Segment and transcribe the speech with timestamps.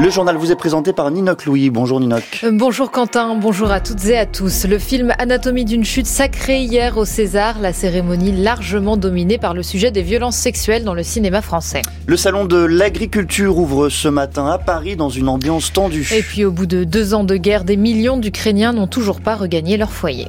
[0.00, 1.70] Le journal vous est présenté par Ninoc Louis.
[1.70, 2.42] Bonjour Ninoc.
[2.44, 4.64] Euh, bonjour Quentin, bonjour à toutes et à tous.
[4.64, 9.64] Le film Anatomie d'une chute sacré hier au César, la cérémonie largement dominée par le
[9.64, 11.82] sujet des violences sexuelles dans le cinéma français.
[12.06, 16.08] Le salon de l'agriculture ouvre ce matin à Paris dans une ambiance tendue.
[16.14, 19.34] Et puis au bout de deux ans de guerre, des millions d'Ukrainiens n'ont toujours pas
[19.34, 20.28] regagné leur foyer.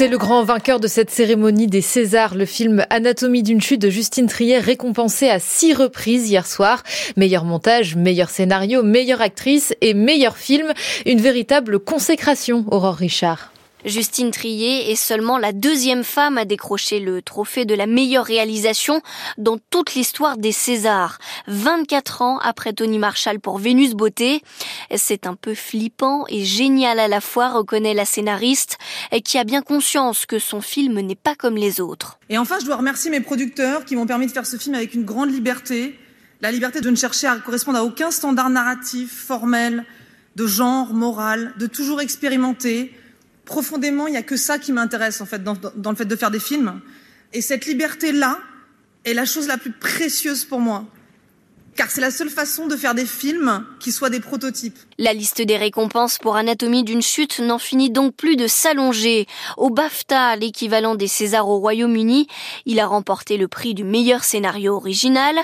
[0.00, 3.90] C'est le grand vainqueur de cette cérémonie des Césars, le film Anatomie d'une chute de
[3.90, 6.82] Justine Trier, récompensé à six reprises hier soir.
[7.18, 10.72] Meilleur montage, meilleur scénario, meilleure actrice et meilleur film.
[11.04, 13.52] Une véritable consécration, Aurore Richard.
[13.84, 19.00] Justine Trier est seulement la deuxième femme à décrocher le trophée de la meilleure réalisation
[19.38, 24.42] dans toute l'histoire des Césars, 24 ans après Tony Marshall pour Vénus Beauté.
[24.94, 28.76] C'est un peu flippant et génial à la fois, reconnaît la scénariste,
[29.24, 32.18] qui a bien conscience que son film n'est pas comme les autres.
[32.28, 34.94] Et enfin, je dois remercier mes producteurs qui m'ont permis de faire ce film avec
[34.94, 35.98] une grande liberté,
[36.42, 39.84] la liberté de ne chercher à correspondre à aucun standard narratif, formel,
[40.36, 42.92] de genre, moral, de toujours expérimenter,
[43.50, 46.14] profondément, il n'y a que ça qui m'intéresse en fait dans, dans, le fait de
[46.14, 46.80] faire des films.
[47.32, 48.38] Et cette liberté-là
[49.04, 50.86] est la chose la plus précieuse pour moi
[51.76, 54.78] car c'est la seule façon de faire des films qui soient des prototypes.
[55.02, 59.26] La liste des récompenses pour Anatomie d'une chute n'en finit donc plus de s'allonger.
[59.56, 62.26] Au BAFTA, l'équivalent des Césars au Royaume-Uni,
[62.66, 65.36] il a remporté le prix du meilleur scénario original.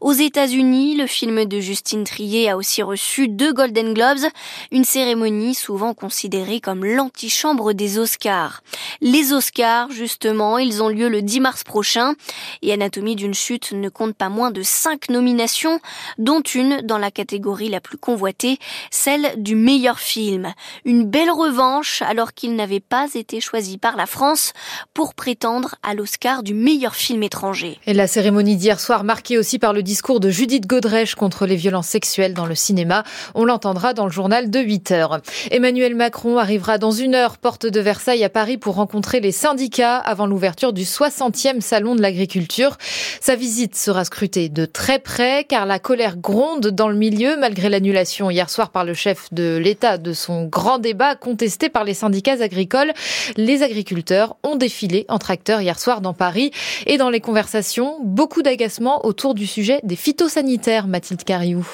[0.00, 4.28] Aux États-Unis, le film de Justine Trier a aussi reçu deux Golden Globes,
[4.72, 8.64] une cérémonie souvent considérée comme l'antichambre des Oscars.
[9.00, 12.14] Les Oscars, justement, ils ont lieu le 10 mars prochain
[12.62, 15.78] et Anatomie d'une chute ne compte pas moins de cinq nominations
[16.18, 18.58] dont une dans la catégorie la plus convoitée,
[19.04, 20.54] celle du meilleur film.
[20.86, 24.54] Une belle revanche alors qu'il n'avait pas été choisi par la France
[24.94, 27.78] pour prétendre à l'Oscar du meilleur film étranger.
[27.86, 31.56] Et la cérémonie d'hier soir marquée aussi par le discours de Judith Godrèche contre les
[31.56, 33.04] violences sexuelles dans le cinéma.
[33.34, 35.20] On l'entendra dans le journal de 8 heures.
[35.50, 39.98] Emmanuel Macron arrivera dans une heure porte de Versailles à Paris pour rencontrer les syndicats
[39.98, 42.78] avant l'ouverture du 60e salon de l'agriculture.
[43.20, 47.68] Sa visite sera scrutée de très près car la colère gronde dans le milieu malgré
[47.68, 51.94] l'annulation hier soir par le chef de l'État de son grand débat contesté par les
[51.94, 52.92] syndicats agricoles.
[53.36, 56.50] Les agriculteurs ont défilé en tracteur hier soir dans Paris
[56.86, 61.66] et dans les conversations, beaucoup d'agacement autour du sujet des phytosanitaires, Mathilde Cariou.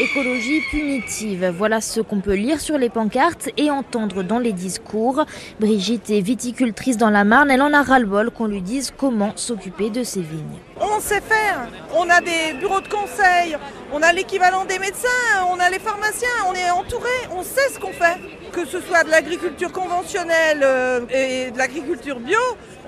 [0.00, 5.26] Écologie punitive, voilà ce qu'on peut lire sur les pancartes et entendre dans les discours.
[5.58, 9.90] Brigitte est viticultrice dans la Marne, elle en a ras-le-bol qu'on lui dise comment s'occuper
[9.90, 10.58] de ses vignes.
[10.80, 13.58] On sait faire, on a des bureaux de conseil,
[13.92, 15.08] on a l'équivalent des médecins,
[15.50, 18.18] on a les pharmaciens, on est entouré, on sait ce qu'on fait.
[18.52, 22.38] Que ce soit de l'agriculture conventionnelle euh, et de l'agriculture bio,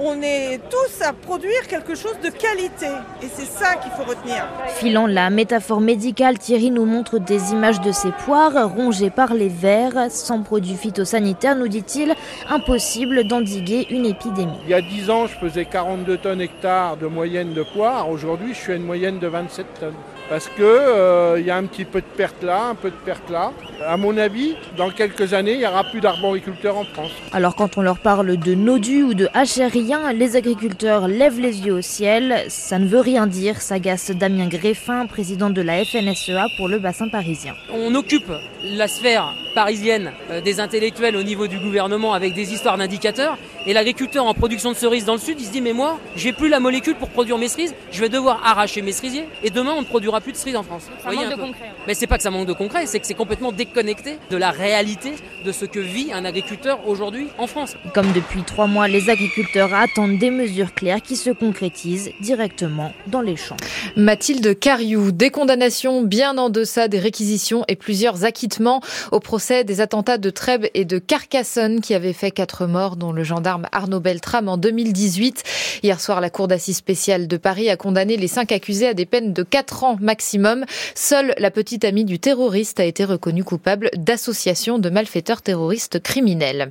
[0.01, 2.89] on est tous à produire quelque chose de qualité.
[3.23, 4.49] Et c'est ça qu'il faut retenir.
[4.77, 9.49] Filant la métaphore médicale, Thierry nous montre des images de ses poires rongées par les
[9.49, 10.11] vers.
[10.11, 12.15] Sans produits phytosanitaires, nous dit-il,
[12.49, 14.59] impossible d'endiguer une épidémie.
[14.65, 18.11] Il y a 10 ans, je faisais 42 tonnes hectares de moyenne de poires.
[18.11, 19.95] Aujourd'hui, je suis à une moyenne de 27 tonnes
[20.33, 23.29] parce qu'il euh, y a un petit peu de perte là, un peu de perte
[23.29, 23.53] là.
[23.87, 27.11] À mon avis, dans quelques années, il n'y aura plus d'arboriculteurs en France.
[27.35, 31.75] Alors quand on leur parle de nodus ou de hachériens, les agriculteurs lèvent les yeux
[31.75, 32.47] au ciel.
[32.49, 37.11] Ça ne veut rien dire, s'agace Damien Greffin, président de la FNSEA pour le bassin
[37.11, 37.53] parisien.
[37.71, 38.33] On occupe
[38.65, 43.37] la sphère parisienne euh, des intellectuels au niveau du gouvernement avec des histoires d'indicateurs.
[43.67, 46.33] Et l'agriculteur en production de cerises dans le sud, il se dit mais moi, j'ai
[46.33, 49.75] plus la molécule pour produire mes cerises, je vais devoir arracher mes cerisiers et demain
[49.77, 50.85] on ne produira plus de cerises en France.
[51.03, 51.73] Ça manque de concret.
[51.87, 54.51] Mais c'est pas que ça manque de concret, c'est que c'est complètement déconnecté de la
[54.51, 55.13] réalité
[55.45, 57.77] de ce que vit un agriculteur aujourd'hui en France.
[57.95, 63.21] Comme depuis trois mois, les agriculteurs attendent des mesures claires qui se concrétisent directement dans
[63.21, 63.57] les champs.
[63.97, 69.81] Mathilde Cariou, des condamnations bien en deçà des réquisitions et plusieurs acquittements au procès des
[69.81, 74.01] attentats de Trèbes et de Carcassonne qui avaient fait quatre morts, dont le gendarme Arnaud
[74.01, 75.43] Beltrame en 2018.
[75.83, 79.07] Hier soir, la Cour d'assises spéciale de Paris a condamné les cinq accusés à des
[79.07, 80.65] peines de quatre ans maximum.
[80.95, 86.71] Seule la petite amie du terroriste a été reconnue coupable d'association de malfaiteurs terroristes criminels.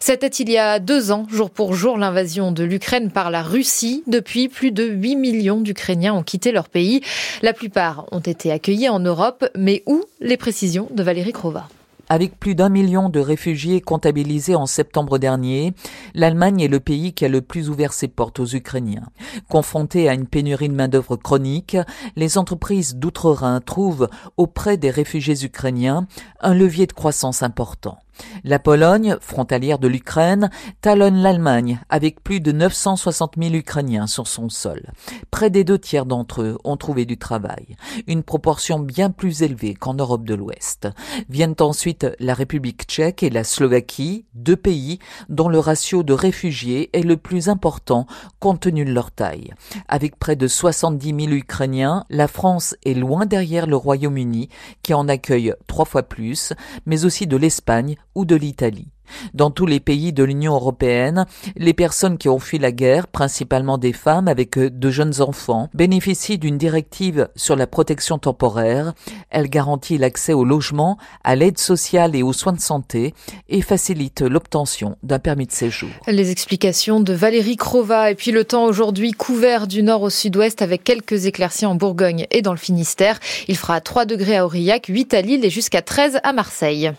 [0.00, 4.02] C'était il y a deux ans, jour pour jour, l'invasion de l'Ukraine par la Russie.
[4.06, 7.02] Depuis, plus de 8 millions d'Ukrainiens ont quitté leur pays.
[7.42, 10.04] La plupart ont été accueillis en Europe, mais où?
[10.20, 11.68] Les précisions de Valérie Crova.
[12.12, 15.74] Avec plus d'un million de réfugiés comptabilisés en septembre dernier,
[16.12, 19.06] l'Allemagne est le pays qui a le plus ouvert ses portes aux Ukrainiens.
[19.48, 21.76] Confrontés à une pénurie de main-d'œuvre chronique,
[22.16, 26.08] les entreprises d'outre-Rhin trouvent auprès des réfugiés ukrainiens
[26.40, 27.96] un levier de croissance important.
[28.44, 30.50] La Pologne, frontalière de l'Ukraine,
[30.80, 34.92] talonne l'Allemagne avec plus de 960 000 Ukrainiens sur son sol.
[35.30, 37.76] Près des deux tiers d'entre eux ont trouvé du travail,
[38.06, 40.88] une proportion bien plus élevée qu'en Europe de l'Ouest.
[41.28, 46.90] Viennent ensuite la République tchèque et la Slovaquie, deux pays dont le ratio de réfugiés
[46.92, 48.06] est le plus important
[48.38, 49.52] compte tenu de leur taille.
[49.88, 54.48] Avec près de 70 000 Ukrainiens, la France est loin derrière le Royaume-Uni
[54.82, 56.52] qui en accueille trois fois plus,
[56.86, 58.88] mais aussi de l'Espagne ou de l'Italie.
[59.34, 61.26] Dans tous les pays de l'Union européenne,
[61.56, 66.38] les personnes qui ont fui la guerre, principalement des femmes avec de jeunes enfants, bénéficient
[66.38, 68.92] d'une directive sur la protection temporaire.
[69.30, 73.14] Elle garantit l'accès au logement, à l'aide sociale et aux soins de santé
[73.48, 75.90] et facilite l'obtention d'un permis de séjour.
[76.06, 80.62] Les explications de Valérie Crova et puis le temps aujourd'hui couvert du nord au sud-ouest
[80.62, 83.18] avec quelques éclaircies en Bourgogne et dans le Finistère.
[83.48, 86.92] Il fera 3 degrés à Aurillac, 8 à Lille et jusqu'à 13 à Marseille.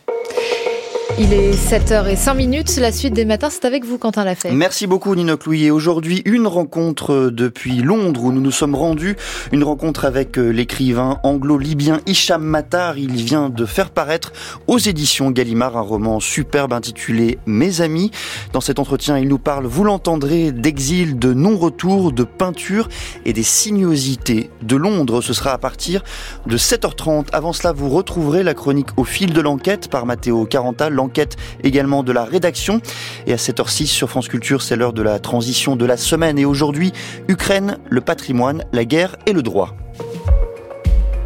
[1.20, 2.78] Il est 7h05 minutes.
[2.78, 4.52] La suite des matins, c'est avec vous, Quentin Lafay.
[4.52, 5.72] Merci beaucoup, Nino Clouier.
[5.72, 9.18] Aujourd'hui, une rencontre depuis Londres où nous nous sommes rendus.
[9.52, 12.98] Une rencontre avec euh, l'écrivain anglo-libyen Hicham Matar.
[12.98, 14.32] Il vient de faire paraître
[14.68, 18.12] aux éditions Gallimard un roman superbe intitulé Mes amis.
[18.54, 22.88] Dans cet entretien, il nous parle, vous l'entendrez, d'exil, de non-retour, de peinture
[23.26, 25.22] et des sinuosités de Londres.
[25.22, 26.04] Ce sera à partir
[26.46, 27.28] de 7h30.
[27.34, 32.04] Avant cela, vous retrouverez la chronique au fil de l'enquête par Matteo Carental l'enquête également
[32.04, 32.82] de la rédaction.
[33.26, 36.38] Et à 7h06 sur France Culture, c'est l'heure de la transition de la semaine.
[36.38, 36.94] Et aujourd'hui,
[37.28, 39.76] Ukraine, le patrimoine, la guerre et le droit.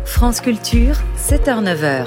[0.06, 2.06] France Culture, 7h-9h.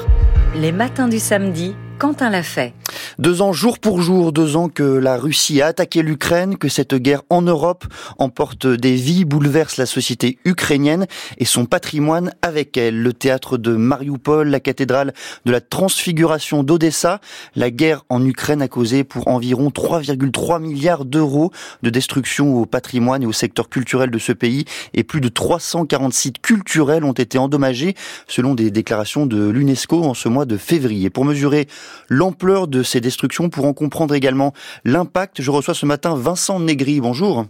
[0.57, 2.75] Les matins du samedi, Quentin l'a fait.
[3.19, 6.95] Deux ans jour pour jour, deux ans que la Russie a attaqué l'Ukraine, que cette
[6.95, 7.85] guerre en Europe
[8.19, 11.07] emporte des vies, bouleverse la société ukrainienne
[11.39, 13.03] et son patrimoine avec elle.
[13.03, 15.13] Le théâtre de Mariupol, la cathédrale
[15.45, 17.21] de la transfiguration d'Odessa.
[17.57, 21.51] La guerre en Ukraine a causé pour environ 3,3 milliards d'euros
[21.83, 26.13] de destruction au patrimoine et au secteur culturel de ce pays et plus de 340
[26.13, 27.97] sites culturels ont été endommagés
[28.29, 31.11] selon des déclarations de l'UNESCO en ce mois de février.
[31.11, 31.67] Pour mesurer
[32.09, 34.53] l'ampleur de ces destructions, pour en comprendre également
[34.85, 37.01] l'impact, je reçois ce matin Vincent Negri.
[37.01, 37.47] Bonjour.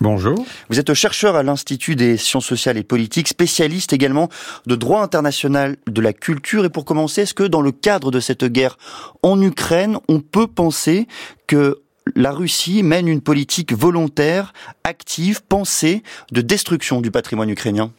[0.00, 0.44] Bonjour.
[0.68, 4.28] Vous êtes chercheur à l'Institut des sciences sociales et politiques, spécialiste également
[4.66, 6.64] de droit international de la culture.
[6.64, 8.76] Et pour commencer, est-ce que dans le cadre de cette guerre
[9.22, 11.06] en Ukraine, on peut penser
[11.46, 11.80] que
[12.16, 14.52] la Russie mène une politique volontaire,
[14.84, 16.02] active, pensée
[16.32, 17.92] de destruction du patrimoine ukrainien?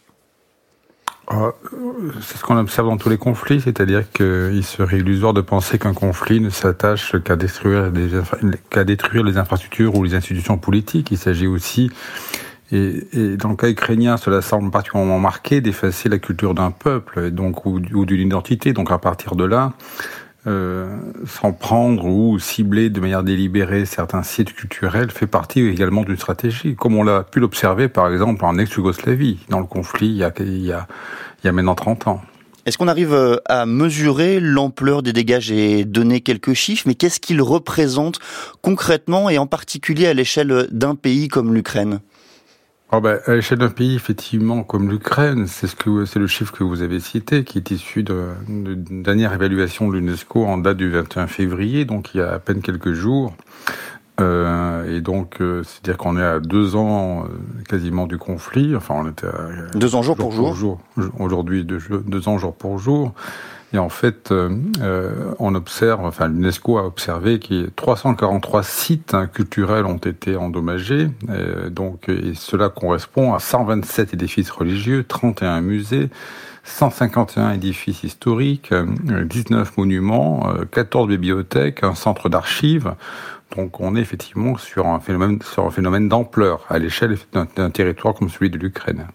[2.21, 5.93] C'est ce qu'on observe dans tous les conflits, c'est-à-dire qu'il serait illusoire de penser qu'un
[5.93, 11.11] conflit ne s'attache qu'à détruire, les infrastructures ou les institutions politiques.
[11.11, 11.91] Il s'agit aussi,
[12.71, 13.03] et,
[13.37, 17.79] dans le cas ukrainien, cela semble particulièrement marqué, d'effacer la culture d'un peuple, donc ou
[17.79, 18.73] d'une identité.
[18.73, 19.73] Donc à partir de là,
[20.47, 20.97] euh,
[21.27, 26.75] s'en prendre ou cibler de manière délibérée certains sites culturels fait partie également d'une stratégie,
[26.75, 30.31] comme on l'a pu l'observer par exemple en ex-Yougoslavie, dans le conflit il y a,
[30.39, 32.21] il y a, maintenant 30 ans.
[32.65, 35.39] Est-ce qu'on arrive euh, à mesurer l'ampleur des dégâts?
[35.39, 38.19] J'ai donné quelques chiffres, mais qu'est-ce qu'ils représentent
[38.61, 41.99] concrètement et en particulier à l'échelle d'un pays comme l'Ukraine?
[42.91, 46.51] Oh ben, à l'échelle d'un pays, effectivement, comme l'Ukraine, c'est ce que c'est le chiffre
[46.51, 50.89] que vous avez cité, qui est issu d'une dernière évaluation de l'UNESCO en date du
[50.89, 53.35] 21 février, donc il y a à peine quelques jours.
[54.19, 57.27] Euh, et donc, euh, c'est-à-dire qu'on est à deux ans euh,
[57.69, 58.75] quasiment du conflit.
[58.75, 60.55] Enfin, on était à deux ans jour, pour jour.
[60.55, 60.79] jour.
[61.19, 63.13] Aujourd'hui, deux, deux, ans jour pour jour.
[63.73, 64.49] Et en fait, euh,
[64.81, 71.09] euh, on observe, enfin l'UNESCO a observé que 343 sites hein, culturels ont été endommagés.
[71.29, 76.09] Euh, donc, et cela correspond à 127 édifices religieux, 31 musées,
[76.63, 82.93] 151 édifices historiques, 19 monuments, 14 bibliothèques, un centre d'archives.
[83.55, 88.13] Donc on est effectivement sur un phénomène, sur un phénomène d'ampleur à l'échelle d'un territoire
[88.13, 89.07] comme celui de l'Ukraine.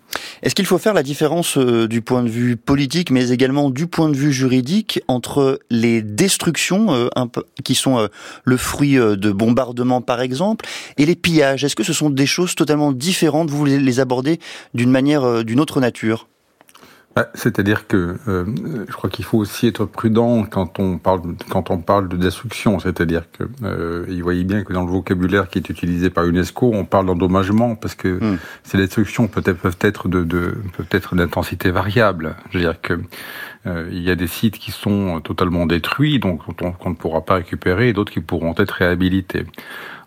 [0.43, 3.87] Est-ce qu'il faut faire la différence euh, du point de vue politique, mais également du
[3.87, 7.09] point de vue juridique, entre les destructions euh,
[7.65, 8.09] qui sont euh,
[8.45, 10.67] le fruit de bombardements, par exemple,
[10.99, 11.65] et les pillages?
[11.65, 13.51] Est-ce que ce sont des choses totalement différentes?
[13.51, 14.41] Vous les abordez
[14.75, 16.29] d'une manière, d'une autre nature?
[17.15, 18.45] Bah, c'est-à-dire que euh,
[18.89, 22.81] je crois qu'il faut aussi être prudent quand on parle quand on parle de destruction.
[22.81, 26.73] C'est-à-dire que euh, il voyait bien que dans le vocabulaire qui est utilisé par UNESCO,
[26.75, 28.39] on parle d'endommagement parce que hmm.
[28.65, 32.35] ces destructions peut-être peuvent être de, de peut-être d'intensité variable.
[32.51, 32.99] Je veux dire que
[33.67, 37.35] euh, il y a des sites qui sont totalement détruits, donc qu'on ne pourra pas
[37.37, 39.47] récupérer, et d'autres qui pourront être réhabilités.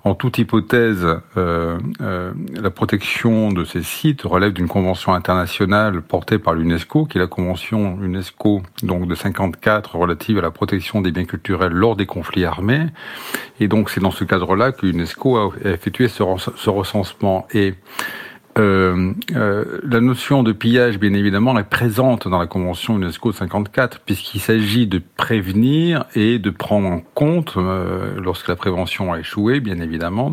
[0.03, 1.05] En toute hypothèse,
[1.37, 7.17] euh, euh, la protection de ces sites relève d'une convention internationale portée par l'UNESCO, qui
[7.17, 11.95] est la convention UNESCO donc de 54 relative à la protection des biens culturels lors
[11.95, 12.87] des conflits armés.
[13.59, 16.23] Et donc c'est dans ce cadre-là que l'UNESCO a effectué ce,
[16.55, 17.47] ce recensement.
[17.53, 17.73] Et
[18.57, 23.99] euh, euh, la notion de pillage, bien évidemment, est présente dans la Convention UNESCO 54,
[23.99, 29.59] puisqu'il s'agit de prévenir et de prendre en compte, euh, lorsque la prévention a échoué,
[29.59, 30.31] bien évidemment,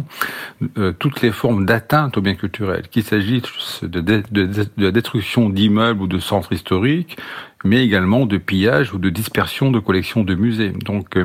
[0.79, 5.51] euh, toutes les formes d'atteinte aux biens culturels, qu'il s'agisse de, de, de, la destruction
[5.51, 7.19] d'immeubles ou de centres historiques,
[7.67, 10.71] mais également de pillage ou de dispersion de collections de musées.
[10.85, 11.17] Donc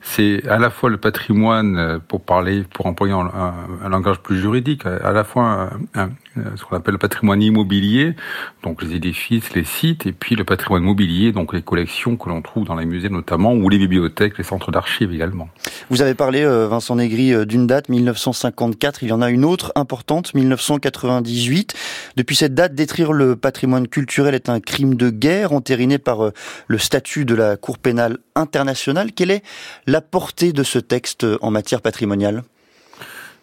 [0.00, 3.28] c'est à la fois le patrimoine, pour parler, pour employer un,
[3.82, 8.14] un, langage plus juridique, à la fois un, ce qu'on appelle le patrimoine immobilier,
[8.62, 12.40] donc les édifices, les sites, et puis le patrimoine mobilier, donc les collections que l'on
[12.40, 15.48] trouve dans les musées notamment, ou les bibliothèques, les centres d'archives également.
[15.88, 19.72] Vous avez parlé, euh, Vincent Négri, d'une date 1954, il y en a une autre
[19.74, 21.74] importante, 1998.
[22.16, 26.32] Depuis cette date, détruire le patrimoine culturel est un crime de guerre enterré par euh,
[26.68, 29.12] le statut de la Cour pénale internationale.
[29.12, 29.42] Quelle est
[29.86, 32.42] la portée de ce texte en matière patrimoniale?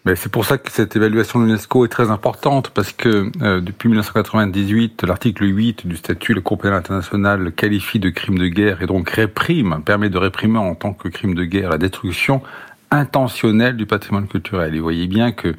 [0.08, 3.60] Ben, c'est pour ça que cette évaluation de l'UNESCO est très importante, parce que euh,
[3.60, 8.82] depuis 1998, l'article 8 du statut la Cour pénale internationale qualifie de crime de guerre
[8.82, 12.42] et donc réprime, permet de réprimer en tant que crime de guerre la destruction
[12.90, 14.76] intentionnelle du patrimoine culturel.
[14.76, 15.56] Et vous voyez bien que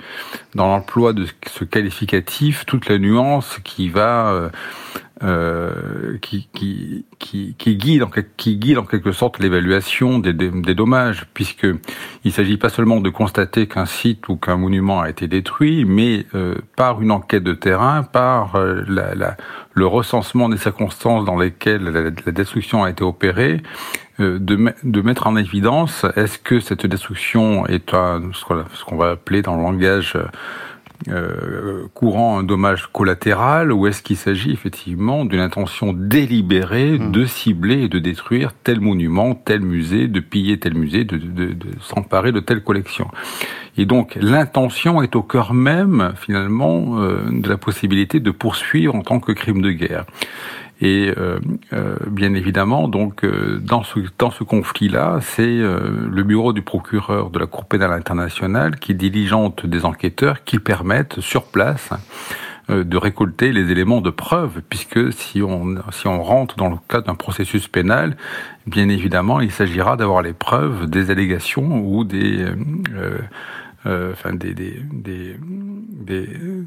[0.54, 4.48] dans l'emploi de ce qualificatif, toute la nuance qui va euh,
[5.22, 8.02] euh, qui, qui, qui, qui, guide
[8.78, 11.66] en, quelque sorte l'évaluation des, des, des, dommages, puisque
[12.24, 16.26] il s'agit pas seulement de constater qu'un site ou qu'un monument a été détruit, mais
[16.34, 19.36] euh, par une enquête de terrain, par euh, la, la,
[19.74, 23.60] le recensement des circonstances dans lesquelles la, la destruction a été opérée,
[24.20, 29.10] euh, de, de, mettre en évidence est-ce que cette destruction est un, ce qu'on va
[29.10, 30.16] appeler dans le langage
[31.06, 37.12] euh, courant un dommage collatéral ou est-ce qu'il s'agit effectivement d'une intention délibérée hmm.
[37.12, 41.52] de cibler et de détruire tel monument, tel musée, de piller tel musée, de, de,
[41.52, 43.08] de s'emparer de telle collection?
[43.76, 49.02] Et donc l'intention est au cœur même finalement euh, de la possibilité de poursuivre en
[49.02, 50.04] tant que crime de guerre.
[50.80, 51.40] Et euh,
[51.72, 56.62] euh, bien évidemment, donc euh, dans ce dans ce conflit-là, c'est euh, le bureau du
[56.62, 61.90] procureur de la Cour pénale internationale qui diligente des enquêteurs qui permettent sur place
[62.68, 67.06] de récolter les éléments de preuve, puisque si on si on rentre dans le cadre
[67.06, 68.14] d'un processus pénal,
[68.66, 72.44] bien évidemment, il s'agira d'avoir les preuves des allégations ou des
[72.94, 73.18] euh,
[73.84, 75.36] enfin des, des, des,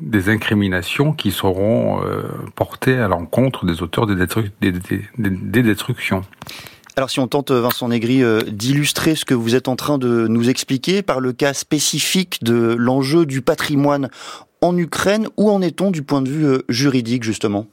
[0.01, 2.23] des, incriminations qui seront euh,
[2.55, 4.15] portées à l'encontre des auteurs des,
[4.61, 4.71] des,
[5.17, 6.23] des, destructions.
[6.95, 10.27] Alors si on tente, Vincent Négri, euh, d'illustrer ce que vous êtes en train de
[10.27, 14.09] nous expliquer par le cas spécifique de l'enjeu du patrimoine
[14.61, 17.67] en Ukraine, où en est-on du point de vue juridique justement?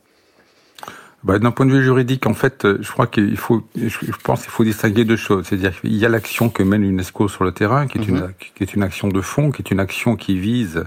[1.25, 4.43] Bah, D'un point de vue juridique, en fait, euh, je crois qu'il faut, je pense
[4.43, 5.47] qu'il faut distinguer deux choses.
[5.47, 8.33] C'est-à-dire qu'il y a l'action que mène l'UNESCO sur le terrain, qui est, une, mhm.
[8.55, 10.85] qui est une action de fond, qui est une action qui vise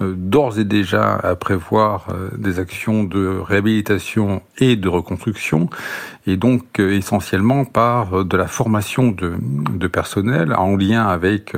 [0.00, 5.68] euh, d'ores et déjà à prévoir euh, des actions de réhabilitation et de reconstruction,
[6.26, 11.54] et donc essentiellement par de la formation de, de personnel en lien avec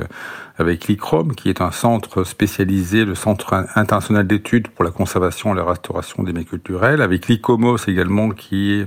[0.59, 5.57] avec l'ICROM, qui est un centre spécialisé, le Centre international d'études pour la conservation et
[5.57, 8.87] la restauration des biens culturels, avec l'ICOMOS également, qui est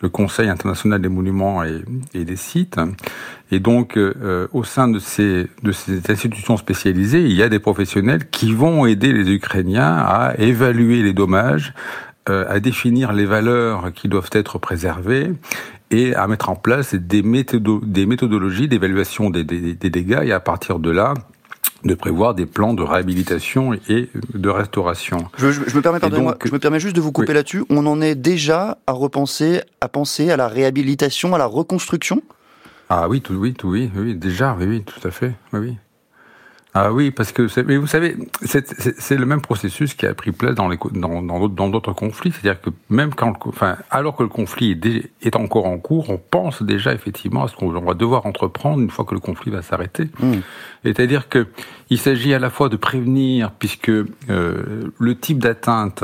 [0.00, 2.80] le Conseil international des monuments et, des sites.
[3.50, 7.60] Et donc, euh, au sein de ces, de ces institutions spécialisées, il y a des
[7.60, 11.74] professionnels qui vont aider les Ukrainiens à évaluer les dommages,
[12.28, 15.30] euh, à définir les valeurs qui doivent être préservées
[15.90, 20.32] et à mettre en place des, méthodo des méthodologies d'évaluation des, des, des, dégâts et
[20.32, 21.14] à partir de là
[21.84, 25.28] de prévoir des plans de réhabilitation et de restauration.
[25.36, 27.62] Je, je, me permets, pardonnez-moi, je me permets juste de vous couper là-dessus.
[27.68, 32.22] On en est déjà à repenser, à penser à la réhabilitation, à la reconstruction?
[32.88, 35.76] Ah oui, tout, oui, tout, oui, oui, déjà, oui, oui, tout à fait, oui, oui.
[36.76, 40.56] Ah oui, parce que mais vous savez, c'est le même processus qui a pris place
[40.56, 42.32] dans d'autres dans, dans, d'autres conflits.
[42.32, 46.18] C'est-à-dire que même quand, enfin, alors que le conflit est, est, encore en cours, on
[46.18, 49.62] pense déjà effectivement à ce qu'on va devoir entreprendre une fois que le conflit va
[49.62, 50.08] s'arrêter.
[50.18, 50.32] Mmh.
[50.84, 51.46] C'est-à-dire que
[51.90, 54.04] il s'agit à la fois de prévenir, puisque euh,
[54.98, 56.02] le type d'atteinte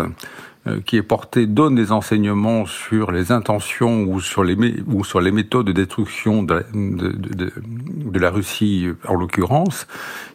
[0.85, 5.33] qui est porté donne des enseignements sur les intentions ou sur les, ou sur les
[5.33, 9.87] méthodes de destruction de, de, de, de la Russie en l'occurrence.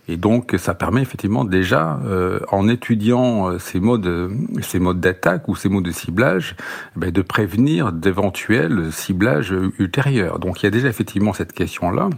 [0.07, 5.47] Et donc ça permet effectivement déjà, euh, en étudiant euh, ces modes, ces modes d'attaque
[5.47, 6.55] ou ces modes de ciblage,
[6.95, 10.39] ben, de prévenir d'éventuels ciblages ultérieurs.
[10.39, 12.09] Donc il y a déjà effectivement cette question-là.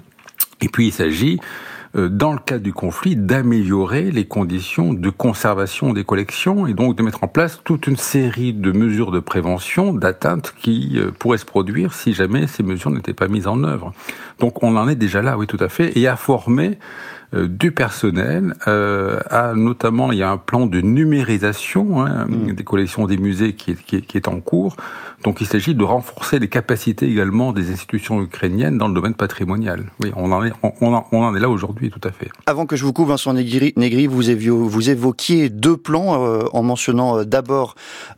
[0.61, 5.93] Et puis il s'agit euh, dans le cadre du conflit, d'améliorer les conditions de conservation
[5.93, 9.93] des collections et donc de mettre en place toute une série de mesures de prévention
[9.93, 13.93] d'atteintes qui euh, pourraient se produire si jamais ces mesures n'étaient pas mises en œuvre.
[14.39, 17.71] Donc on en est déjà là, oui, tout à fait, et à former euh, du
[17.71, 22.53] personnel, euh, à notamment il y a un plan de numérisation hein, mm.
[22.53, 24.77] des collections des musées qui est, qui, qui est, en cours.
[25.23, 29.85] Donc il s'agit de renforcer les capacités également des institutions ukrainiennes dans le domaine patrimonial.
[30.01, 32.29] Oui, on en est, on, on en est là aujourd'hui, tout à fait.
[32.45, 36.63] Avant que je vous coupe, Vincent Negri, vous, éviez, vous évoquiez deux plans euh, en
[36.63, 37.75] mentionnant euh, d'abord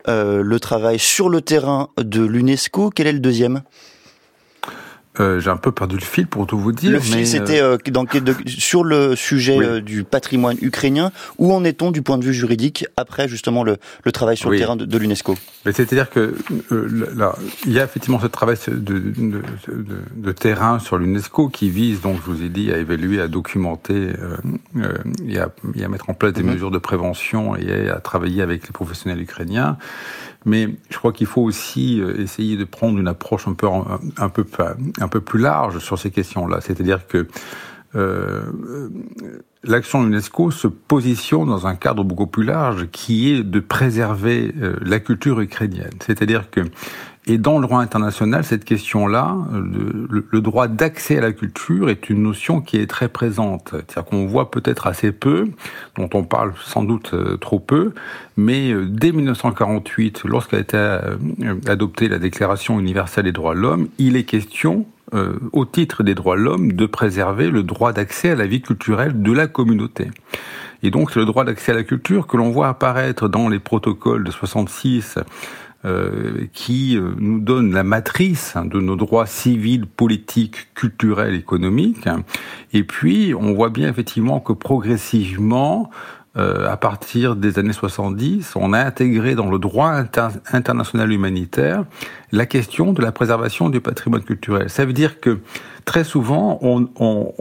[0.07, 2.91] euh, le travail sur le terrain de l'UNESCO.
[2.93, 3.61] Quel est le deuxième?
[5.19, 6.91] Euh, j'ai un peu perdu le fil pour tout vous dire.
[6.91, 7.77] Le fil, c'était euh,
[8.45, 11.11] sur le sujet euh, du patrimoine ukrainien.
[11.37, 14.57] Où en est-on du point de vue juridique après justement le, le travail sur le
[14.57, 15.35] terrain de, de l'UNESCO?
[15.65, 16.35] C'est-à-dire que
[16.71, 17.35] là,
[17.65, 19.41] il y a effectivement ce travail de, de,
[20.15, 24.09] de terrain sur l'UNESCO qui vise, donc je vous ai dit, à évaluer, à documenter
[25.27, 26.53] et à, et, à, mettre en place des mhm.
[26.53, 29.77] mesures de prévention et à travailler avec les professionnels ukrainiens.
[30.45, 34.29] Mais je crois qu'il faut aussi euh, essayer de prendre une approche un peu, un
[34.29, 34.45] peu,
[34.99, 36.61] un peu plus large sur ces questions-là.
[36.61, 37.27] C'est-à-dire que
[37.95, 38.43] euh,
[39.63, 44.53] l'action de l'UNESCO se positionne dans un cadre beaucoup plus large qui est de préserver
[44.61, 45.93] euh, la culture ukrainienne.
[45.99, 46.61] C'est-à-dire que
[47.29, 52.23] et dans le droit international, cette question-là, le, droit d'accès à la culture est une
[52.23, 53.69] notion qui est très présente.
[53.69, 55.47] C'est-à-dire qu'on voit peut-être assez peu,
[55.95, 57.93] dont on parle sans doute euh, trop peu,
[58.35, 61.17] mais euh, dès 1948, lorsqu'a été euh,
[61.67, 64.87] adoptée la Déclaration universelle des droits de l'homme, il est question
[65.53, 69.23] au titre des droits de l'homme, de préserver le droit d'accès à la vie culturelle
[69.23, 70.11] de la communauté.
[70.83, 73.57] Et donc, c'est le droit d'accès à la culture que l'on voit apparaître dans les
[73.57, 75.17] protocoles de 66
[75.85, 82.09] euh, qui euh, nous donne la matrice hein, de nos droits civils, politiques, culturels, économiques.
[82.73, 85.89] Et puis, on voit bien effectivement que progressivement,
[86.35, 90.03] euh, à partir des années 70, on a intégré dans le droit
[90.51, 91.85] international humanitaire
[92.33, 94.69] la question de la préservation du patrimoine culturel.
[94.69, 95.39] Ça veut dire que
[95.85, 97.33] très souvent, on, on,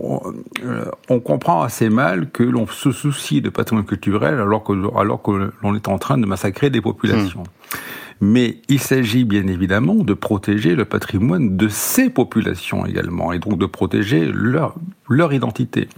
[1.08, 5.52] on, comprend assez mal que l'on se soucie de patrimoine culturel alors que, alors que
[5.60, 7.42] l'on est en train de massacrer des populations.
[7.42, 7.76] Mmh.
[8.20, 13.58] Mais il s'agit bien évidemment de protéger le patrimoine de ces populations également, et donc
[13.58, 14.74] de protéger leur,
[15.08, 15.88] leur identité.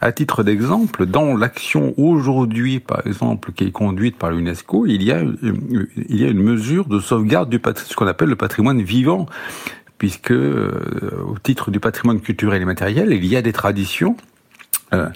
[0.00, 5.10] À titre d'exemple, dans l'action aujourd'hui, par exemple, qui est conduite par l'UNESCO, il y
[5.12, 9.26] a il y a une mesure de sauvegarde du ce qu'on appelle le patrimoine vivant,
[9.98, 10.70] puisque euh,
[11.26, 14.16] au titre du patrimoine culturel et matériel, il y a des traditions.
[14.92, 15.08] Euh,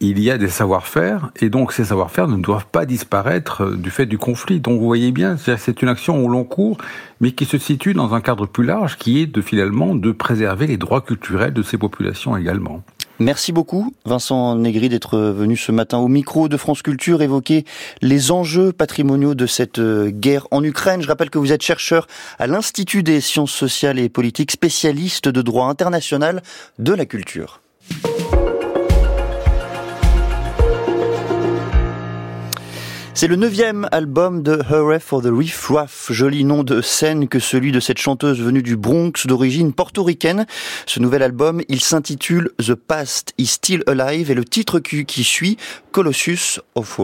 [0.00, 3.90] il y a des savoir-faire, et donc ces savoir-faire ne doivent pas disparaître euh, du
[3.90, 4.60] fait du conflit.
[4.60, 6.78] Donc vous voyez bien, c'est une action au long cours,
[7.20, 10.66] mais qui se situe dans un cadre plus large, qui est de finalement de préserver
[10.66, 12.82] les droits culturels de ces populations également.
[13.18, 17.66] Merci beaucoup, Vincent Négri, d'être venu ce matin au micro de France Culture évoquer
[18.00, 21.02] les enjeux patrimoniaux de cette euh, guerre en Ukraine.
[21.02, 22.06] Je rappelle que vous êtes chercheur
[22.38, 26.42] à l'Institut des sciences sociales et politiques, spécialiste de droit international
[26.78, 27.60] de la culture.
[33.20, 37.38] C'est le neuvième album de Hurray for the Reef Raff, joli nom de scène que
[37.38, 40.46] celui de cette chanteuse venue du Bronx d'origine portoricaine.
[40.86, 45.58] Ce nouvel album, il s'intitule The Past is Still Alive et le titre qui suit,
[45.92, 46.98] Colossus of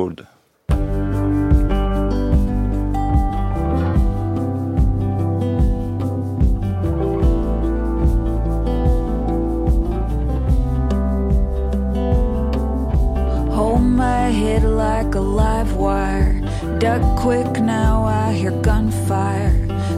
[15.76, 16.80] World.
[16.80, 19.54] Duck quick now, I hear gunfire.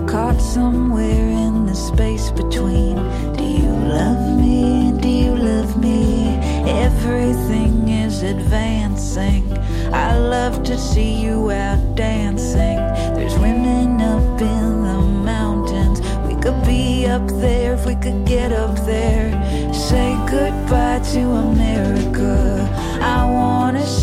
[0.06, 2.96] Caught somewhere in the space between.
[3.36, 4.92] Do you love me?
[5.00, 6.36] Do you love me?
[6.68, 9.50] Everything is advancing.
[9.92, 12.76] I love to see you out dancing.
[13.14, 16.00] There's women up in the mountains.
[16.26, 19.32] We could be up there if we could get up there.
[19.72, 21.57] Say goodbye to America.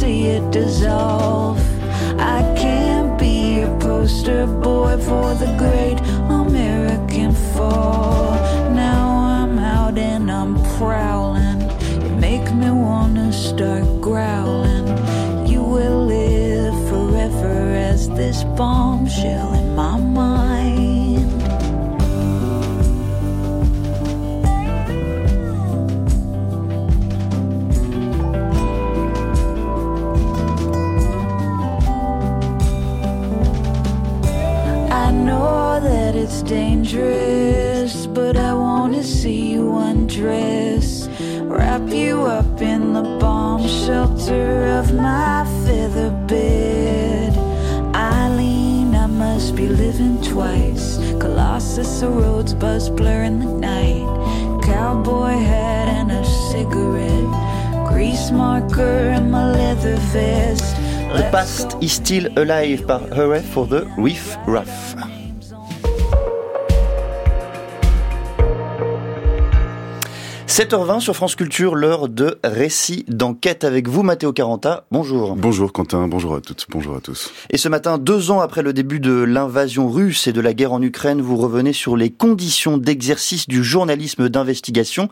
[0.06, 1.58] See it dissolve.
[2.20, 8.36] I can't be a poster boy for the great American fall.
[8.76, 9.08] Now
[9.40, 11.60] I'm out and I'm prowling.
[12.04, 14.86] You make me wanna start growling.
[15.48, 17.58] You will live forever
[17.92, 19.55] as this bombshell
[36.46, 41.08] dangerous, but I wanna see you undress.
[41.42, 43.16] Wrap you up in the
[43.66, 47.34] the shelter of my feather bed.
[47.96, 50.98] Eileen, I must be living twice.
[51.20, 54.06] Colossus, the roads buzz blur in the night.
[54.64, 57.90] Cowboy hat and a cigarette.
[57.90, 60.76] Grease marker and my leather vest.
[61.18, 65.05] The Past is Still Alive par Hurray for the Riff Raff.
[70.56, 74.86] 7h20 sur France Culture, l'heure de récit d'enquête avec vous, Mathéo Caranta.
[74.90, 75.36] Bonjour.
[75.36, 77.34] Bonjour Quentin, bonjour à toutes, bonjour à tous.
[77.50, 80.72] Et ce matin, deux ans après le début de l'invasion russe et de la guerre
[80.72, 85.10] en Ukraine, vous revenez sur les conditions d'exercice du journalisme d'investigation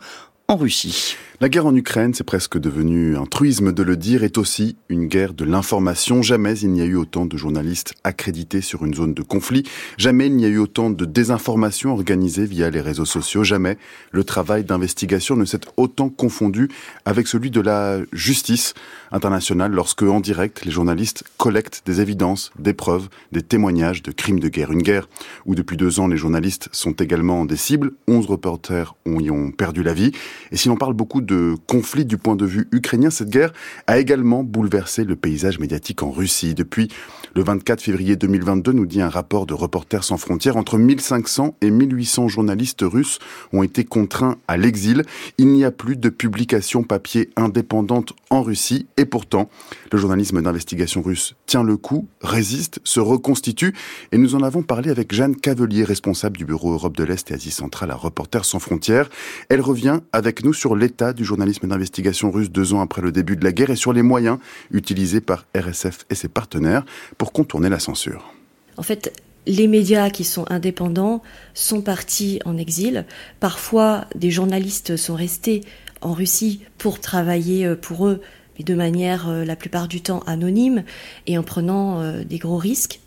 [0.48, 1.16] en Russie.
[1.40, 5.08] La guerre en Ukraine, c'est presque devenu un truisme de le dire, est aussi une
[5.08, 6.22] guerre de l'information.
[6.22, 9.64] Jamais il n'y a eu autant de journalistes accrédités sur une zone de conflit.
[9.98, 13.42] Jamais il n'y a eu autant de désinformation organisée via les réseaux sociaux.
[13.42, 13.78] Jamais
[14.12, 16.68] le travail d'investigation ne s'est autant confondu
[17.04, 18.74] avec celui de la justice
[19.10, 24.38] internationale lorsque, en direct, les journalistes collectent des évidences, des preuves, des témoignages de crimes
[24.38, 24.70] de guerre.
[24.70, 25.08] Une guerre
[25.46, 27.90] où depuis deux ans, les journalistes sont également des cibles.
[28.06, 30.12] Onze reporters y ont perdu la vie.
[30.52, 33.52] Et si l'on parle beaucoup de conflit du point de vue ukrainien, cette guerre
[33.86, 36.54] a également bouleversé le paysage médiatique en Russie.
[36.54, 36.88] Depuis
[37.34, 41.70] le 24 février 2022, nous dit un rapport de Reporters sans frontières, entre 1500 et
[41.70, 43.18] 1800 journalistes russes
[43.52, 45.02] ont été contraints à l'exil.
[45.38, 49.48] Il n'y a plus de publications papier indépendantes en Russie et pourtant,
[49.90, 53.74] le journalisme d'investigation russe tient le coup, résiste, se reconstitue
[54.12, 57.34] et nous en avons parlé avec Jeanne Cavelier, responsable du bureau Europe de l'Est et
[57.34, 59.08] Asie centrale à Reporters sans frontières.
[59.48, 63.36] Elle revient avec nous sur l'état du journalisme d'investigation russe deux ans après le début
[63.36, 64.38] de la guerre et sur les moyens
[64.70, 66.84] utilisés par RSF et ses partenaires
[67.18, 68.34] pour contourner la censure.
[68.76, 69.12] En fait,
[69.46, 71.22] les médias qui sont indépendants
[71.52, 73.04] sont partis en exil.
[73.40, 75.62] Parfois, des journalistes sont restés
[76.00, 78.20] en Russie pour travailler euh, pour eux,
[78.58, 80.84] mais de manière euh, la plupart du temps anonyme
[81.26, 83.00] et en prenant euh, des gros risques.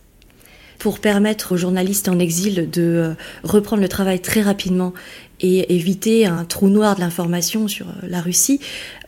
[0.80, 4.94] Pour permettre aux journalistes en exil de reprendre le travail très rapidement
[5.40, 8.60] et éviter un trou noir de l'information sur la Russie,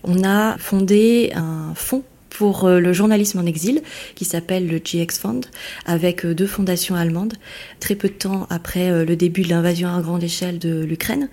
[0.03, 3.81] on a fondé un fonds pour le journalisme en exil
[4.15, 5.41] qui s'appelle le GX Fund
[5.85, 7.33] avec deux fondations allemandes
[7.79, 11.27] très peu de temps après le début de l'invasion à grande échelle de l'Ukraine.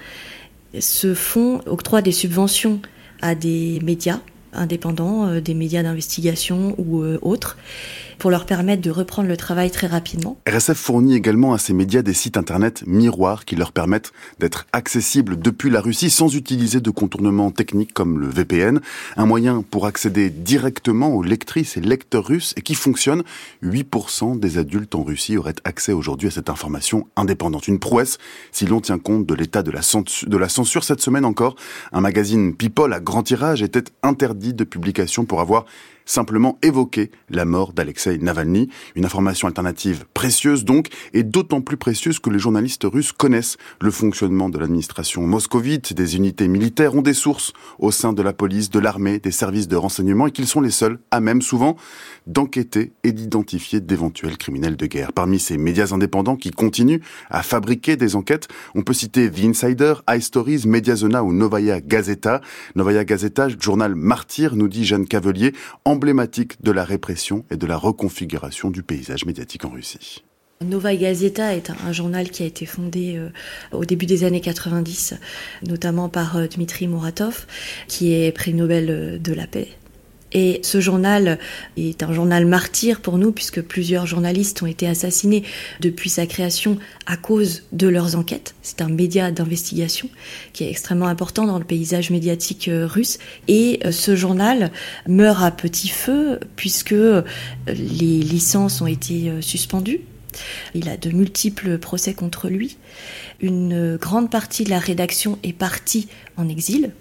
[0.80, 2.80] Ce fonds octroie des subventions
[3.20, 4.20] à des médias
[4.56, 7.56] indépendants, euh, des médias d'investigation ou euh, autres,
[8.18, 10.38] pour leur permettre de reprendre le travail très rapidement.
[10.48, 15.38] RSF fournit également à ces médias des sites internet miroirs qui leur permettent d'être accessibles
[15.38, 18.80] depuis la Russie sans utiliser de contournements techniques comme le VPN,
[19.16, 23.22] un moyen pour accéder directement aux lectrices et lecteurs russes et qui fonctionne.
[23.62, 27.68] 8% des adultes en Russie auraient accès aujourd'hui à cette information indépendante.
[27.68, 28.18] Une prouesse
[28.52, 30.84] si l'on tient compte de l'état de la censure.
[30.84, 31.56] Cette semaine encore,
[31.92, 35.66] un magazine People à grand tirage était interdit de publication pour avoir
[36.06, 38.70] simplement évoquer la mort d'Alexei Navalny.
[38.94, 43.90] Une information alternative précieuse donc, et d'autant plus précieuse que les journalistes russes connaissent le
[43.90, 48.70] fonctionnement de l'administration moscovite, des unités militaires, ont des sources au sein de la police,
[48.70, 51.76] de l'armée, des services de renseignement, et qu'ils sont les seuls à même souvent
[52.26, 55.12] d'enquêter et d'identifier d'éventuels criminels de guerre.
[55.12, 59.94] Parmi ces médias indépendants qui continuent à fabriquer des enquêtes, on peut citer The Insider,
[60.08, 62.40] iStories, Mediazona ou Novaya Gazeta.
[62.74, 65.52] Novaya Gazeta, journal martyr, nous dit Jeanne Cavelier,
[65.96, 70.22] emblématique de la répression et de la reconfiguration du paysage médiatique en Russie.
[70.62, 73.30] Novaya Gazeta est un, journal qui a été fondé euh,
[73.72, 75.14] au début des années 90,
[75.66, 77.46] notamment par euh, Dmitri Muratov,
[77.88, 79.68] qui est prix Nobel euh, de la paix
[80.32, 81.38] et ce journal
[81.76, 85.44] est un journal martyr pour nous puisque plusieurs journalistes ont été assassinés
[85.80, 88.54] depuis sa création à cause de leurs enquêtes.
[88.62, 90.08] C'est un média d'investigation
[90.52, 93.18] qui est extrêmement important dans le paysage médiatique euh, russe.
[93.46, 94.72] Et euh, ce journal
[95.06, 97.22] meurt à petit feu puisque euh,
[97.68, 100.00] les licences ont été suspendues.
[100.74, 102.76] Il a de multiples procès contre lui.
[103.40, 106.92] Une grande partie de la rédaction est partie en exil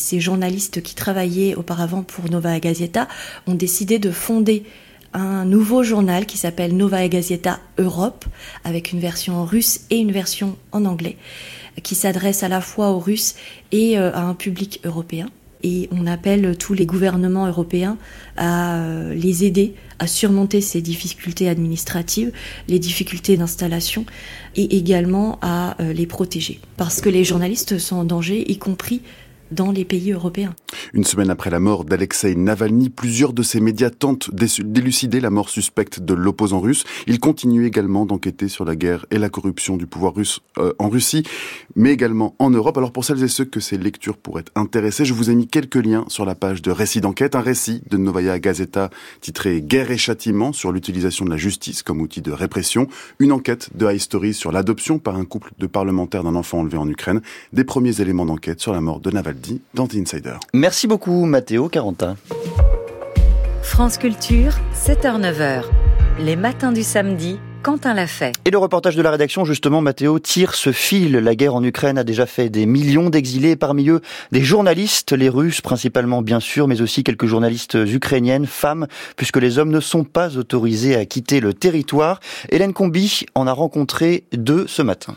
[0.00, 3.06] ces journalistes qui travaillaient auparavant pour Nova Gazeta
[3.46, 4.64] ont décidé de fonder
[5.12, 8.24] un nouveau journal qui s'appelle Nova Gazeta Europe,
[8.64, 11.16] avec une version russe et une version en anglais,
[11.82, 13.34] qui s'adresse à la fois aux Russes
[13.72, 15.28] et euh, à un public européen.
[15.62, 17.98] Et on appelle tous les gouvernements européens
[18.36, 22.32] à euh, les aider à surmonter ces difficultés administratives,
[22.68, 24.06] les difficultés d'installation,
[24.56, 26.58] et également à euh, les protéger.
[26.78, 29.02] Parce que les journalistes sont en danger, y compris
[29.50, 30.54] dans les pays européens.
[30.92, 35.48] Une semaine après la mort d'Alexei Navalny, plusieurs de ces médias tentent d'élucider la mort
[35.48, 36.84] suspecte de l'opposant russe.
[37.06, 40.88] Ils continuent également d'enquêter sur la guerre et la corruption du pouvoir russe euh, en
[40.88, 41.22] Russie,
[41.76, 42.78] mais également en Europe.
[42.78, 45.76] Alors pour celles et ceux que ces lectures pourraient intéresser, je vous ai mis quelques
[45.76, 49.98] liens sur la page de Récit d'enquête, un récit de Novaya Gazeta titré Guerre et
[49.98, 54.34] châtiment sur l'utilisation de la justice comme outil de répression, une enquête de High Story
[54.34, 57.20] sur l'adoption par un couple de parlementaires d'un enfant enlevé en Ukraine,
[57.52, 59.39] des premiers éléments d'enquête sur la mort de Navalny
[59.74, 60.34] dans The Insider.
[60.52, 62.16] Merci beaucoup Mathéo Carentin.
[63.62, 65.62] France Culture, 7h-9h,
[66.18, 68.32] les matins du samedi Quentin l'a fait.
[68.46, 71.12] Et le reportage de la rédaction, justement, Mathéo, tire ce fil.
[71.12, 74.00] La guerre en Ukraine a déjà fait des millions d'exilés, parmi eux
[74.32, 79.58] des journalistes, les Russes principalement bien sûr, mais aussi quelques journalistes ukrainiennes, femmes, puisque les
[79.58, 82.20] hommes ne sont pas autorisés à quitter le territoire.
[82.48, 85.16] Hélène Combi en a rencontré deux ce matin.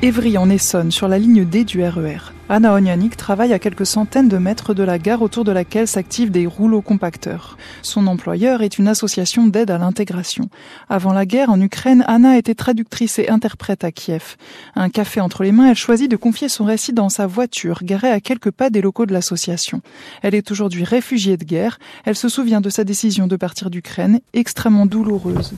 [0.00, 1.98] Évry en Essonne, sur la ligne D du RER.
[1.98, 5.88] E Anna Onianik travaille à quelques centaines de mètres de la gare autour de laquelle
[5.88, 7.58] s'activent des rouleaux compacteurs.
[7.82, 10.50] Son employeur est une association d'aide à l'intégration.
[10.88, 14.36] Avant la guerre en Ukraine, Anna était traductrice et interprète à Kiev.
[14.76, 18.12] Un café entre les mains, elle choisit de confier son récit dans sa voiture, garée
[18.12, 19.82] à quelques pas des locaux de l'association.
[20.22, 21.80] Elle est aujourd'hui réfugiée de guerre.
[22.04, 25.54] Elle se souvient de sa décision de partir d'Ukraine, extrêmement douloureuse.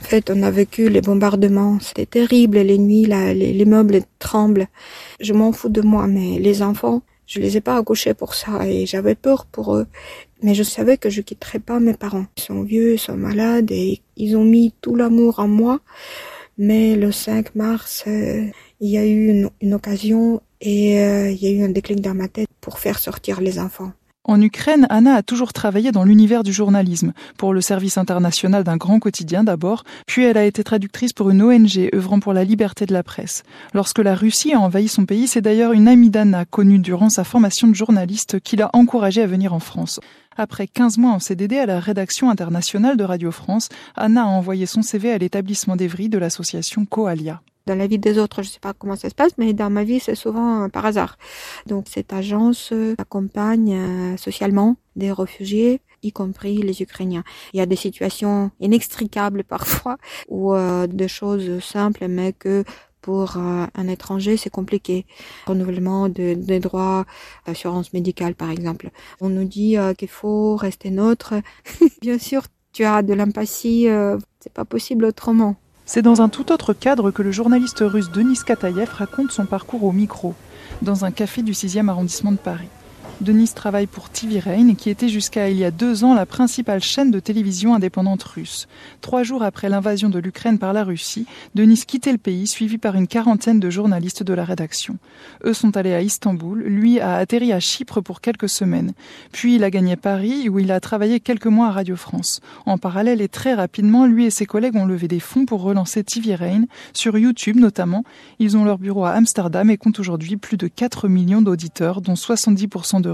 [0.00, 4.66] En fait, on a vécu les bombardements, c'était terrible, les nuits, là, les, meubles tremblent.
[5.20, 8.66] Je m'en fous de moi, mais les enfants, je les ai pas accouchés pour ça
[8.66, 9.86] et j'avais peur pour eux.
[10.42, 12.26] Mais je savais que je quitterais pas mes parents.
[12.38, 15.80] Ils sont vieux, ils sont malades et ils ont mis tout l'amour en moi.
[16.58, 18.46] Mais le 5 mars, euh,
[18.80, 22.00] il y a eu une, une occasion et euh, il y a eu un déclic
[22.00, 23.92] dans ma tête pour faire sortir les enfants.
[24.24, 28.76] En Ukraine, Anna a toujours travaillé dans l'univers du journalisme, pour le service international d'un
[28.76, 32.84] grand quotidien d'abord, puis elle a été traductrice pour une ONG œuvrant pour la liberté
[32.84, 33.44] de la presse.
[33.72, 37.24] Lorsque la Russie a envahi son pays, c'est d'ailleurs une amie d'Anna, connue durant sa
[37.24, 40.00] formation de journaliste, qui l'a encouragée à venir en France.
[40.36, 44.66] Après 15 mois en CDD à la rédaction internationale de Radio France, Anna a envoyé
[44.66, 47.40] son CV à l'établissement d'Evry de l'association Coalia.
[47.70, 49.70] Dans la vie des autres, je ne sais pas comment ça se passe, mais dans
[49.70, 51.18] ma vie, c'est souvent euh, par hasard.
[51.66, 57.22] Donc cette agence euh, accompagne euh, socialement des réfugiés, y compris les Ukrainiens.
[57.52, 60.52] Il y a des situations inextricables parfois, ou
[60.88, 62.64] des choses simples, mais que
[63.02, 65.06] pour un étranger, c'est compliqué.
[65.46, 67.04] Renouvellement des droits
[67.46, 68.90] d'assurance médicale, par exemple.
[69.20, 71.34] On nous dit qu'il faut rester neutre.
[72.02, 73.86] Bien sûr, tu as de l'empathie,
[74.40, 75.54] c'est pas possible autrement.
[75.92, 79.82] C'est dans un tout autre cadre que le journaliste russe Denis Katayev raconte son parcours
[79.82, 80.36] au micro,
[80.82, 82.68] dans un café du 6e arrondissement de Paris.
[83.20, 86.82] Denis travaille pour TV Rain, qui était jusqu'à il y a deux ans la principale
[86.82, 88.66] chaîne de télévision indépendante russe.
[89.02, 92.94] Trois jours après l'invasion de l'Ukraine par la Russie, Denis quittait le pays, suivi par
[92.94, 94.96] une quarantaine de journalistes de la rédaction.
[95.44, 98.92] Eux sont allés à Istanbul, lui a atterri à Chypre pour quelques semaines.
[99.32, 102.40] Puis il a gagné Paris, où il a travaillé quelques mois à Radio France.
[102.64, 106.02] En parallèle et très rapidement, lui et ses collègues ont levé des fonds pour relancer
[106.04, 108.02] TV Rain, sur YouTube notamment.
[108.38, 112.14] Ils ont leur bureau à Amsterdam et comptent aujourd'hui plus de 4 millions d'auditeurs, dont
[112.14, 113.09] 70% de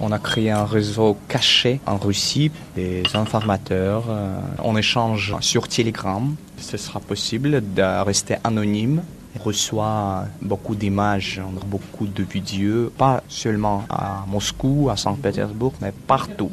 [0.00, 4.04] on a créé un réseau caché en Russie, des informateurs.
[4.08, 6.34] Euh, on échange sur Telegram.
[6.56, 9.02] Ce sera possible de rester anonyme.
[9.38, 16.50] On reçoit beaucoup d'images, beaucoup de vidéos, pas seulement à Moscou, à Saint-Pétersbourg, mais partout.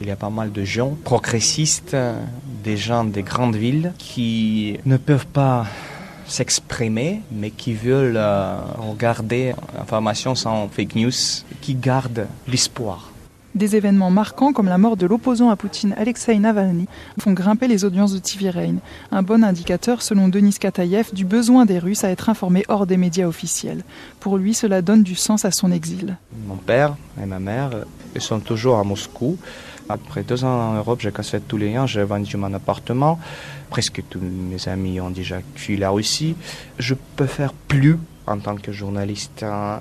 [0.00, 1.96] Il y a pas mal de gens progressistes,
[2.62, 5.64] des gens des grandes villes qui ne peuvent pas
[6.28, 11.10] s'exprimer, mais qui veulent euh, regarder l'information sans fake news,
[11.60, 13.12] qui gardent l'espoir.
[13.54, 16.86] Des événements marquants comme la mort de l'opposant à Poutine Alexei Navalny
[17.18, 18.76] font grimper les audiences de TV Rain,
[19.10, 22.98] un bon indicateur selon Denis Katayev du besoin des Russes à être informés hors des
[22.98, 23.82] médias officiels.
[24.20, 26.18] Pour lui, cela donne du sens à son exil.
[26.46, 27.70] Mon père et ma mère
[28.18, 29.38] sont toujours à Moscou.
[29.88, 33.18] Après deux ans en Europe, j'ai cassé tous les liens, j'ai vendu mon appartement.
[33.70, 36.36] Presque tous mes amis ont déjà fui la Russie.
[36.78, 39.42] Je peux faire plus en tant que journaliste.
[39.42, 39.80] Hein.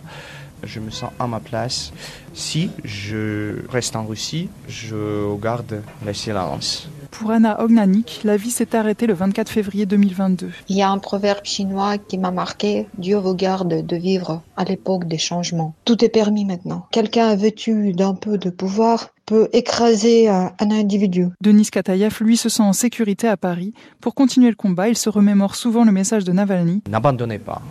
[0.63, 1.91] Je me sens à ma place.
[2.33, 6.89] Si je reste en Russie, je garde le silence.
[7.11, 10.51] Pour Anna Ognanik, la vie s'est arrêtée le 24 février 2022.
[10.69, 14.63] Il y a un proverbe chinois qui m'a marqué Dieu vous garde de vivre à
[14.63, 15.73] l'époque des changements.
[15.85, 16.87] Tout est permis maintenant.
[16.91, 21.27] Quelqu'un vêtu d'un peu de pouvoir peut écraser un, individu.
[21.41, 23.73] Denis Katayev, lui, se sent en sécurité à Paris.
[24.01, 26.81] Pour continuer le combat, il se remémore souvent le message de Navalny.
[26.89, 27.61] N'abandonnez pas.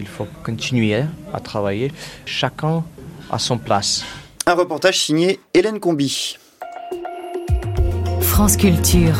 [0.00, 1.92] Il faut continuer à travailler.
[2.24, 2.82] Chacun
[3.30, 4.04] à son place.
[4.46, 6.38] Un reportage signé Hélène Combi.
[8.20, 9.16] France Culture.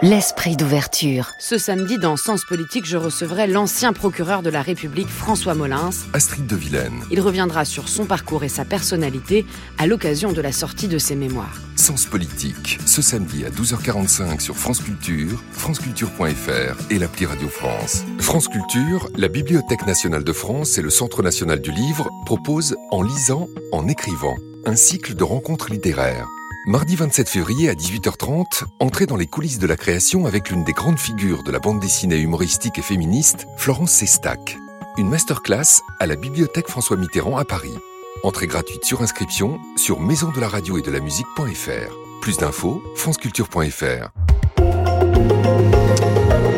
[0.00, 1.32] L'esprit d'ouverture.
[1.40, 5.90] Ce samedi, dans Sens Politique, je recevrai l'ancien procureur de la République, François Molins.
[6.12, 7.02] Astrid de Vilaine.
[7.10, 9.44] Il reviendra sur son parcours et sa personnalité
[9.76, 11.58] à l'occasion de la sortie de ses mémoires.
[11.74, 18.04] Sens Politique, ce samedi à 12h45 sur France Culture, franceculture.fr et l'appli Radio France.
[18.20, 23.02] France Culture, la Bibliothèque nationale de France et le Centre national du livre proposent En
[23.02, 26.28] lisant, en écrivant, un cycle de rencontres littéraires.
[26.66, 30.72] Mardi 27 février à 18h30, entrez dans les coulisses de la création avec l'une des
[30.72, 34.58] grandes figures de la bande dessinée humoristique et féministe, Florence Sestac.
[34.98, 37.74] Une masterclass à la Bibliothèque François Mitterrand à Paris.
[38.22, 41.94] Entrée gratuite sur inscription sur maison de la radio et de la musique.fr.
[42.20, 44.10] Plus d'infos, franceculture.fr.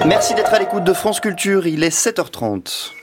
[0.07, 3.00] Merci d'être à l'écoute de France Culture, il est 7h30.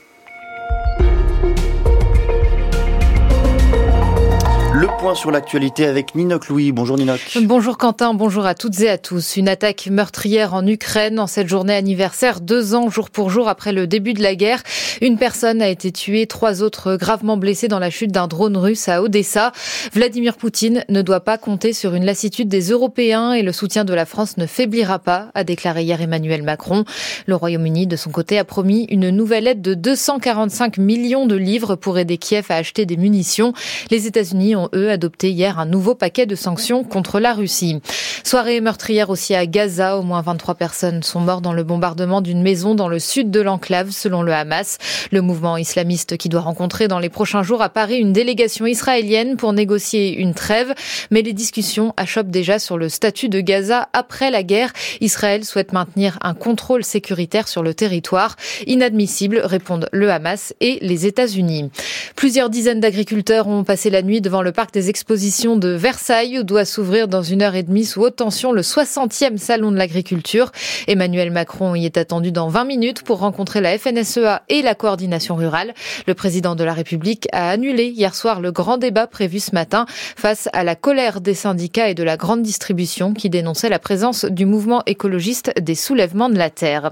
[4.80, 6.70] Le point sur l'actualité avec Ninoc Louis.
[6.70, 7.36] Bonjour Ninoc.
[7.42, 9.36] Bonjour Quentin, bonjour à toutes et à tous.
[9.36, 13.72] Une attaque meurtrière en Ukraine en cette journée anniversaire, deux ans jour pour jour après
[13.72, 14.62] le début de la guerre.
[15.00, 18.88] Une personne a été tuée, trois autres gravement blessés dans la chute d'un drone russe
[18.88, 19.50] à Odessa.
[19.94, 23.94] Vladimir Poutine ne doit pas compter sur une lassitude des Européens et le soutien de
[23.94, 26.84] la France ne faiblira pas, a déclaré hier Emmanuel Macron.
[27.26, 31.74] Le Royaume-Uni, de son côté, a promis une nouvelle aide de 245 millions de livres
[31.74, 33.52] pour aider Kiev à acheter des munitions.
[33.90, 37.80] Les États-Unis ont eux, adopté hier un nouveau paquet de sanctions contre la Russie.
[38.24, 39.96] Soirée meurtrière aussi à Gaza.
[39.96, 43.40] Au moins 23 personnes sont mortes dans le bombardement d'une maison dans le sud de
[43.40, 44.78] l'enclave, selon le Hamas.
[45.12, 49.36] Le mouvement islamiste qui doit rencontrer dans les prochains jours à Paris une délégation israélienne
[49.36, 50.74] pour négocier une trêve.
[51.10, 54.72] Mais les discussions achoppent déjà sur le statut de Gaza après la guerre.
[55.00, 58.36] Israël souhaite maintenir un contrôle sécuritaire sur le territoire.
[58.66, 61.70] Inadmissible, répondent le Hamas et les États-Unis.
[62.16, 66.42] Plusieurs dizaines d'agriculteurs ont passé la nuit devant le parc des expositions de Versailles où
[66.42, 70.50] doit s'ouvrir dans une heure et demie sous haute tension le 60e salon de l'agriculture.
[70.88, 75.36] Emmanuel Macron y est attendu dans 20 minutes pour rencontrer la FNSEA et la coordination
[75.36, 75.74] rurale.
[76.08, 79.86] Le président de la République a annulé hier soir le grand débat prévu ce matin
[79.88, 84.24] face à la colère des syndicats et de la grande distribution qui dénonçaient la présence
[84.24, 86.90] du mouvement écologiste des soulèvements de la terre.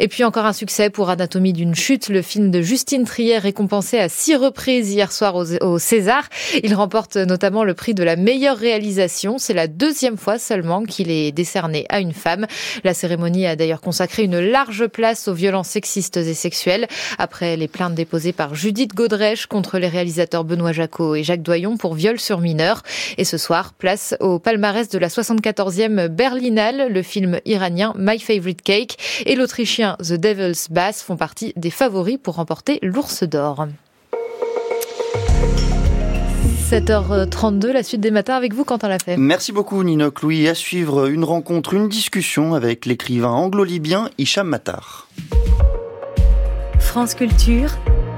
[0.00, 3.98] Et puis encore un succès pour Anatomie d'une chute, le film de Justine Trier récompensé
[3.98, 6.24] à six reprises hier soir au César.
[6.62, 9.38] Il remporte notamment le prix de la meilleure réalisation.
[9.38, 12.46] C'est la deuxième fois seulement qu'il est décerné à une femme.
[12.82, 16.88] La cérémonie a d'ailleurs consacré une large place aux violences sexistes et sexuelles
[17.18, 21.76] après les plaintes déposées par Judith Godrèche contre les réalisateurs Benoît Jacot et Jacques Doyon
[21.76, 22.82] pour viol sur mineur.
[23.18, 28.62] Et ce soir, place au palmarès de la 74e Berlinale, le film iranien My Favorite
[28.62, 33.66] Cake et l'autrichien The Devil's Bass font partie des favoris pour remporter l'ours d'or.
[36.68, 39.16] 7h32, la suite des matins avec vous, Quentin Lafay.
[39.16, 40.48] Merci beaucoup, Nino Louis.
[40.48, 45.06] À suivre une rencontre, une discussion avec l'écrivain anglo-libyen Hicham Matar.
[46.80, 47.70] France Culture,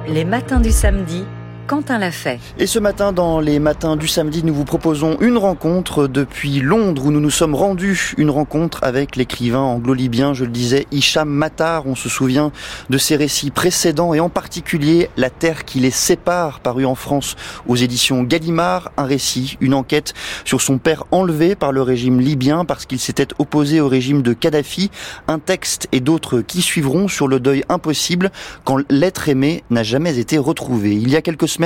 [0.09, 1.25] les matins du samedi
[1.69, 2.41] Quentin l'a fait.
[2.59, 7.05] Et ce matin, dans les matins du samedi, nous vous proposons une rencontre depuis Londres
[7.05, 8.15] où nous nous sommes rendus.
[8.17, 11.87] Une rencontre avec l'écrivain anglo-libyen, je le disais, Hicham Matar.
[11.87, 12.53] On se souvient
[12.89, 17.37] de ses récits précédents et en particulier La terre qui les sépare, paru en France
[17.67, 18.91] aux éditions Gallimard.
[18.97, 20.15] Un récit, une enquête
[20.47, 24.33] sur son père enlevé par le régime libyen parce qu'il s'était opposé au régime de
[24.33, 24.91] Kadhafi.
[25.27, 28.33] Un texte et d'autres qui suivront sur le deuil impossible
[28.65, 30.95] quand l'être aimé n'a jamais été retrouvé.
[30.95, 31.58] Il y a quelques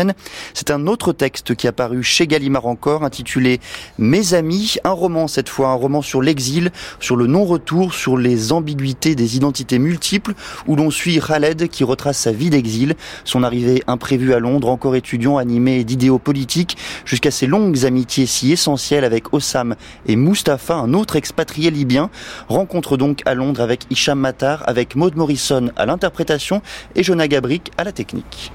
[0.54, 3.60] c'est un autre texte qui a paru chez Gallimard encore, intitulé
[3.98, 8.52] Mes amis, un roman cette fois, un roman sur l'exil, sur le non-retour, sur les
[8.52, 10.34] ambiguïtés des identités multiples,
[10.66, 14.96] où l'on suit Khaled qui retrace sa vie d'exil, son arrivée imprévue à Londres, encore
[14.96, 19.76] étudiant animé d'idéaux politiques, jusqu'à ses longues amitiés si essentielles avec Ossam
[20.06, 22.10] et Mustapha, un autre expatrié libyen.
[22.48, 26.62] Rencontre donc à Londres avec Hicham Matar, avec Maud Morrison à l'interprétation
[26.94, 28.52] et Jonah Gabrick à la technique.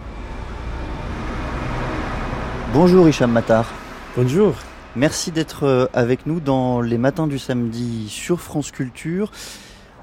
[2.74, 3.74] Bonjour Hicham Matar.
[4.18, 4.54] Bonjour.
[4.98, 9.32] Merci d'être euh, avec nous dans les matins du samedi sur France Culture.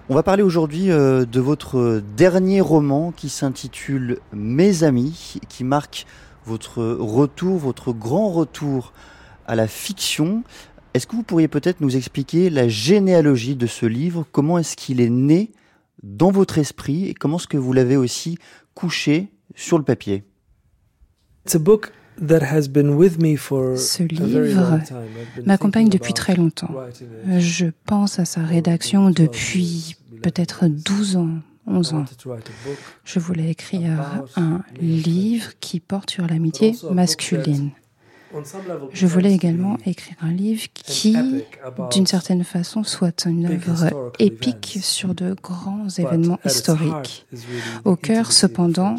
[0.09, 6.07] On va parler aujourd'hui euh, de votre dernier roman qui s'intitule Mes amis, qui marque
[6.47, 8.95] votre retour, votre grand retour
[9.47, 10.43] à la fiction.
[10.95, 14.25] Est-ce que vous pourriez peut-être nous expliquer la généalogie de ce livre?
[14.33, 15.53] Comment est-ce qu'il est né
[16.03, 18.39] dans votre esprit et comment est-ce que vous l'avez aussi
[18.75, 20.25] couché sur le papier?
[21.45, 24.81] It's a book ce livre
[25.45, 26.75] m'accompagne depuis très longtemps.
[27.39, 31.31] Je pense à sa rédaction depuis peut-être 12 ans,
[31.67, 32.05] 11 ans.
[33.05, 37.71] Je voulais écrire un livre qui porte sur l'amitié masculine.
[38.93, 41.17] Je voulais également écrire un livre qui,
[41.93, 47.27] d'une certaine façon, soit une œuvre épique sur de grands événements historiques.
[47.85, 48.97] Au cœur, cependant,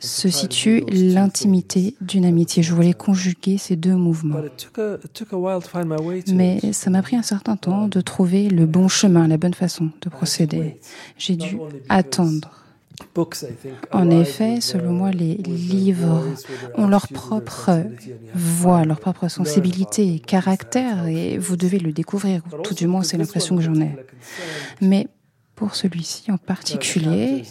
[0.00, 2.62] se situe l'intimité d'une amitié.
[2.62, 4.40] Je voulais conjuguer ces deux mouvements.
[6.28, 9.90] Mais ça m'a pris un certain temps de trouver le bon chemin, la bonne façon
[10.00, 10.80] de procéder.
[11.18, 12.50] J'ai dû attendre.
[13.92, 16.22] En effet, selon moi, les livres
[16.76, 17.82] ont leur propre
[18.34, 22.42] voix, leur propre sensibilité et caractère, et vous devez le découvrir.
[22.62, 23.96] Tout du moins, c'est l'impression que j'en ai.
[24.80, 25.08] Mais
[25.54, 27.42] pour celui-ci en particulier,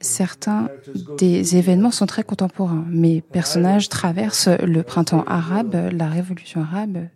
[0.00, 0.68] Certains
[1.18, 2.84] des événements sont très contemporains.
[2.88, 7.06] Mes personnages traversent le printemps arabe, la révolution arabe,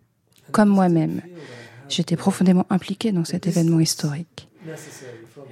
[0.52, 1.22] comme moi-même.
[1.88, 4.48] J'étais profondément impliqué dans cet événement historique.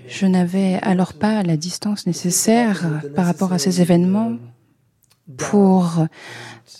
[0.09, 4.37] Je n'avais alors pas la distance nécessaire par rapport à ces événements
[5.37, 6.07] pour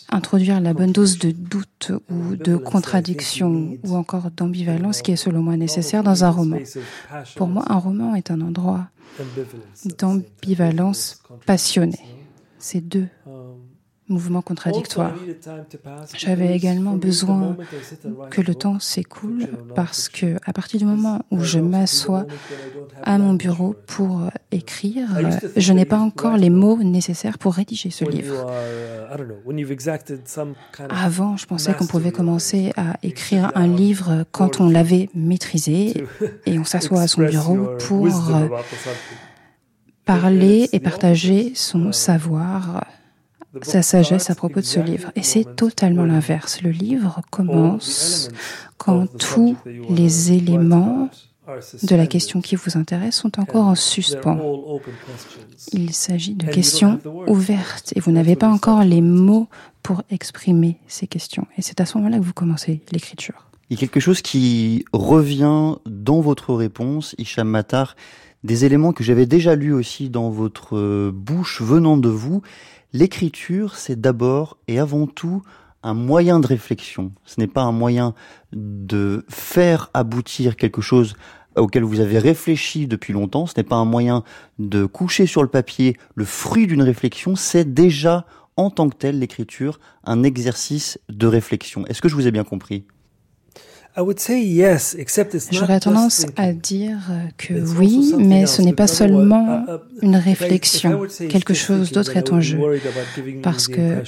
[0.09, 5.41] introduire la bonne dose de doute ou de contradiction ou encore d'ambivalence qui est selon
[5.41, 6.59] moi nécessaire dans un roman.
[7.35, 8.87] Pour moi, un roman est un endroit
[9.97, 11.99] d'ambivalence passionnée.
[12.59, 13.07] Ces deux
[14.07, 15.13] mouvement contradictoire.
[16.15, 17.57] J'avais également besoin
[18.29, 22.25] que le temps s'écoule parce que à partir du moment où je m'assois
[23.03, 25.07] à mon bureau pour écrire,
[25.55, 28.45] je n'ai pas encore les mots nécessaires pour rédiger ce livre.
[30.89, 36.05] Avant, je pensais qu'on pouvait commencer à écrire un livre quand on l'avait maîtrisé
[36.45, 38.07] et on s'assoit à son bureau pour
[40.05, 42.85] parler et partager son savoir
[43.61, 45.11] sa sagesse à propos de ce livre.
[45.15, 46.61] Et c'est totalement l'inverse.
[46.61, 48.29] Le livre commence
[48.77, 49.55] quand tous
[49.89, 51.09] les éléments
[51.83, 54.39] de la question qui vous intéresse sont encore en suspens.
[55.71, 59.47] Il s'agit de questions ouvertes et vous n'avez pas encore les mots
[59.83, 61.45] pour exprimer ces questions.
[61.57, 63.45] Et c'est à ce moment-là que vous commencez l'écriture.
[63.69, 67.95] Il y a quelque chose qui revient dans votre réponse, Hicham Matar,
[68.43, 72.41] des éléments que j'avais déjà lus aussi dans votre bouche venant de vous
[72.95, 75.41] L'écriture, c'est d'abord et avant tout
[75.83, 77.11] un moyen de réflexion.
[77.25, 78.13] Ce n'est pas un moyen
[78.53, 81.17] de faire aboutir quelque chose
[81.57, 83.47] auquel vous avez réfléchi depuis longtemps.
[83.47, 84.23] Ce n'est pas un moyen
[84.59, 87.35] de coucher sur le papier le fruit d'une réflexion.
[87.35, 88.25] C'est déjà
[88.55, 91.85] en tant que tel l'écriture un exercice de réflexion.
[91.87, 92.85] Est-ce que je vous ai bien compris?
[95.51, 96.97] J'aurais tendance à dire
[97.37, 99.65] que oui, mais ce n'est pas seulement
[100.01, 101.03] une réflexion.
[101.29, 102.59] Quelque chose d'autre est en jeu.
[103.41, 104.03] Parce que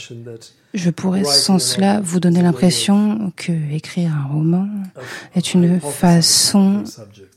[0.74, 4.68] je pourrais sans cela vous donner l'impression que écrire un roman
[5.36, 6.84] est une façon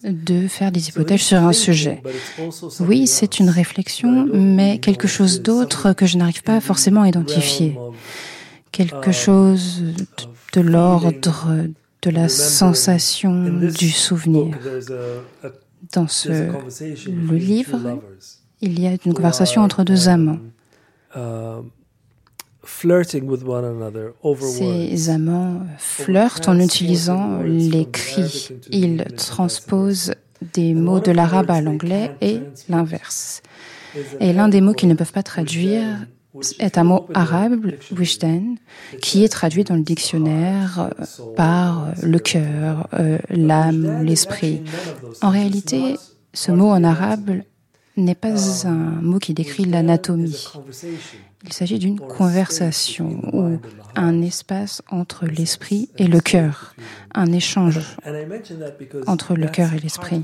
[0.05, 2.03] de faire des hypothèses sur un sujet.
[2.81, 7.79] Oui, c'est une réflexion, mais quelque chose d'autre que je n'arrive pas forcément à identifier.
[8.73, 9.85] Quelque chose
[10.53, 11.47] de l'ordre
[12.03, 14.57] de la sensation du souvenir.
[15.93, 18.01] Dans ce, le livre,
[18.61, 20.39] il y a une conversation entre deux amants.
[24.39, 28.51] Ces amants flirtent en utilisant les cris.
[28.71, 30.15] Ils transposent
[30.55, 33.43] des mots de l'arabe à l'anglais et l'inverse.
[34.21, 35.85] Et l'un des mots qu'ils ne peuvent pas traduire
[36.59, 38.57] est un mot arabe, wishdan,
[39.01, 44.63] qui est traduit dans le dictionnaire euh, par euh, le cœur, euh, l'âme, l'esprit.
[45.23, 45.97] En réalité,
[46.33, 47.43] ce mot en arabe
[47.97, 50.47] n'est pas un mot qui décrit l'anatomie.
[51.45, 53.59] Il s'agit d'une conversation ou
[53.97, 56.75] un espace entre l'esprit et le cœur,
[57.15, 57.81] un échange
[59.07, 60.23] entre le cœur et l'esprit.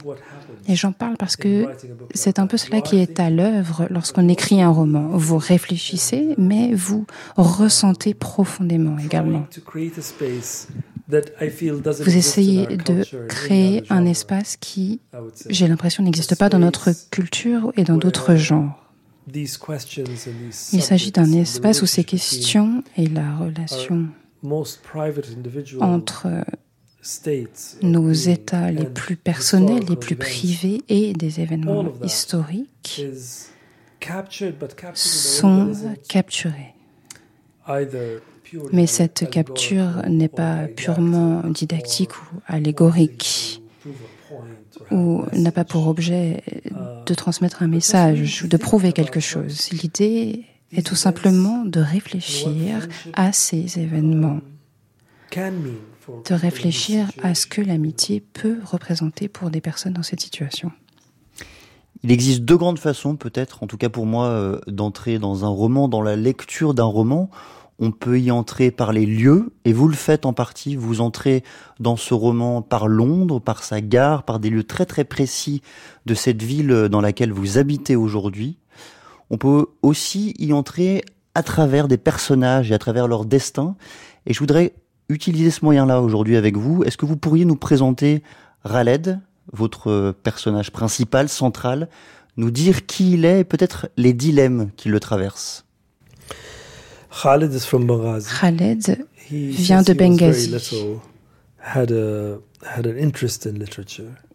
[0.68, 1.66] Et j'en parle parce que
[2.14, 5.08] c'est un peu cela qui est à l'œuvre lorsqu'on écrit un roman.
[5.12, 7.06] Vous réfléchissez, mais vous
[7.36, 9.46] ressentez profondément également.
[11.08, 15.00] Vous essayez de créer un espace qui,
[15.48, 18.85] j'ai l'impression, n'existe pas dans notre culture et dans d'autres genres.
[19.32, 24.08] Il s'agit d'un espace où ces questions et la relation
[25.80, 26.28] entre
[27.82, 33.02] nos États les plus personnels, les plus privés et des événements historiques
[34.94, 35.72] sont
[36.08, 36.74] capturés.
[38.72, 43.60] Mais cette capture n'est pas purement didactique ou allégorique
[44.90, 46.42] ou n'a pas pour objet
[47.06, 49.70] de transmettre un message ou de prouver quelque chose.
[49.70, 54.40] L'idée est tout simplement de réfléchir à ces événements,
[55.36, 60.72] de réfléchir à ce que l'amitié peut représenter pour des personnes dans cette situation.
[62.02, 65.48] Il existe deux grandes façons, peut-être, en tout cas pour moi, euh, d'entrer dans un
[65.48, 67.30] roman, dans la lecture d'un roman.
[67.78, 70.76] On peut y entrer par les lieux, et vous le faites en partie.
[70.76, 71.44] Vous entrez
[71.78, 75.60] dans ce roman par Londres, par sa gare, par des lieux très très précis
[76.06, 78.58] de cette ville dans laquelle vous habitez aujourd'hui.
[79.28, 81.04] On peut aussi y entrer
[81.34, 83.76] à travers des personnages et à travers leur destin.
[84.24, 84.72] Et je voudrais
[85.10, 86.82] utiliser ce moyen-là aujourd'hui avec vous.
[86.82, 88.22] Est-ce que vous pourriez nous présenter
[88.64, 89.20] Raled,
[89.52, 91.90] votre personnage principal, central,
[92.38, 95.65] nous dire qui il est et peut-être les dilemmes qui le traversent?
[98.40, 100.54] Khaled vient de Benghazi.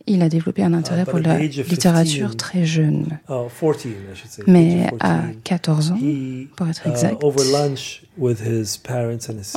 [0.08, 3.20] Il a développé un intérêt pour la littérature très jeune.
[4.48, 6.00] Mais à 14 ans,
[6.56, 7.24] pour être exact,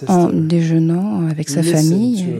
[0.06, 2.38] en déjeunant avec sa famille,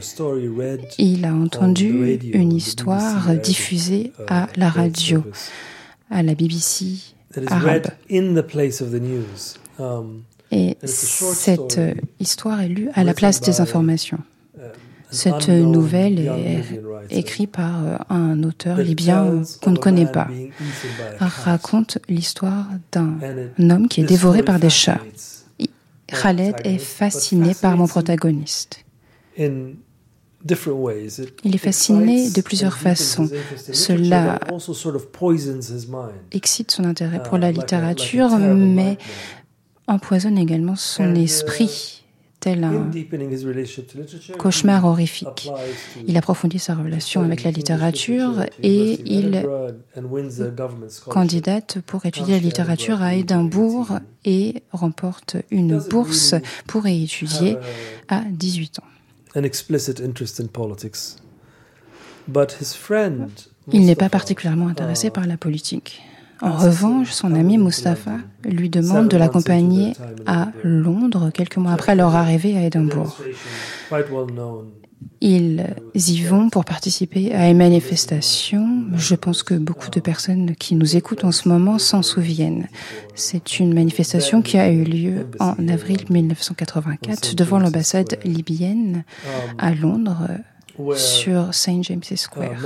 [0.99, 5.25] il a entendu une histoire diffusée à la radio,
[6.11, 6.99] à la BBC
[7.47, 7.87] arabe.
[10.55, 11.81] Et cette
[12.21, 14.21] histoire est lue à la place des informations.
[15.11, 20.29] Cette nouvelle est écrite par un auteur libyen qu'on ne connaît pas.
[21.19, 23.19] Raconte l'histoire d'un
[23.59, 25.01] homme qui est dévoré par des chats.
[26.07, 28.85] Khaled est fasciné par mon protagoniste.
[29.37, 29.77] Il
[31.55, 33.29] est fasciné de plusieurs façons.
[33.73, 34.39] Cela
[36.31, 38.99] excite son intérêt pour la littérature, mais
[39.87, 42.05] empoisonne également son esprit
[42.45, 42.91] tel un
[44.39, 45.51] cauchemar horrifique.
[46.07, 49.47] Il approfondit sa relation avec la littérature et il
[51.09, 56.35] candidate pour étudier la littérature à Édimbourg et remporte une bourse
[56.67, 57.57] pour y étudier
[58.09, 58.85] à 18 ans.
[63.73, 66.03] Il n'est pas particulièrement intéressé par la politique.
[66.41, 69.95] En revanche, son ami Mustapha lui demande de l'accompagner
[70.27, 73.19] à Londres quelques mois après leur arrivée à Édimbourg.
[75.21, 75.65] Ils
[75.95, 78.85] y vont pour participer à une manifestation.
[78.95, 82.69] Je pense que beaucoup de personnes qui nous écoutent en ce moment s'en souviennent.
[83.15, 89.05] C'est une manifestation qui a eu lieu en avril 1984 devant l'ambassade libyenne
[89.59, 90.29] à Londres
[90.97, 91.83] sur St.
[91.83, 92.57] James's Square.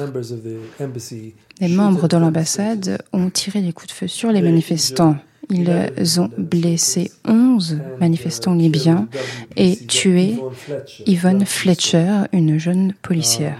[1.60, 5.16] Les membres de l'ambassade ont tiré des coups de feu sur les manifestants.
[5.50, 9.08] Ils ont blessé 11 manifestants libyens
[9.56, 10.36] et tué
[11.06, 13.58] Yvonne Fletcher, une jeune policière.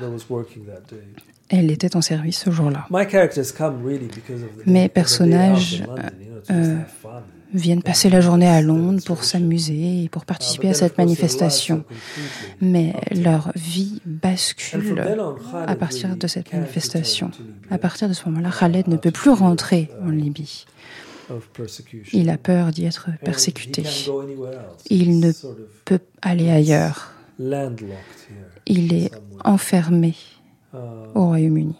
[1.48, 2.86] Elle était en service ce jour-là.
[4.66, 5.82] Mes personnages
[6.50, 6.76] euh,
[7.52, 11.84] viennent passer la journée à Londres pour s'amuser et pour participer à cette manifestation.
[12.60, 15.00] Mais leur vie bascule
[15.52, 17.30] à partir de cette manifestation.
[17.70, 20.66] À partir de ce moment-là, Khaled ne peut plus rentrer en Libye.
[22.12, 23.84] Il a peur d'y être persécuté.
[24.88, 25.32] Il ne
[25.84, 27.12] peut aller ailleurs.
[28.66, 29.10] Il est
[29.44, 30.14] enfermé
[30.72, 31.76] au Royaume-Uni.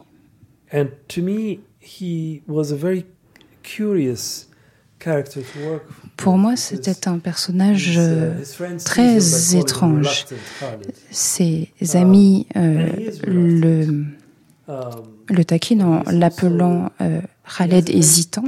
[6.17, 8.35] Pour moi, c'était un personnage euh,
[8.85, 10.27] très étrange.
[11.11, 12.89] Ses amis euh,
[13.27, 14.05] le,
[15.29, 17.21] le taquinent en l'appelant euh,
[17.57, 18.45] Khaled hésitant,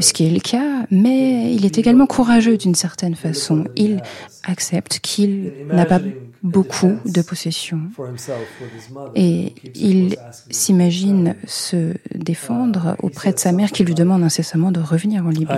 [0.00, 3.64] ce qui est le cas, mais il est également courageux d'une certaine façon.
[3.76, 4.02] Il
[4.44, 6.00] accepte qu'il n'a pas
[6.42, 7.82] beaucoup de possessions
[9.14, 10.16] et il
[10.50, 15.54] s'imagine se défendre auprès de sa mère qui lui demande incessamment de revenir en Libye.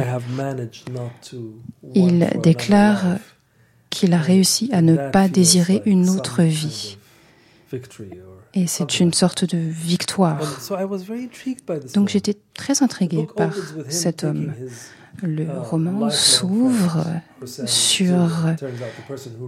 [1.94, 3.18] Il déclare
[3.90, 6.98] qu'il a réussi à ne pas désirer une autre vie.
[8.55, 10.40] Et c'est une sorte de victoire.
[11.94, 13.52] Donc j'étais très intriguée par
[13.88, 14.52] cet homme.
[15.22, 17.05] Le roman s'ouvre
[17.44, 18.30] sur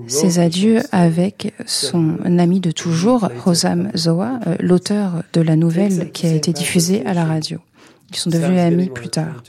[0.07, 6.26] ses adieux avec son ami de toujours, Rosam Zoa, euh, l'auteur de la nouvelle qui
[6.28, 7.59] a été diffusée à la radio.
[8.11, 9.42] Ils sont devenus amis plus tard.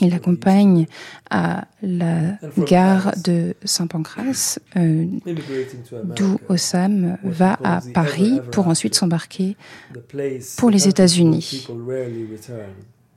[0.00, 0.86] Il l'accompagne
[1.30, 5.06] à la gare de Saint-Pancras, euh,
[6.16, 9.56] d'où Osam va à Paris pour ensuite s'embarquer
[10.56, 11.66] pour les États-Unis.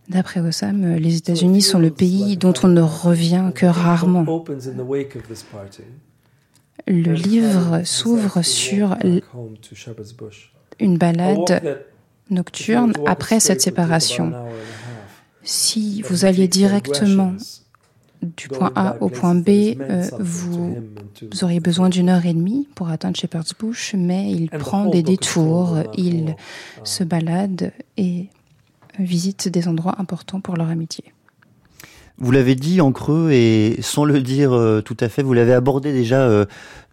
[0.09, 4.43] D'après Osam, les États-Unis sont le pays dont on ne revient que rarement.
[6.87, 8.95] Le livre s'ouvre sur
[10.79, 11.83] une balade
[12.30, 14.34] nocturne après cette séparation.
[15.43, 17.34] Si vous alliez directement
[18.21, 19.49] du point A au point B,
[19.80, 20.75] euh, vous,
[21.41, 25.78] auriez besoin d'une heure et demie pour atteindre Shepherd's Bush, mais il prend des détours,
[25.95, 26.36] il
[26.84, 28.28] se balade et
[28.99, 31.05] visitent des endroits importants pour leur amitié.
[32.19, 35.53] Vous l'avez dit en creux et sans le dire euh, tout à fait, vous l'avez
[35.53, 36.45] abordé déjà euh,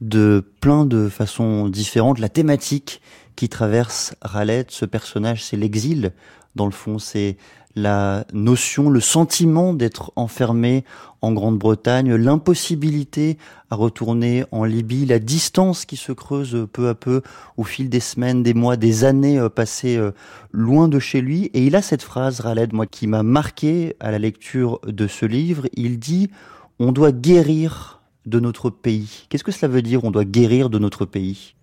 [0.02, 2.18] de plein de façons différentes.
[2.18, 3.00] La thématique
[3.36, 6.12] qui traverse Raled, ce personnage, c'est l'exil.
[6.54, 7.36] Dans le fond, c'est
[7.76, 10.84] la notion, le sentiment d'être enfermé
[11.20, 13.38] en Grande-Bretagne, l'impossibilité
[13.70, 17.22] à retourner en Libye, la distance qui se creuse peu à peu
[17.56, 20.12] au fil des semaines, des mois, des années euh, passées euh,
[20.52, 21.46] loin de chez lui.
[21.54, 25.26] Et il a cette phrase, Raled, moi, qui m'a marqué à la lecture de ce
[25.26, 25.66] livre.
[25.72, 26.30] Il dit,
[26.78, 29.26] on doit guérir de notre pays.
[29.28, 31.54] Qu'est-ce que cela veut dire, on doit guérir de notre pays?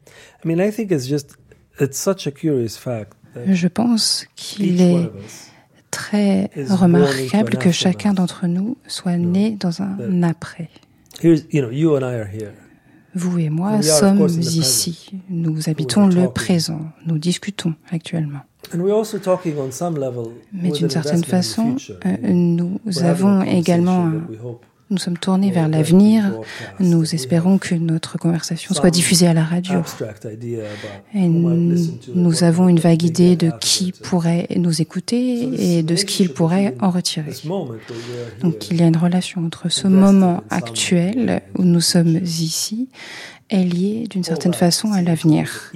[3.47, 5.09] Je pense qu'il est
[5.89, 10.69] très remarquable que chacun d'entre nous soit né dans un après.
[13.13, 15.11] Vous et moi sommes ici.
[15.29, 16.81] Nous habitons le présent.
[17.05, 18.39] Nous discutons actuellement.
[20.53, 24.21] Mais d'une certaine façon, euh, nous avons également un
[24.91, 26.33] nous sommes tournés vers l'avenir.
[26.79, 29.81] Nous espérons que notre conversation soit diffusée à la radio.
[31.15, 36.29] Et nous avons une vague idée de qui pourrait nous écouter et de ce qu'il
[36.29, 37.31] pourrait en retirer.
[38.41, 42.89] Donc il y a une relation entre ce moment actuel où nous sommes ici
[43.51, 45.71] est lié d'une certaine façon à l'avenir.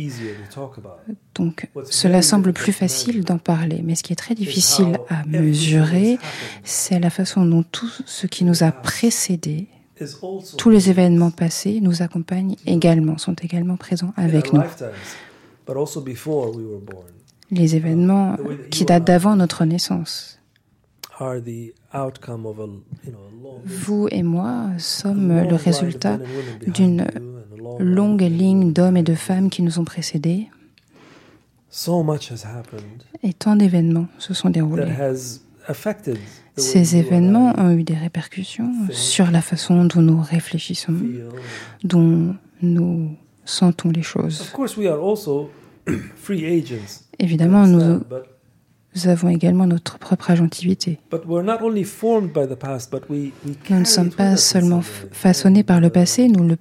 [1.35, 6.17] Donc cela semble plus facile d'en parler, mais ce qui est très difficile à mesurer,
[6.63, 9.67] c'est la façon dont tout ce qui nous a précédés,
[10.57, 14.63] tous les événements passés nous accompagnent également, sont également présents avec nous.
[17.51, 18.37] Les événements
[18.71, 20.39] qui datent d'avant notre naissance.
[23.65, 26.19] Vous et moi sommes le résultat
[26.67, 27.07] d'une
[27.79, 30.47] longue ligne d'hommes et de femmes qui nous ont précédés.
[33.23, 34.93] Et tant d'événements se sont déroulés.
[36.57, 40.93] Ces événements ont eu des répercussions sur la façon dont nous réfléchissons,
[41.83, 43.09] dont nous
[43.45, 44.53] sentons les choses.
[47.19, 48.01] Évidemment, nous,
[49.05, 50.99] avons également notre propre agentivité.
[51.11, 51.41] Nous
[53.69, 56.57] ne sommes pas seulement façonnés par le passé, nous le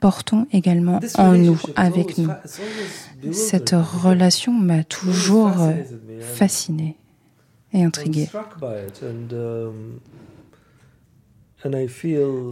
[0.00, 2.30] portons également en nous, avec nous.
[3.32, 5.56] Cette relation m'a toujours
[6.20, 6.96] fasciné
[7.72, 8.28] et intrigué.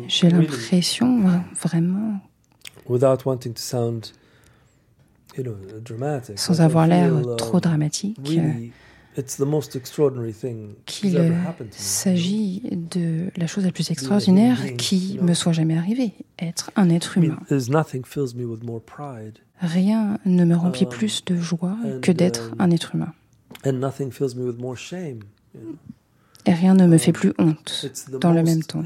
[0.08, 1.24] J'ai l'impression
[1.60, 2.20] vraiment,
[6.36, 8.18] sans avoir l'air trop dramatique,
[10.86, 11.34] qu'il
[11.70, 17.18] s'agit de la chose la plus extraordinaire qui me soit jamais arrivée, être un être
[17.18, 17.38] humain.
[19.60, 23.12] Rien ne me remplit um, plus de joie que d'être um, un être humain.
[26.46, 27.86] Et rien ne me fait um, plus honte
[28.20, 28.82] dans le même temps.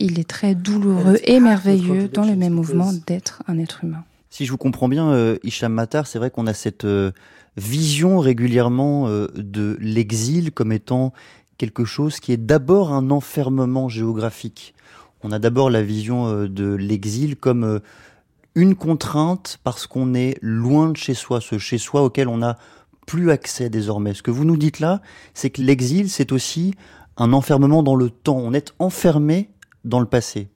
[0.00, 4.04] Il est très douloureux et merveilleux dans le même mouvement d'être un être humain.
[4.34, 7.12] Si je vous comprends bien, euh, Matar, c'est vrai qu'on a cette euh,
[7.56, 11.12] vision régulièrement euh, de l'exil comme étant
[11.56, 14.74] quelque chose qui est d'abord un enfermement géographique.
[15.22, 17.80] On a d'abord la vision euh, de l'exil comme
[18.56, 22.58] une contrainte parce qu'on est loin de chez soi, ce chez soi auquel on n'a
[23.06, 24.14] plus accès désormais.
[24.14, 25.00] Ce que vous nous dites là,
[25.34, 26.74] c'est que l'exil, c'est aussi
[27.18, 28.38] un enfermement dans le temps.
[28.38, 29.50] On est enfermé
[29.84, 30.48] dans le passé.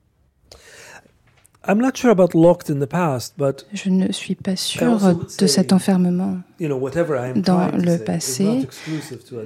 [3.72, 4.98] Je ne suis pas sûr
[5.38, 8.68] de cet enfermement dans le passé,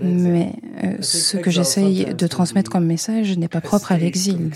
[0.03, 0.53] mais
[0.85, 4.51] euh, ce que j'essaye de transmettre comme message n'est pas propre à l'exil.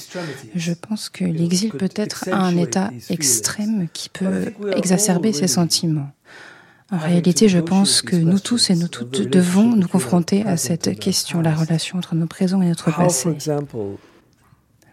[0.55, 6.11] Je pense que l'exil peut être un état extrême qui peut exacerber ces sentiments.
[6.93, 10.99] En réalité, je pense que nous tous et nous toutes devons nous confronter à cette
[10.99, 13.37] question, la relation entre nos présents et notre passé.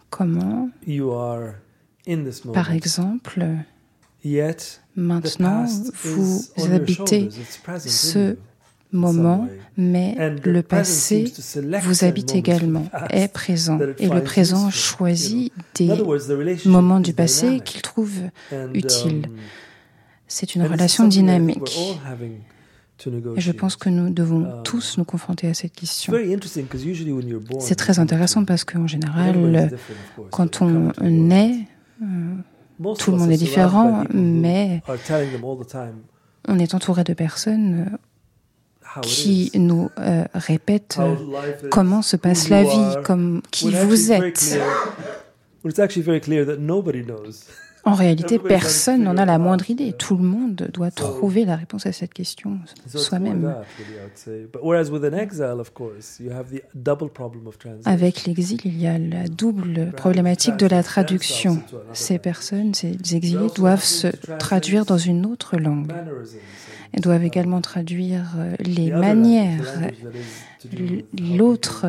[0.10, 0.70] Comment
[2.54, 3.46] par exemple,
[4.96, 5.66] maintenant,
[6.04, 6.42] vous
[6.72, 7.30] habitez
[7.86, 8.38] ce
[8.92, 11.32] moment, mais le passé
[11.82, 13.80] vous habite également, est présent.
[14.00, 15.90] Et le présent choisit des
[16.66, 18.14] moments du passé qu'il trouve
[18.74, 19.26] utiles.
[19.26, 19.38] Um,
[20.28, 21.78] C'est une relation dynamique.
[23.36, 26.14] Et je pense que nous devons um, tous nous confronter à cette question.
[27.60, 29.76] C'est très intéressant parce qu'en général,
[30.32, 31.68] quand on naît,
[33.00, 34.82] tout le monde est différent, mais
[36.48, 37.98] on est entouré de personnes
[39.02, 41.00] qui nous euh, répètent
[41.72, 44.60] comment se passe la vie, comme qui vous êtes.
[47.86, 49.92] En réalité, personne n'en a la moindre idée.
[49.92, 53.56] Tout le monde doit trouver la réponse à cette question soi-même.
[57.86, 61.62] Avec l'exil, il y a la double problématique de la traduction.
[61.92, 64.08] Ces personnes, ces exilés, doivent se
[64.38, 65.92] traduire dans une autre langue.
[66.94, 69.90] Ils doivent également traduire euh, les manières,
[71.20, 71.88] l'autre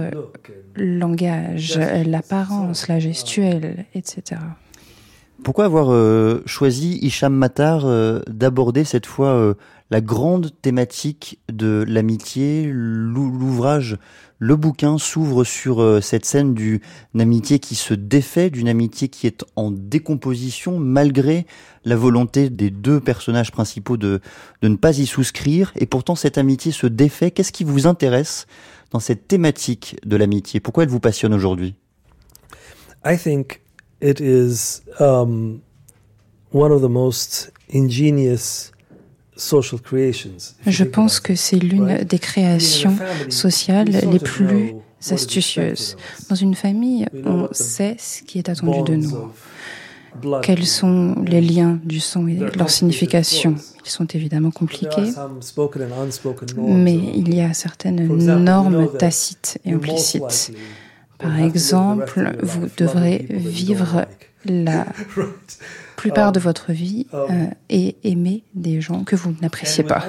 [0.77, 4.41] langage, l'apparence, la gestuelle, etc.
[5.45, 9.53] Pourquoi avoir euh, choisi Hicham Matar euh, d'aborder cette fois euh,
[9.91, 12.67] la grande thématique de l'amitié?
[12.73, 13.99] L'ouvrage,
[14.39, 16.81] le bouquin s'ouvre sur cette scène d'une
[17.21, 21.47] amitié qui se défait, d'une amitié qui est en décomposition malgré
[21.85, 24.21] la volonté des deux personnages principaux de,
[24.63, 25.73] de ne pas y souscrire.
[25.77, 27.31] Et pourtant cette amitié se défait.
[27.31, 28.47] Qu'est-ce qui vous intéresse
[28.93, 30.61] dans cette thématique de l'amitié?
[30.61, 31.75] Pourquoi elle vous passionne aujourd'hui?
[33.05, 33.64] I think
[34.05, 35.63] it is um,
[36.53, 38.71] one of the most ingenious
[39.37, 40.55] social creations.
[40.67, 42.97] Je pense que c'est l'une des créations
[43.31, 44.75] sociales les plus
[45.11, 45.97] astucieuses.
[46.29, 49.33] Dans une famille, on sait ce qui est attendu de nous.
[50.43, 55.13] Quels sont les liens du sang et leur signification Ils sont évidemment compliqués,
[56.57, 60.53] mais il y a certaines normes tacites et implicites.
[61.25, 64.05] Par exemple, vous devrez vivre
[64.45, 64.85] la
[65.97, 70.05] plupart de votre vie euh, et aimer des gens que vous n'appréciez pas.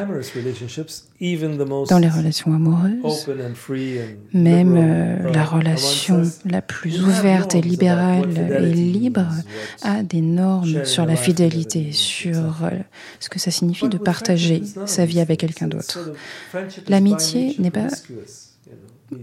[1.89, 3.29] Dans les relations amoureuses,
[4.33, 8.27] même euh, la relation la plus ouverte et libérale
[8.59, 9.27] et libre
[9.83, 12.71] a des normes sur la fidélité, sur euh,
[13.21, 16.11] ce que ça signifie de partager sa vie avec quelqu'un d'autre.
[16.89, 17.87] L'amitié n'est pas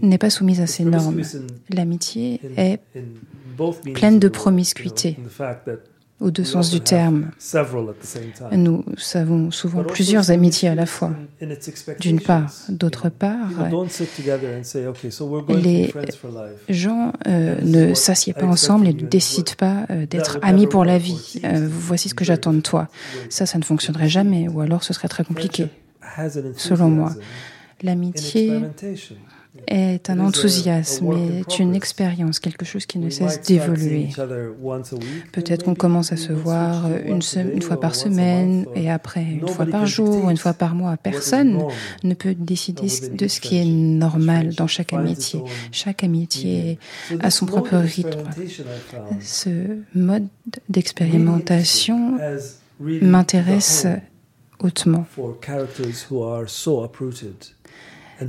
[0.01, 1.21] n'est pas soumise à ces normes.
[1.69, 2.79] L'amitié est
[3.93, 5.17] pleine de promiscuité,
[6.19, 7.31] aux deux sens du terme.
[8.51, 8.83] Nous
[9.15, 11.11] avons souvent plusieurs amitiés à la fois.
[11.99, 13.49] D'une part, d'autre part,
[15.49, 15.93] les
[16.69, 20.97] gens euh, ne s'assiedent pas ensemble et ne décident pas euh, d'être amis pour la
[20.97, 21.41] vie.
[21.43, 22.87] Euh, voici ce que j'attends de toi.
[23.29, 25.67] Ça, ça ne fonctionnerait jamais, ou alors ce serait très compliqué,
[26.55, 27.13] selon moi.
[27.81, 28.61] L'amitié
[29.67, 34.09] est un enthousiasme, est une expérience, quelque chose qui ne cesse d'évoluer.
[35.31, 37.21] Peut-être qu'on commence à se voir une,
[37.53, 40.97] une, fois par semaine et après une fois par jour, une fois par mois.
[40.97, 41.59] Personne
[42.03, 45.41] ne peut décider de ce qui est normal dans chaque amitié.
[45.71, 46.79] Chaque amitié
[47.19, 48.29] a son propre rythme.
[49.21, 50.27] Ce mode
[50.69, 52.17] d'expérimentation
[52.79, 53.85] m'intéresse
[54.59, 55.05] hautement.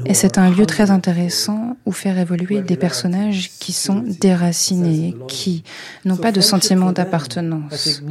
[0.06, 5.64] Et c'est un lieu très intéressant où faire évoluer des personnages qui sont déracinés, qui
[6.04, 8.02] n'ont pas de sentiment d'appartenance.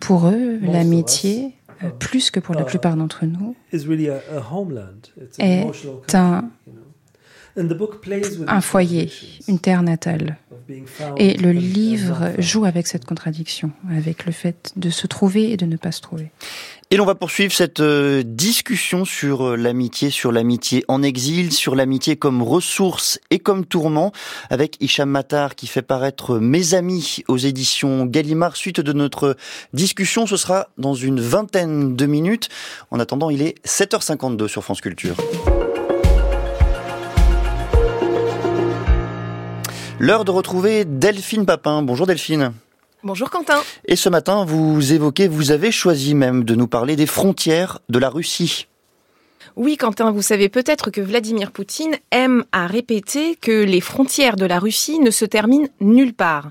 [0.00, 3.54] Pour eux, l'amitié, euh, plus que pour la plupart d'entre nous,
[5.38, 6.48] est un,
[8.46, 9.10] un foyer,
[9.48, 10.38] une terre natale.
[11.16, 15.66] Et le livre joue avec cette contradiction, avec le fait de se trouver et de
[15.66, 16.30] ne pas se trouver.
[16.92, 21.76] Et l'on va poursuivre cette euh, discussion sur euh, l'amitié, sur l'amitié en exil, sur
[21.76, 24.10] l'amitié comme ressource et comme tourment,
[24.50, 28.56] avec Hicham Matar qui fait paraître Mes amis aux éditions Gallimard.
[28.56, 29.36] Suite de notre
[29.72, 32.48] discussion, ce sera dans une vingtaine de minutes.
[32.90, 35.14] En attendant, il est 7h52 sur France Culture.
[40.02, 41.82] L'heure de retrouver Delphine Papin.
[41.82, 42.54] Bonjour Delphine.
[43.04, 43.60] Bonjour Quentin.
[43.84, 47.98] Et ce matin, vous évoquez, vous avez choisi même de nous parler des frontières de
[47.98, 48.66] la Russie.
[49.56, 54.46] Oui, Quentin, vous savez peut-être que Vladimir Poutine aime à répéter que les frontières de
[54.46, 56.48] la Russie ne se terminent nulle part.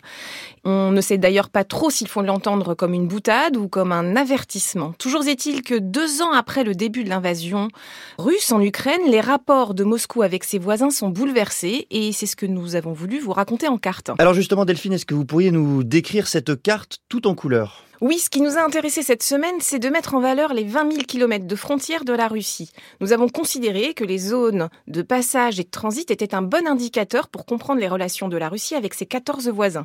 [0.66, 4.16] On ne sait d'ailleurs pas trop s'il faut l'entendre comme une boutade ou comme un
[4.16, 4.94] avertissement.
[4.98, 7.70] Toujours est-il que deux ans après le début de l'invasion
[8.18, 12.36] russe en Ukraine, les rapports de Moscou avec ses voisins sont bouleversés et c'est ce
[12.36, 14.12] que nous avons voulu vous raconter en carte.
[14.20, 18.18] Alors justement, Delphine, est-ce que vous pourriez nous décrire cette carte tout en couleur oui,
[18.18, 21.04] ce qui nous a intéressé cette semaine, c'est de mettre en valeur les 20 000
[21.04, 22.72] kilomètres de frontières de la Russie.
[23.02, 27.28] Nous avons considéré que les zones de passage et de transit étaient un bon indicateur
[27.28, 29.84] pour comprendre les relations de la Russie avec ses 14 voisins.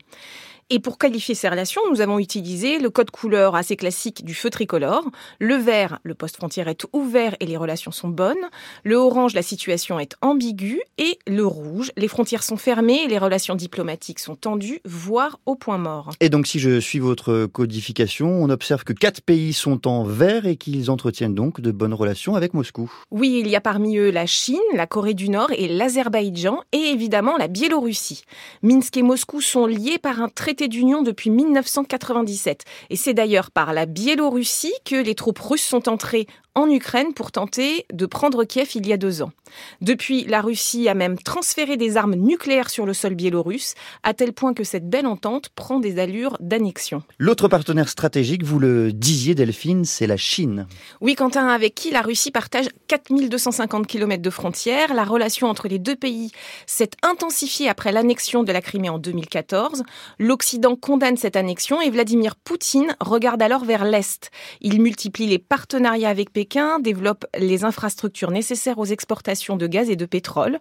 [0.70, 4.48] Et pour qualifier ces relations, nous avons utilisé le code couleur assez classique du feu
[4.48, 5.04] tricolore.
[5.38, 8.34] Le vert, le poste frontière est ouvert et les relations sont bonnes.
[8.82, 10.80] Le orange, la situation est ambiguë.
[10.96, 15.54] Et le rouge, les frontières sont fermées et les relations diplomatiques sont tendues, voire au
[15.54, 16.12] point mort.
[16.20, 20.46] Et donc, si je suis votre codification, on observe que quatre pays sont en vert
[20.46, 22.90] et qu'ils entretiennent donc de bonnes relations avec Moscou.
[23.10, 26.90] Oui, il y a parmi eux la Chine, la Corée du Nord et l'Azerbaïdjan et
[26.90, 28.22] évidemment la Biélorussie.
[28.62, 32.64] Minsk et Moscou sont liés par un très d'union depuis 1997.
[32.90, 37.32] Et c'est d'ailleurs par la Biélorussie que les troupes russes sont entrées en Ukraine pour
[37.32, 39.32] tenter de prendre Kiev il y a deux ans.
[39.80, 44.32] Depuis, la Russie a même transféré des armes nucléaires sur le sol biélorusse, à tel
[44.32, 47.02] point que cette belle entente prend des allures d'annexion.
[47.18, 50.66] L'autre partenaire stratégique, vous le disiez Delphine, c'est la Chine.
[51.00, 54.94] Oui, Quentin, avec qui la Russie partage 4250 km de frontières.
[54.94, 56.30] La relation entre les deux pays
[56.66, 59.82] s'est intensifiée après l'annexion de la Crimée en 2014.
[60.18, 64.30] L'Occident condamne cette annexion et Vladimir Poutine regarde alors vers l'Est.
[64.60, 66.43] Il multiplie les partenariats avec Pékin
[66.80, 70.58] développe les infrastructures nécessaires aux exportations de gaz et de pétrole.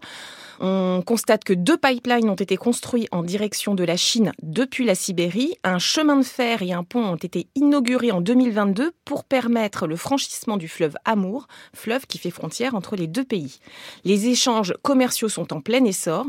[0.60, 4.96] On constate que deux pipelines ont été construits en direction de la Chine depuis la
[4.96, 5.56] Sibérie.
[5.64, 9.96] Un chemin de fer et un pont ont été inaugurés en 2022 pour permettre le
[9.96, 13.60] franchissement du fleuve Amour, fleuve qui fait frontière entre les deux pays.
[14.06, 16.26] Les échanges commerciaux sont en plein essor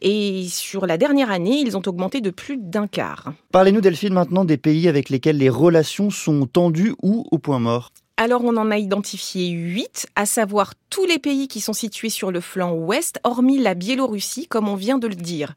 [0.00, 3.32] et sur la dernière année, ils ont augmenté de plus d'un quart.
[3.52, 7.92] Parlez-nous Delphine maintenant des pays avec lesquels les relations sont tendues ou au point mort.
[8.20, 12.32] Alors on en a identifié huit, à savoir tous les pays qui sont situés sur
[12.32, 15.54] le flanc ouest, hormis la Biélorussie, comme on vient de le dire.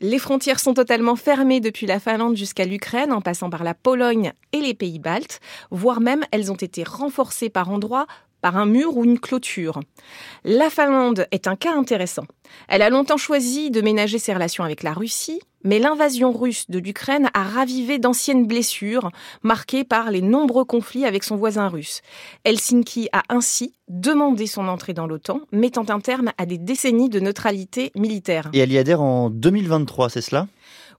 [0.00, 4.32] Les frontières sont totalement fermées depuis la Finlande jusqu'à l'Ukraine, en passant par la Pologne
[4.50, 5.38] et les pays baltes,
[5.70, 8.08] voire même elles ont été renforcées par endroits
[8.42, 9.80] par un mur ou une clôture.
[10.44, 12.24] La Finlande est un cas intéressant.
[12.68, 16.78] Elle a longtemps choisi de ménager ses relations avec la Russie, mais l'invasion russe de
[16.78, 19.10] l'Ukraine a ravivé d'anciennes blessures
[19.42, 22.02] marquées par les nombreux conflits avec son voisin russe.
[22.44, 27.20] Helsinki a ainsi demandé son entrée dans l'OTAN, mettant un terme à des décennies de
[27.20, 28.50] neutralité militaire.
[28.52, 30.48] Et elle y adhère en 2023, c'est cela?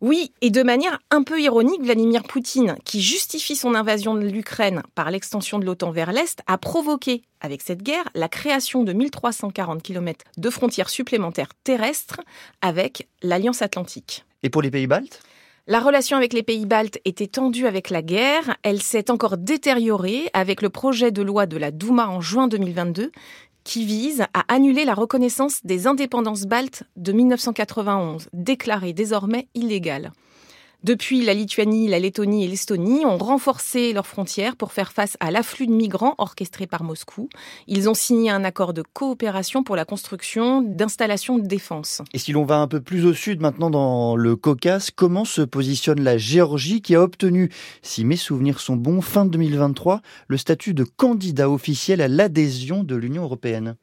[0.02, 4.84] Oui, et de manière un peu ironique, Vladimir Poutine, qui justifie son invasion de l'Ukraine
[4.96, 9.82] par l'extension de l'OTAN vers l'Est, a provoqué, avec cette guerre, la création de 1340
[9.82, 12.22] km de frontières supplémentaires terrestres
[12.62, 14.26] avec l'Alliance Atlantique.
[14.44, 15.22] Et pour les pays baltes?
[15.66, 20.30] La relation avec les pays baltes était tendue avec la guerre, elle s'est encore détériorée
[20.34, 23.14] avec le projet de loi de la Douma en juin 2022
[23.64, 30.12] qui vise à annuler la reconnaissance des indépendances baltes de 1991, déclarée désormais illégale.
[30.84, 35.32] Depuis, la Lituanie, la Lettonie et l'Estonie ont renforcé leurs frontières pour faire face à
[35.32, 37.30] l'afflux de migrants orchestré par Moscou.
[37.68, 42.02] Ils ont signé un accord de coopération pour la construction d'installations de défense.
[42.12, 45.42] Et si l'on va un peu plus au sud maintenant dans le Caucase, comment se
[45.42, 47.50] positionne la Géorgie qui a obtenu,
[47.82, 52.98] si mes souvenirs sont bons, fin 2023, le statut de candidat officiel à l'adhésion de
[52.98, 53.78] l'Union européenne?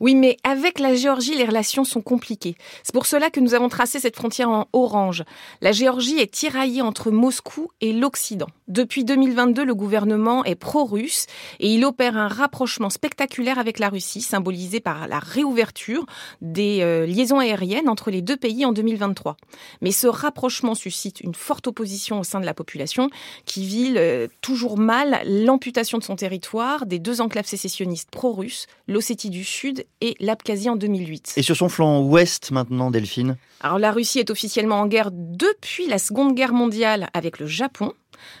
[0.00, 2.56] Oui, mais avec la Géorgie, les relations sont compliquées.
[2.82, 5.24] C'est pour cela que nous avons tracé cette frontière en orange.
[5.60, 8.48] La Géorgie est tiraillée entre Moscou et l'Occident.
[8.68, 11.26] Depuis 2022, le gouvernement est pro-russe
[11.60, 16.04] et il opère un rapprochement spectaculaire avec la Russie, symbolisé par la réouverture
[16.40, 19.36] des euh, liaisons aériennes entre les deux pays en 2023.
[19.82, 23.10] Mais ce rapprochement suscite une forte opposition au sein de la population
[23.44, 29.30] qui vit euh, toujours mal l'amputation de son territoire des deux enclaves sécessionnistes pro-russes, l'Ossétie
[29.30, 29.65] du Sud
[30.00, 31.34] et l'Abkhazie en 2008.
[31.36, 33.36] Et sur son flanc ouest maintenant, Delphine?
[33.60, 37.92] Alors la Russie est officiellement en guerre depuis la Seconde Guerre mondiale avec le Japon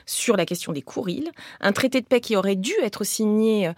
[0.06, 3.72] sur la question des Kourils, un traité de paix qui aurait dû être signé euh,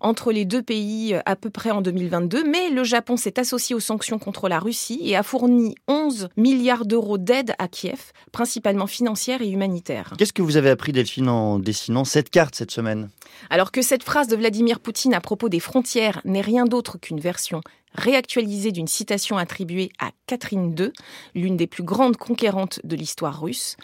[0.00, 3.74] entre les deux pays euh, à peu près en 2022, mais le Japon s'est associé
[3.74, 8.86] aux sanctions contre la Russie et a fourni 11 milliards d'euros d'aide à Kiev, principalement
[8.86, 10.14] financière et humanitaire.
[10.18, 13.08] Qu'est-ce que vous avez appris, Delphine, en dessinant cette carte cette semaine?
[13.50, 17.20] Alors que cette phrase de Vladimir Poutine à propos des frontières n'est rien d'autre qu'une
[17.20, 17.60] version
[17.94, 20.92] réactualisée d'une citation attribuée à Catherine II,
[21.34, 23.76] l'une des plus grandes conquérantes de l'histoire russe.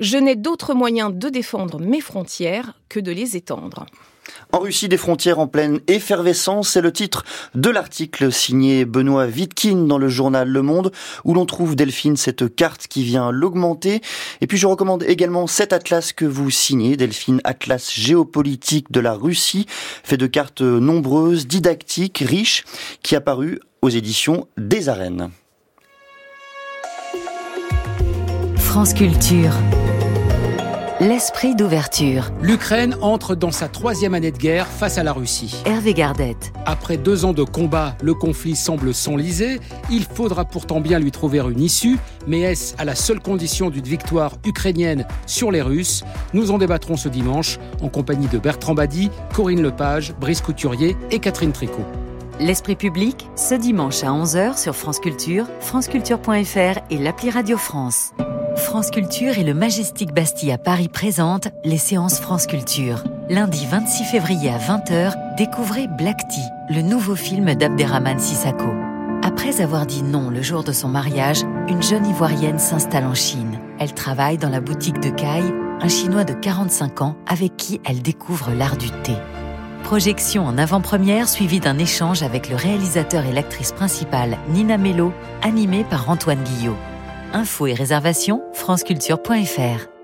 [0.00, 3.86] Je n'ai d'autre moyen de défendre mes frontières que de les étendre.
[4.52, 7.24] En Russie, des frontières en pleine effervescence, c'est le titre
[7.54, 10.92] de l'article signé Benoît Vitkin dans le journal Le Monde,
[11.24, 14.00] où l'on trouve, Delphine, cette carte qui vient l'augmenter.
[14.40, 19.14] Et puis je recommande également cet atlas que vous signez, Delphine, Atlas géopolitique de la
[19.14, 22.64] Russie, fait de cartes nombreuses, didactiques, riches,
[23.02, 25.30] qui a paru aux éditions des Arènes.
[28.56, 29.52] France Culture.
[31.08, 32.32] L'esprit d'ouverture.
[32.42, 35.54] L'Ukraine entre dans sa troisième année de guerre face à la Russie.
[35.64, 36.52] Hervé Gardette.
[36.64, 39.60] Après deux ans de combat, le conflit semble s'enliser.
[39.88, 41.96] Il faudra pourtant bien lui trouver une issue,
[42.26, 46.02] mais est-ce à la seule condition d'une victoire ukrainienne sur les Russes?
[46.32, 51.20] Nous en débattrons ce dimanche en compagnie de Bertrand Badi, Corinne Lepage, Brice Couturier et
[51.20, 51.86] Catherine Tricot.
[52.38, 58.12] L'Esprit public, ce dimanche à 11h sur France Culture, franceculture.fr et l'appli Radio France.
[58.56, 63.04] France Culture et le Majestic Bastille à Paris présentent les séances France Culture.
[63.30, 68.68] Lundi 26 février à 20h, découvrez Black Tea, le nouveau film d'Abderrahman Sissako.
[69.22, 73.58] Après avoir dit non le jour de son mariage, une jeune Ivoirienne s'installe en Chine.
[73.80, 75.42] Elle travaille dans la boutique de Kai,
[75.80, 79.14] un Chinois de 45 ans avec qui elle découvre l'art du thé.
[79.86, 85.12] Projection en avant-première suivie d'un échange avec le réalisateur et l'actrice principale Nina Mello,
[85.42, 86.74] animée par Antoine Guillot.
[87.32, 89.95] Infos et réservations, franceculture.fr.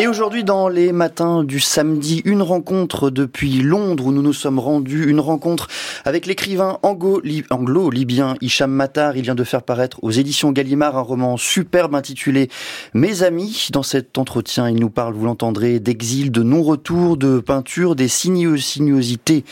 [0.00, 4.58] Et aujourd'hui, dans les matins du samedi, une rencontre depuis Londres où nous nous sommes
[4.58, 5.68] rendus, une rencontre
[6.06, 9.18] avec l'écrivain anglo-libyen Hicham Matar.
[9.18, 12.48] Il vient de faire paraître aux éditions Gallimard un roman superbe intitulé
[12.94, 13.68] Mes amis.
[13.72, 19.44] Dans cet entretien, il nous parle, vous l'entendrez, d'exil, de non-retour, de peinture, des sinuosités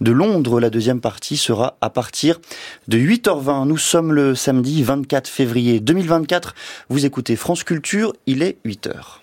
[0.00, 0.58] de Londres.
[0.58, 2.40] La deuxième partie sera à partir
[2.88, 3.68] de 8h20.
[3.68, 6.56] Nous sommes le samedi 24 février 2024.
[6.88, 9.21] Vous écoutez France Culture, il est 8h.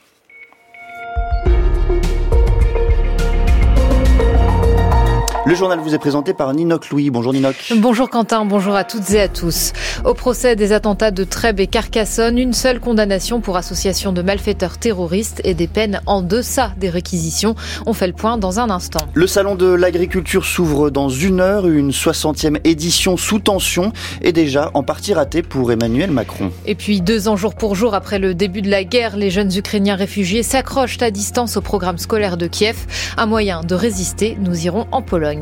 [5.49, 7.09] Le journal vous est présenté par Ninoc Louis.
[7.09, 7.73] Bonjour Ninoc.
[7.75, 9.73] Bonjour Quentin, bonjour à toutes et à tous.
[10.05, 14.77] Au procès des attentats de Trèbes et Carcassonne, une seule condamnation pour association de malfaiteurs
[14.77, 17.55] terroristes et des peines en deçà des réquisitions.
[17.87, 18.99] On fait le point dans un instant.
[19.15, 23.91] Le salon de l'agriculture s'ouvre dans une heure, une 60e édition sous tension
[24.21, 26.51] et déjà en partie ratée pour Emmanuel Macron.
[26.67, 29.51] Et puis deux ans jour pour jour après le début de la guerre, les jeunes
[29.57, 32.85] Ukrainiens réfugiés s'accrochent à distance au programme scolaire de Kiev.
[33.17, 35.38] Un moyen de résister, nous irons en Pologne.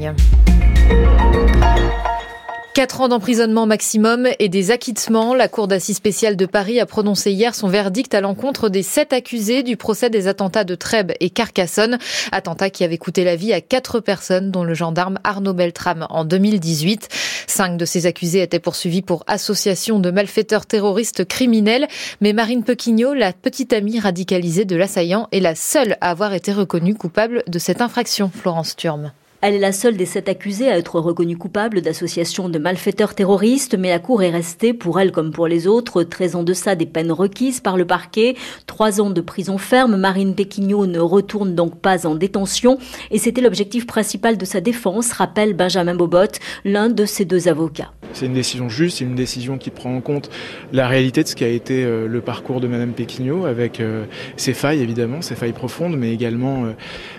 [2.78, 5.34] Quatre ans d'emprisonnement maximum et des acquittements.
[5.34, 9.14] La Cour d'assises spéciale de Paris a prononcé hier son verdict à l'encontre des sept
[9.14, 11.98] accusés du procès des attentats de Trèbes et Carcassonne.
[12.32, 16.24] Attentats qui avaient coûté la vie à quatre personnes, dont le gendarme Arnaud Beltrame en
[16.24, 17.10] 2018.
[17.48, 21.88] Cinq de ces accusés étaient poursuivis pour association de malfaiteurs terroristes criminels.
[22.22, 26.54] Mais Marine Pequignot, la petite amie radicalisée de l'assaillant, est la seule à avoir été
[26.54, 28.30] reconnue coupable de cette infraction.
[28.32, 29.12] Florence Turme.
[29.40, 33.76] Elle est la seule des sept accusés à être reconnue coupable d'association de malfaiteurs terroristes,
[33.78, 36.88] mais la Cour est restée, pour elle comme pour les autres, très en deçà des
[36.88, 38.36] peines requises par le parquet.
[38.66, 42.80] Trois ans de prison ferme, Marine Péquignot ne retourne donc pas en détention,
[43.12, 47.92] et c'était l'objectif principal de sa défense, rappelle Benjamin Bobot, l'un de ses deux avocats.
[48.14, 50.32] C'est une décision juste, c'est une décision qui prend en compte
[50.74, 54.06] la réalité de ce qui a été euh, le parcours de Madame Péquignot, avec euh,
[54.38, 56.72] ses failles évidemment, ses failles profondes, mais également euh,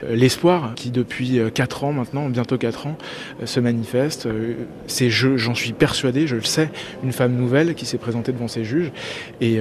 [0.08, 2.96] l'espoir qui depuis quatre ans maintenant, bientôt quatre ans,
[3.44, 4.28] se manifeste.
[4.86, 6.70] C'est, j'en suis persuadé, je le sais,
[7.02, 8.92] une femme nouvelle qui s'est présentée devant ses juges
[9.40, 9.60] et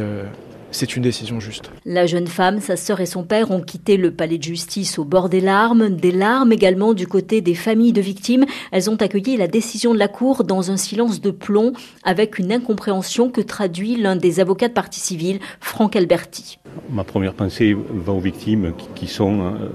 [0.77, 1.71] c'est une décision juste.
[1.85, 5.03] La jeune femme, sa sœur et son père ont quitté le palais de justice au
[5.03, 8.45] bord des larmes, des larmes également du côté des familles de victimes.
[8.71, 11.73] Elles ont accueilli la décision de la Cour dans un silence de plomb,
[12.03, 16.59] avec une incompréhension que traduit l'un des avocats de partie civile, Franck Alberti.
[16.91, 19.69] Ma première pensée va aux victimes qui sont, euh,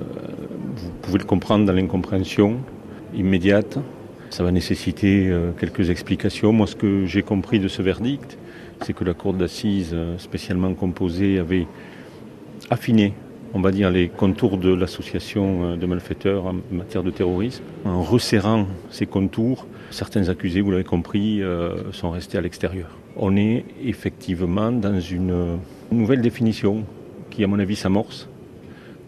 [0.76, 2.58] vous pouvez le comprendre, dans l'incompréhension
[3.12, 3.78] immédiate.
[4.30, 6.52] Ça va nécessiter euh, quelques explications.
[6.52, 8.38] Moi, ce que j'ai compris de ce verdict,
[8.84, 11.66] c'est que la cour d'assises euh, spécialement composée avait
[12.70, 13.14] affiné,
[13.54, 17.62] on va dire, les contours de l'association euh, de malfaiteurs en matière de terrorisme.
[17.84, 22.90] En resserrant ces contours, certains accusés, vous l'avez compris, euh, sont restés à l'extérieur.
[23.16, 25.58] On est effectivement dans une
[25.90, 26.84] nouvelle définition
[27.30, 28.28] qui, à mon avis, s'amorce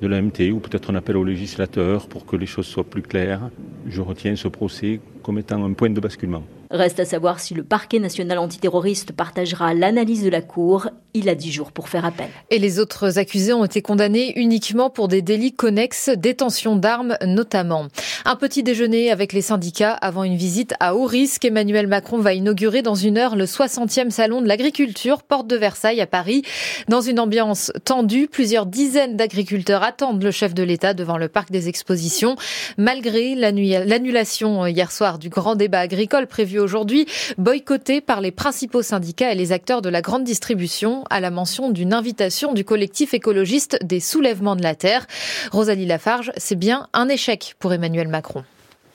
[0.02, 3.48] de l'AMT, ou peut-être un appel au législateur pour que les choses soient plus claires.
[3.86, 6.42] Je retiens ce procès comme étant un point de basculement.
[6.74, 10.88] Reste à savoir si le parquet national antiterroriste partagera l'analyse de la Cour.
[11.16, 12.26] Il a dix jours pour faire appel.
[12.50, 17.86] Et les autres accusés ont été condamnés uniquement pour des délits connexes, détention d'armes notamment.
[18.24, 21.44] Un petit déjeuner avec les syndicats avant une visite à haut risque.
[21.44, 26.00] Emmanuel Macron va inaugurer dans une heure le 60e salon de l'agriculture, porte de Versailles
[26.00, 26.42] à Paris.
[26.88, 31.52] Dans une ambiance tendue, plusieurs dizaines d'agriculteurs attendent le chef de l'État devant le parc
[31.52, 32.34] des expositions.
[32.78, 37.06] Malgré l'annulation hier soir du grand débat agricole prévu aujourd'hui,
[37.38, 41.70] boycotté par les principaux syndicats et les acteurs de la grande distribution, à la mention
[41.70, 45.06] d'une invitation du collectif écologiste des soulèvements de la Terre.
[45.52, 48.44] Rosalie Lafarge, c'est bien un échec pour Emmanuel Macron.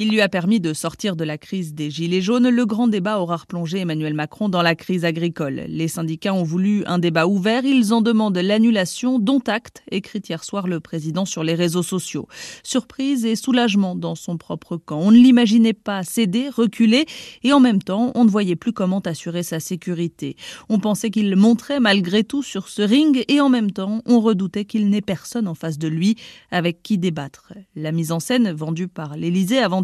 [0.02, 2.48] Il lui a permis de sortir de la crise des Gilets jaunes.
[2.48, 5.66] Le grand débat aura replongé Emmanuel Macron dans la crise agricole.
[5.68, 7.66] Les syndicats ont voulu un débat ouvert.
[7.66, 12.30] Ils en demandent l'annulation, dont acte, écrit hier soir le président sur les réseaux sociaux.
[12.64, 15.02] Surprise et soulagement dans son propre camp.
[15.02, 17.06] On ne l'imaginait pas céder, reculer,
[17.44, 20.38] et en même temps, on ne voyait plus comment assurer sa sécurité.
[20.70, 24.64] On pensait qu'il monterait malgré tout sur ce ring, et en même temps, on redoutait
[24.64, 26.16] qu'il n'ait personne en face de lui
[26.52, 27.52] avec qui débattre.
[27.76, 29.84] La mise en scène vendue par l'Élysée avant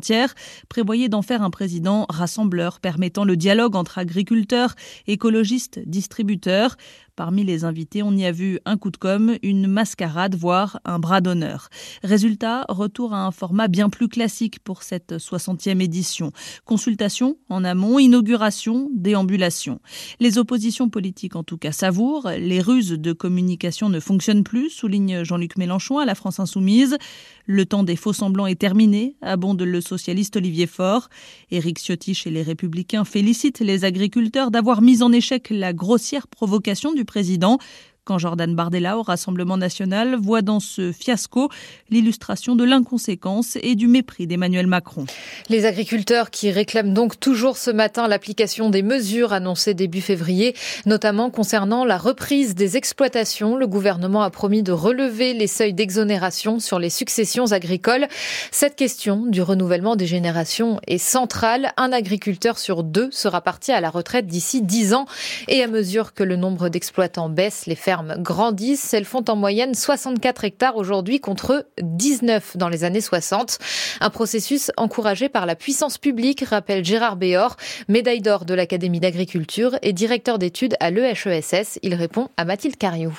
[0.70, 4.76] prévoyait d'en faire un président rassembleur permettant le dialogue entre agriculteurs,
[5.08, 6.78] écologistes, distributeurs.
[7.16, 10.99] Parmi les invités, on y a vu un coup de com', une mascarade, voire un
[10.99, 11.70] bras d'honneur.
[12.03, 16.34] Résultat, retour à un format bien plus classique pour cette 60e édition.
[16.66, 19.80] Consultation en amont, inauguration, déambulation.
[20.20, 22.30] Les oppositions politiques en tout cas savourent.
[22.38, 26.97] Les ruses de communication ne fonctionnent plus, souligne Jean-Luc Mélenchon à la France Insoumise.
[27.45, 31.07] Le temps des faux semblants est terminé, abonde le socialiste Olivier Faure.
[31.49, 36.91] Éric Ciotti chez les Républicains félicite les agriculteurs d'avoir mis en échec la grossière provocation
[36.91, 37.58] du président
[38.06, 41.49] quand Jordan Bardella au Rassemblement national voit dans ce fiasco
[41.89, 45.06] l'illustration de l'inconséquence et du mépris d'Emmanuel Macron.
[45.49, 51.32] Les agriculteurs qui réclament donc toujours ce matin l'application des mesures annoncées début février, notamment
[51.32, 53.56] concernant la reprise des exploitations.
[53.56, 58.08] Le gouvernement a promis de relever les seuils d'exonération sur les successions agricoles.
[58.51, 61.74] Cette question du renouvellement des générations est centrale.
[61.78, 65.06] Un agriculteur sur deux sera parti à la retraite d'ici 10 ans
[65.47, 68.93] et à mesure que le nombre d'exploitants baisse, les fermes grandissent.
[68.93, 73.60] Elles font en moyenne 64 hectares aujourd'hui contre 19 dans les années 60.
[74.02, 79.78] Un processus encouragé par la puissance publique, rappelle Gérard Béor, médaille d'or de l'Académie d'agriculture
[79.82, 81.80] et directeur d'études à l'EHESS.
[81.84, 83.18] Il répond à Mathilde Cariou.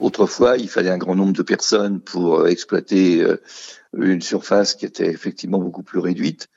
[0.00, 3.40] Autrefois, il fallait un grand nombre de personnes pour euh, exploiter euh,
[3.96, 6.48] une surface qui était effectivement beaucoup plus réduite.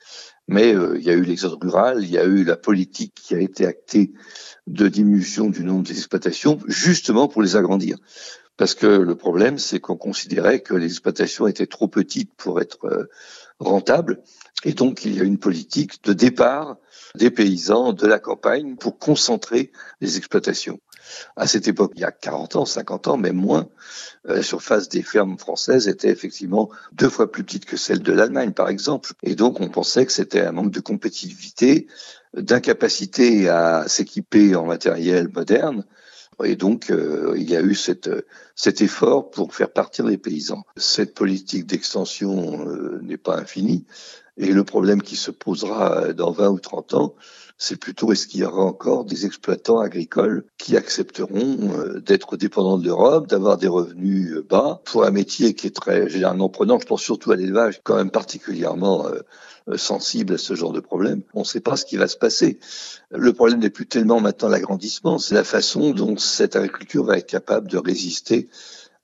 [0.48, 3.34] Mais euh, il y a eu l'exode rural, il y a eu la politique qui
[3.34, 4.12] a été actée
[4.68, 7.98] de diminution du nombre des exploitations, justement pour les agrandir.
[8.56, 12.84] Parce que le problème, c'est qu'on considérait que les exploitations étaient trop petites pour être
[12.86, 13.08] euh,
[13.60, 14.20] rentables,
[14.64, 16.76] et donc il y a une politique de départ
[17.14, 20.80] des paysans de la campagne pour concentrer les exploitations.
[21.36, 23.68] À cette époque, il y a 40 ans, 50 ans, même moins,
[24.28, 28.12] euh, la surface des fermes françaises était effectivement deux fois plus petite que celle de
[28.12, 29.12] l'Allemagne, par exemple.
[29.22, 31.86] Et donc, on pensait que c'était un manque de compétitivité,
[32.34, 35.84] d'incapacité à s'équiper en matériel moderne.
[36.44, 40.62] Et donc, euh, il y a eu cet effort pour faire partir les paysans.
[40.76, 43.86] Cette politique d'extension euh, n'est pas infinie.
[44.36, 47.14] Et le problème qui se posera dans 20 ou 30 ans,
[47.58, 52.78] c'est plutôt est-ce qu'il y aura encore des exploitants agricoles qui accepteront euh, d'être dépendants
[52.78, 56.78] de l'Europe, d'avoir des revenus euh, bas pour un métier qui est très généralement prenant.
[56.78, 61.22] Je pense surtout à l'élevage, quand même particulièrement euh, sensible à ce genre de problème.
[61.34, 62.60] On ne sait pas ce qui va se passer.
[63.10, 67.26] Le problème n'est plus tellement maintenant l'agrandissement, c'est la façon dont cette agriculture va être
[67.26, 68.48] capable de résister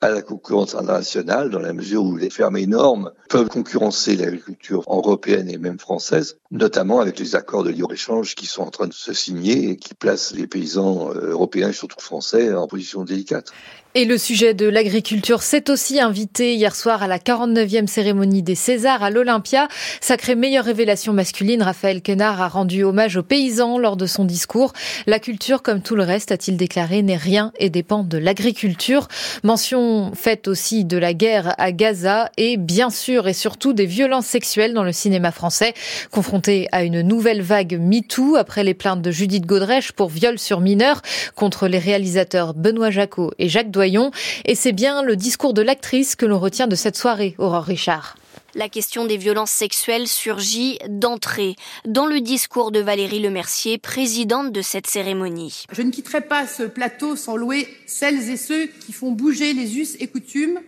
[0.04, 5.48] à la concurrence internationale dans la mesure où les fermes énormes peuvent concurrencer l'agriculture européenne
[5.48, 9.14] et même française, notamment avec les accords de libre-échange qui sont en train de se
[9.14, 13.50] signer et qui placent les paysans euh, européens surtout français en position délicate.
[13.96, 18.56] Et le sujet de l'agriculture s'est aussi invité hier soir à la 49e cérémonie des
[18.56, 19.68] Césars à l'Olympia.
[20.00, 24.72] Sacrée meilleure révélation masculine, Raphaël Quenard a rendu hommage aux paysans lors de son discours.
[25.06, 29.06] La culture, comme tout le reste, a-t-il déclaré, n'est rien et dépend de l'agriculture.
[29.44, 34.26] Mention faite aussi de la guerre à Gaza et bien sûr et surtout des violences
[34.26, 35.72] sexuelles dans le cinéma français.
[36.10, 40.60] Confronté à une nouvelle vague MeToo après les plaintes de Judith Godrèche pour viol sur
[40.60, 41.00] mineurs
[41.36, 44.12] contre les réalisateurs Benoît Jacot et Jacques Doyon,
[44.46, 48.16] et c'est bien le discours de l'actrice que l'on retient de cette soirée, Aurore Richard.
[48.54, 51.54] La question des violences sexuelles surgit d'entrée
[51.84, 55.64] dans le discours de Valérie Lemercier, présidente de cette cérémonie.
[55.72, 59.76] Je ne quitterai pas ce plateau sans louer celles et ceux qui font bouger les
[59.76, 60.60] us et coutumes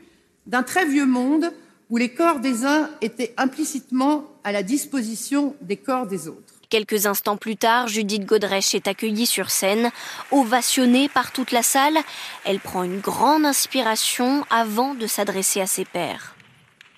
[0.46, 1.52] d'un très vieux monde
[1.88, 6.54] où les corps des uns étaient implicitement à la disposition des corps des autres.
[6.68, 9.90] Quelques instants plus tard, Judith Godrèche est accueillie sur scène,
[10.30, 11.98] ovationnée par toute la salle.
[12.44, 16.36] Elle prend une grande inspiration avant de s'adresser à ses pairs.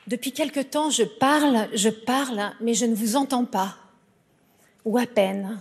[0.07, 3.79] Depuis quelque temps, je parle, je parle, mais je ne vous entends pas.
[4.85, 5.59] Ou à peine.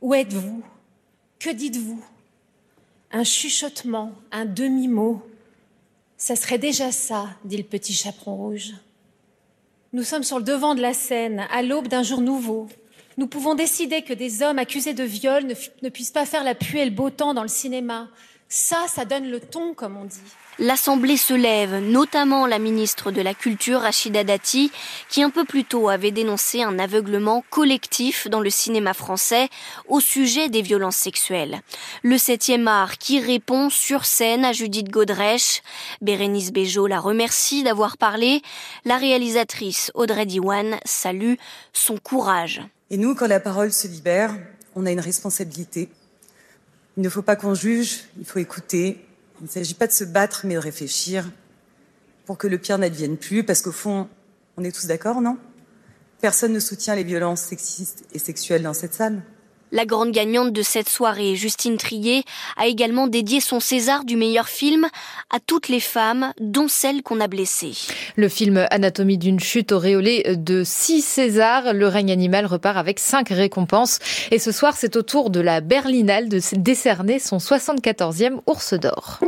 [0.00, 0.64] Où êtes-vous?
[1.38, 2.02] Que dites-vous?
[3.12, 5.24] Un chuchotement, un demi-mot.
[6.16, 8.72] Ça serait déjà ça, dit le petit chaperon rouge.
[9.94, 12.66] Nous sommes sur le devant de la scène, à l'aube d'un jour nouveau.
[13.16, 16.80] Nous pouvons décider que des hommes accusés de viol ne, puissent pas faire la pluie
[16.80, 18.08] et le beau temps dans le cinéma.
[18.48, 20.18] Ça, ça donne le ton, comme on dit.
[20.60, 24.70] L'Assemblée se lève, notamment la ministre de la Culture, Rachida Dati,
[25.08, 29.48] qui un peu plus tôt avait dénoncé un aveuglement collectif dans le cinéma français
[29.88, 31.60] au sujet des violences sexuelles.
[32.04, 35.62] Le septième art qui répond sur scène à Judith Godrèche.
[36.00, 38.40] Bérénice Bejo la remercie d'avoir parlé.
[38.84, 41.34] La réalisatrice Audrey Diwan salue
[41.72, 42.62] son courage.
[42.90, 44.32] Et nous, quand la parole se libère,
[44.76, 45.88] on a une responsabilité.
[46.96, 49.03] Il ne faut pas qu'on juge, il faut écouter.
[49.40, 51.30] Il ne s'agit pas de se battre, mais de réfléchir
[52.26, 54.08] pour que le pire n'advienne plus, parce qu'au fond,
[54.56, 55.36] on est tous d'accord, non?
[56.20, 59.22] Personne ne soutient les violences sexistes et sexuelles dans cette salle.
[59.74, 62.22] La grande gagnante de cette soirée, Justine Trier,
[62.56, 64.86] a également dédié son César du meilleur film
[65.30, 67.72] à toutes les femmes, dont celles qu'on a blessées.
[68.14, 71.74] Le film Anatomie d'une chute auréolé de six Césars.
[71.74, 73.98] Le règne animal repart avec cinq récompenses.
[74.30, 79.18] Et ce soir, c'est au tour de la Berlinale de décerner son 74e ours d'or.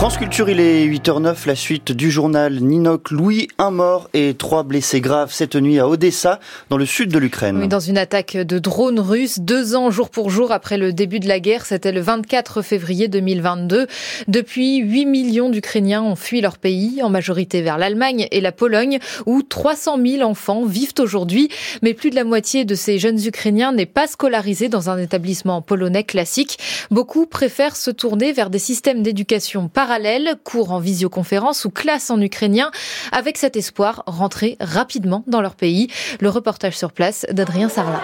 [0.00, 4.62] France Culture, il est 8h09, la suite du journal Ninoc Louis, un mort et trois
[4.62, 6.40] blessés graves cette nuit à Odessa,
[6.70, 7.58] dans le sud de l'Ukraine.
[7.58, 11.20] Oui, dans une attaque de drones russes, deux ans jour pour jour après le début
[11.20, 13.88] de la guerre, c'était le 24 février 2022.
[14.26, 19.00] Depuis, 8 millions d'Ukrainiens ont fui leur pays, en majorité vers l'Allemagne et la Pologne,
[19.26, 21.50] où 300 000 enfants vivent aujourd'hui.
[21.82, 25.60] Mais plus de la moitié de ces jeunes Ukrainiens n'est pas scolarisé dans un établissement
[25.60, 26.58] polonais classique.
[26.90, 32.10] Beaucoup préfèrent se tourner vers des systèmes d'éducation par parallèles, cours en visioconférence ou classe
[32.10, 32.70] en ukrainien,
[33.10, 35.88] avec cet espoir rentrer rapidement dans leur pays.
[36.20, 38.00] Le reportage sur place d'Adrien Sarlat.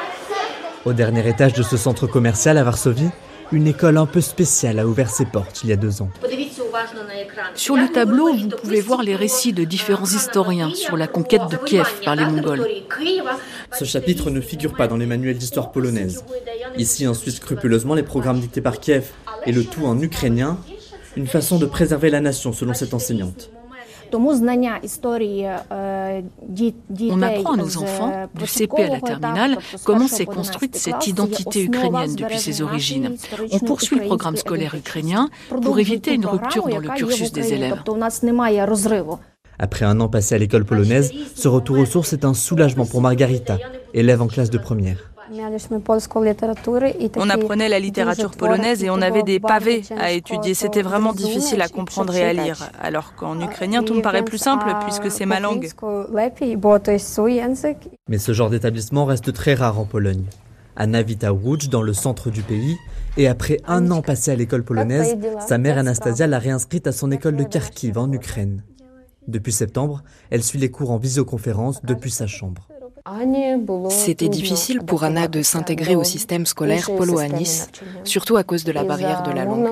[0.85, 3.11] Au dernier étage de ce centre commercial à Varsovie,
[3.53, 6.11] une école un peu spéciale a ouvert ses portes il y a deux ans.
[7.55, 11.57] Sur le tableau, vous pouvez voir les récits de différents historiens sur la conquête de
[11.57, 12.67] Kiev par les Mongols.
[13.79, 16.25] Ce chapitre ne figure pas dans les manuels d'histoire polonaise.
[16.79, 19.05] Ici, on suit scrupuleusement les programmes dictés par Kiev,
[19.47, 20.59] et le tout en ukrainien,
[21.17, 23.51] une façon de préserver la nation selon cette enseignante.
[24.13, 24.33] On
[27.23, 32.15] apprend à nos enfants, du CP à la terminale, comment s'est construite cette identité ukrainienne
[32.15, 33.17] depuis ses origines.
[33.51, 35.29] On poursuit le programme scolaire ukrainien
[35.63, 37.83] pour éviter une rupture dans le cursus des élèves.
[39.59, 43.01] Après un an passé à l'école polonaise, ce retour aux sources est un soulagement pour
[43.01, 43.59] Margarita,
[43.95, 45.11] élève en classe de première.
[47.17, 50.55] On apprenait la littérature polonaise et on avait des pavés à étudier.
[50.55, 52.71] C'était vraiment difficile à comprendre et à lire.
[52.81, 55.69] Alors qu'en ukrainien, tout me paraît plus simple puisque c'est ma langue.
[58.09, 60.25] Mais ce genre d'établissement reste très rare en Pologne.
[60.77, 62.77] À Navita Łódź, dans le centre du pays,
[63.17, 65.17] et après un an passé à l'école polonaise,
[65.47, 68.63] sa mère Anastasia l'a réinscrite à son école de Kharkiv en Ukraine.
[69.27, 72.69] Depuis septembre, elle suit les cours en visioconférence depuis sa chambre.
[73.89, 77.69] C'était difficile pour Anna de s'intégrer au système scolaire polo à Nice,
[78.05, 79.69] surtout à cause de la barrière de la langue.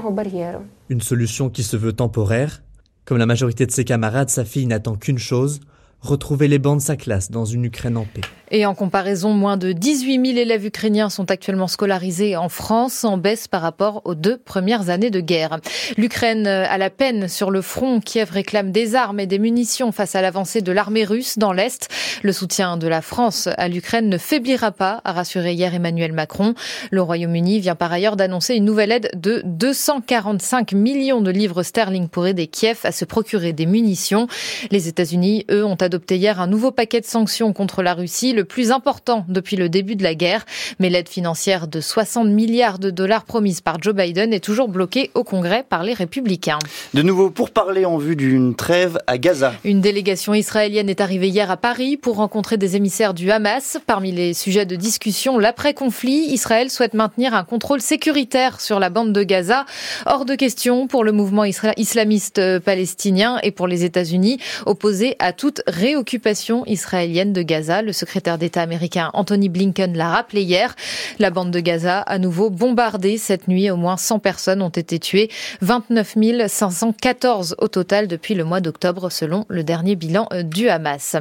[0.88, 2.62] Une solution qui se veut temporaire.
[3.04, 5.60] Comme la majorité de ses camarades, sa fille n'attend qu'une chose,
[6.04, 8.20] retrouver les bancs de sa classe dans une Ukraine en paix.
[8.50, 13.16] Et en comparaison, moins de 18 000 élèves ukrainiens sont actuellement scolarisés en France, en
[13.16, 15.58] baisse par rapport aux deux premières années de guerre.
[15.96, 18.00] L'Ukraine a la peine sur le front.
[18.00, 21.88] Kiev réclame des armes et des munitions face à l'avancée de l'armée russe dans l'Est.
[22.22, 26.54] Le soutien de la France à l'Ukraine ne faiblira pas, a rassuré hier Emmanuel Macron.
[26.90, 32.08] Le Royaume-Uni vient par ailleurs d'annoncer une nouvelle aide de 245 millions de livres sterling
[32.08, 34.28] pour aider Kiev à se procurer des munitions.
[34.70, 38.44] Les États-Unis, eux, ont adopté hier un nouveau paquet de sanctions contre la Russie, le
[38.44, 40.44] plus important depuis le début de la guerre.
[40.78, 45.10] Mais l'aide financière de 60 milliards de dollars promise par Joe Biden est toujours bloquée
[45.14, 46.58] au Congrès par les républicains.
[46.94, 49.54] De nouveau, pour parler en vue d'une trêve à Gaza.
[49.64, 53.78] Une délégation israélienne est arrivée hier à Paris pour rencontrer des émissaires du Hamas.
[53.86, 59.12] Parmi les sujets de discussion, l'après-conflit, Israël souhaite maintenir un contrôle sécuritaire sur la bande
[59.12, 59.64] de Gaza.
[60.06, 65.62] Hors de question pour le mouvement islamiste palestinien et pour les États-Unis, opposés à toute
[65.84, 67.82] réoccupation israélienne de Gaza.
[67.82, 70.74] Le secrétaire d'État américain Anthony Blinken l'a rappelé hier.
[71.18, 74.98] La bande de Gaza, à nouveau bombardée cette nuit, au moins 100 personnes ont été
[74.98, 75.28] tuées,
[75.60, 76.14] 29
[76.48, 81.16] 514 au total depuis le mois d'octobre, selon le dernier bilan euh, du Hamas.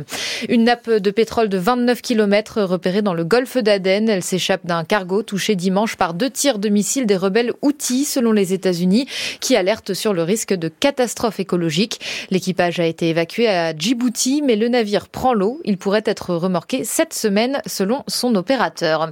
[0.47, 4.07] Une nappe de pétrole de 29 km repérée dans le golfe d'Aden.
[4.07, 8.31] Elle s'échappe d'un cargo touché dimanche par deux tirs de missiles des rebelles Houthis, selon
[8.31, 9.07] les États-Unis,
[9.41, 11.99] qui alertent sur le risque de catastrophe écologique.
[12.29, 15.59] L'équipage a été évacué à Djibouti, mais le navire prend l'eau.
[15.65, 19.11] Il pourrait être remorqué cette semaine, selon son opérateur.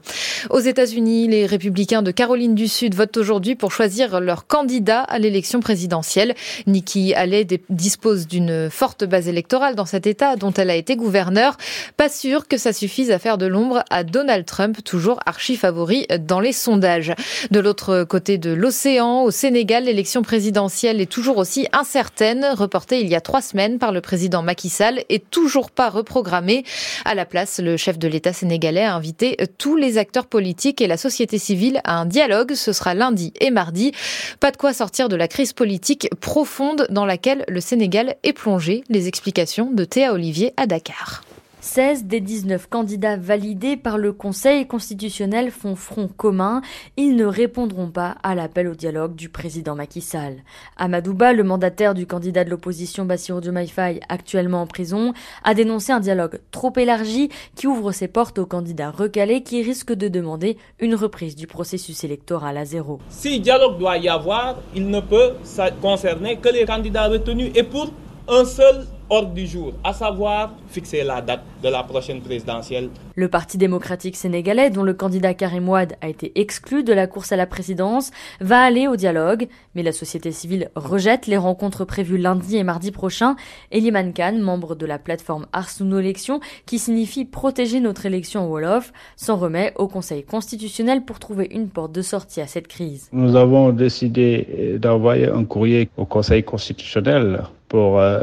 [0.49, 5.19] Aux États-Unis, les républicains de Caroline du Sud votent aujourd'hui pour choisir leur candidat à
[5.19, 6.35] l'élection présidentielle.
[6.67, 11.57] Nikki Haley dispose d'une forte base électorale dans cet État dont elle a été gouverneure.
[11.97, 16.07] Pas sûr que ça suffise à faire de l'ombre à Donald Trump, toujours archi favori
[16.19, 17.13] dans les sondages.
[17.51, 23.07] De l'autre côté de l'océan, au Sénégal, l'élection présidentielle est toujours aussi incertaine, reportée il
[23.07, 26.63] y a trois semaines par le président Macky Sall et toujours pas reprogrammée.
[27.05, 30.87] À la place, le chef de l'État sénégalais a invité tous les acteurs politiques et
[30.87, 32.53] la société civile à un dialogue.
[32.53, 33.91] Ce sera lundi et mardi.
[34.39, 38.83] Pas de quoi sortir de la crise politique profonde dans laquelle le Sénégal est plongé.
[38.89, 41.23] Les explications de Théa Olivier à Dakar.
[41.63, 46.63] 16 des 19 candidats validés par le Conseil constitutionnel font front commun.
[46.97, 50.37] Ils ne répondront pas à l'appel au dialogue du président Macky Sall.
[50.77, 53.71] Amadouba, le mandataire du candidat de l'opposition Bassirou Diomaye
[54.09, 55.13] actuellement en prison,
[55.43, 59.93] a dénoncé un dialogue trop élargi qui ouvre ses portes aux candidats recalés qui risquent
[59.93, 62.97] de demander une reprise du processus électoral à zéro.
[63.09, 65.33] Si dialogue doit y avoir, il ne peut
[65.79, 67.91] concerner que les candidats retenus et pour
[68.27, 72.89] un seul ordre du jour, à savoir fixer la date de la prochaine présidentielle.
[73.15, 77.33] Le Parti démocratique sénégalais, dont le candidat Karim Ouad a été exclu de la course
[77.33, 82.17] à la présidence, va aller au dialogue, mais la société civile rejette les rencontres prévues
[82.17, 83.35] lundi et mardi prochain.
[83.71, 88.93] Eliman Khan, membre de la plateforme Arsouno Élection, qui signifie protéger notre élection au Wolof,
[89.17, 93.09] s'en remet au Conseil constitutionnel pour trouver une porte de sortie à cette crise.
[93.11, 98.21] Nous avons décidé d'envoyer un courrier au Conseil constitutionnel pour euh,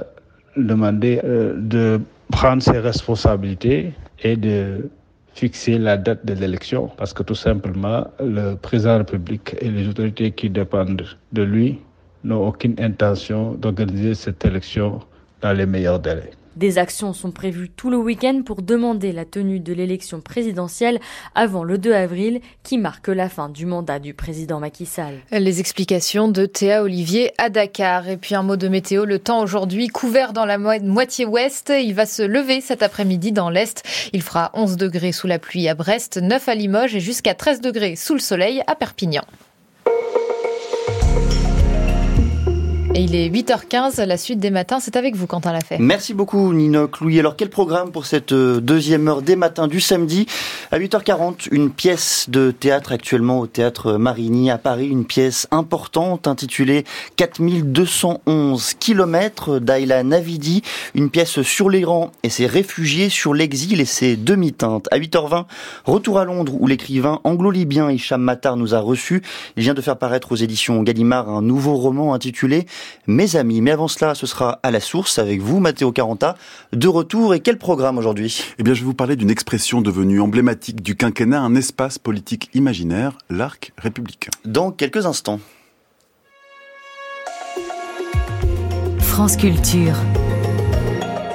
[0.67, 4.89] demander euh, de prendre ses responsabilités et de
[5.35, 9.71] fixer la date de l'élection parce que tout simplement le président de la République et
[9.71, 11.79] les autorités qui dépendent de lui
[12.25, 15.01] n'ont aucune intention d'organiser cette élection
[15.41, 16.31] dans les meilleurs délais.
[16.59, 20.99] Des actions sont prévues tout le week-end pour demander la tenue de l'élection présidentielle
[21.37, 25.21] avant le 2 avril qui marque la fin du mandat du président Macky Sall.
[25.31, 28.09] Les explications de Théa Olivier à Dakar.
[28.09, 31.73] Et puis un mot de météo, le temps aujourd'hui couvert dans la moitié ouest.
[31.81, 33.85] Il va se lever cet après-midi dans l'est.
[34.13, 37.61] Il fera 11 degrés sous la pluie à Brest, 9 à Limoges et jusqu'à 13
[37.61, 39.23] degrés sous le soleil à Perpignan.
[42.99, 45.77] Et il est 8h15, la suite des matins, c'est avec vous Quentin Lafay.
[45.79, 47.21] Merci beaucoup Ninoc Louis.
[47.21, 50.27] Alors quel programme pour cette euh, deuxième heure des matins du samedi?
[50.73, 56.27] À 8h40, une pièce de théâtre actuellement au théâtre Marigny à Paris, une pièce importante
[56.27, 56.83] intitulée
[57.15, 60.63] 4211 km d'Ayla Navidi,
[60.97, 64.89] une pièce sur l'Iran et ses réfugiés, sur l'exil et ses demi-teintes.
[64.91, 65.45] À 8h20,
[65.85, 69.23] retour à Londres où l'écrivain anglo-libyen Hicham Matar nous a reçus.
[69.57, 72.67] Il vient de faire paraître aux éditions Gallimard un nouveau roman intitulé
[73.07, 73.61] mes amis.
[73.61, 76.37] Mais avant cela, ce sera à la source avec vous, Matteo Caranta,
[76.73, 77.35] de retour.
[77.35, 78.43] Et quel programme aujourd'hui?
[78.59, 82.51] Eh bien, je vais vous parler d'une expression devenue emblématique du quinquennat, un espace politique
[82.55, 84.31] imaginaire, l'arc républicain.
[84.45, 85.41] Dans quelques instants.
[88.99, 89.97] France Culture.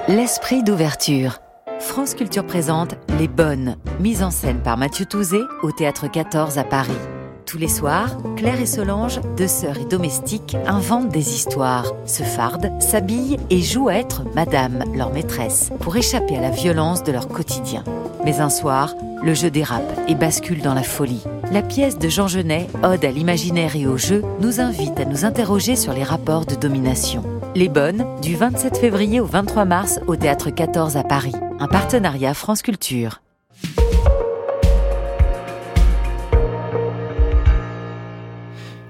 [0.08, 1.40] L'esprit d'ouverture.
[1.80, 6.64] France Culture présente Les Bonnes, mise en scène par Mathieu Touzé au Théâtre 14 à
[6.64, 6.92] Paris.
[7.54, 12.72] Tous les soirs, Claire et Solange, deux sœurs et domestiques, inventent des histoires, se fardent,
[12.82, 17.28] s'habillent et jouent à être Madame, leur maîtresse, pour échapper à la violence de leur
[17.28, 17.84] quotidien.
[18.26, 21.24] Mais un soir, le jeu dérape et bascule dans la folie.
[21.52, 25.24] La pièce de Jean Genet, Ode à l'imaginaire et au jeu, nous invite à nous
[25.24, 27.24] interroger sur les rapports de domination.
[27.54, 31.36] Les Bonnes, du 27 février au 23 mars au Théâtre 14 à Paris.
[31.60, 33.22] Un partenariat France Culture.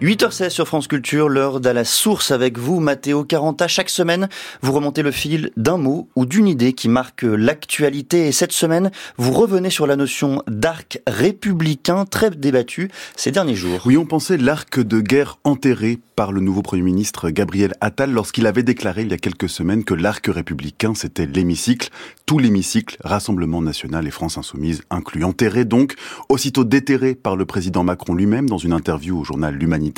[0.03, 3.69] 8h16 sur France Culture, l'heure d'à la source avec vous, Mathéo Caranta.
[3.69, 4.27] Chaque semaine,
[4.61, 8.27] vous remontez le fil d'un mot ou d'une idée qui marque l'actualité.
[8.27, 13.80] Et cette semaine, vous revenez sur la notion d'arc républicain très débattu ces derniers jours.
[13.85, 18.45] Oui, on pensait l'arc de guerre enterré par le nouveau Premier ministre Gabriel Attal lorsqu'il
[18.45, 21.89] avait déclaré il y a quelques semaines que l'arc républicain, c'était l'hémicycle,
[22.25, 25.23] tout l'hémicycle, Rassemblement national et France insoumise inclus.
[25.23, 25.95] Enterré donc,
[26.27, 29.92] aussitôt déterré par le président Macron lui-même dans une interview au journal L'Humanité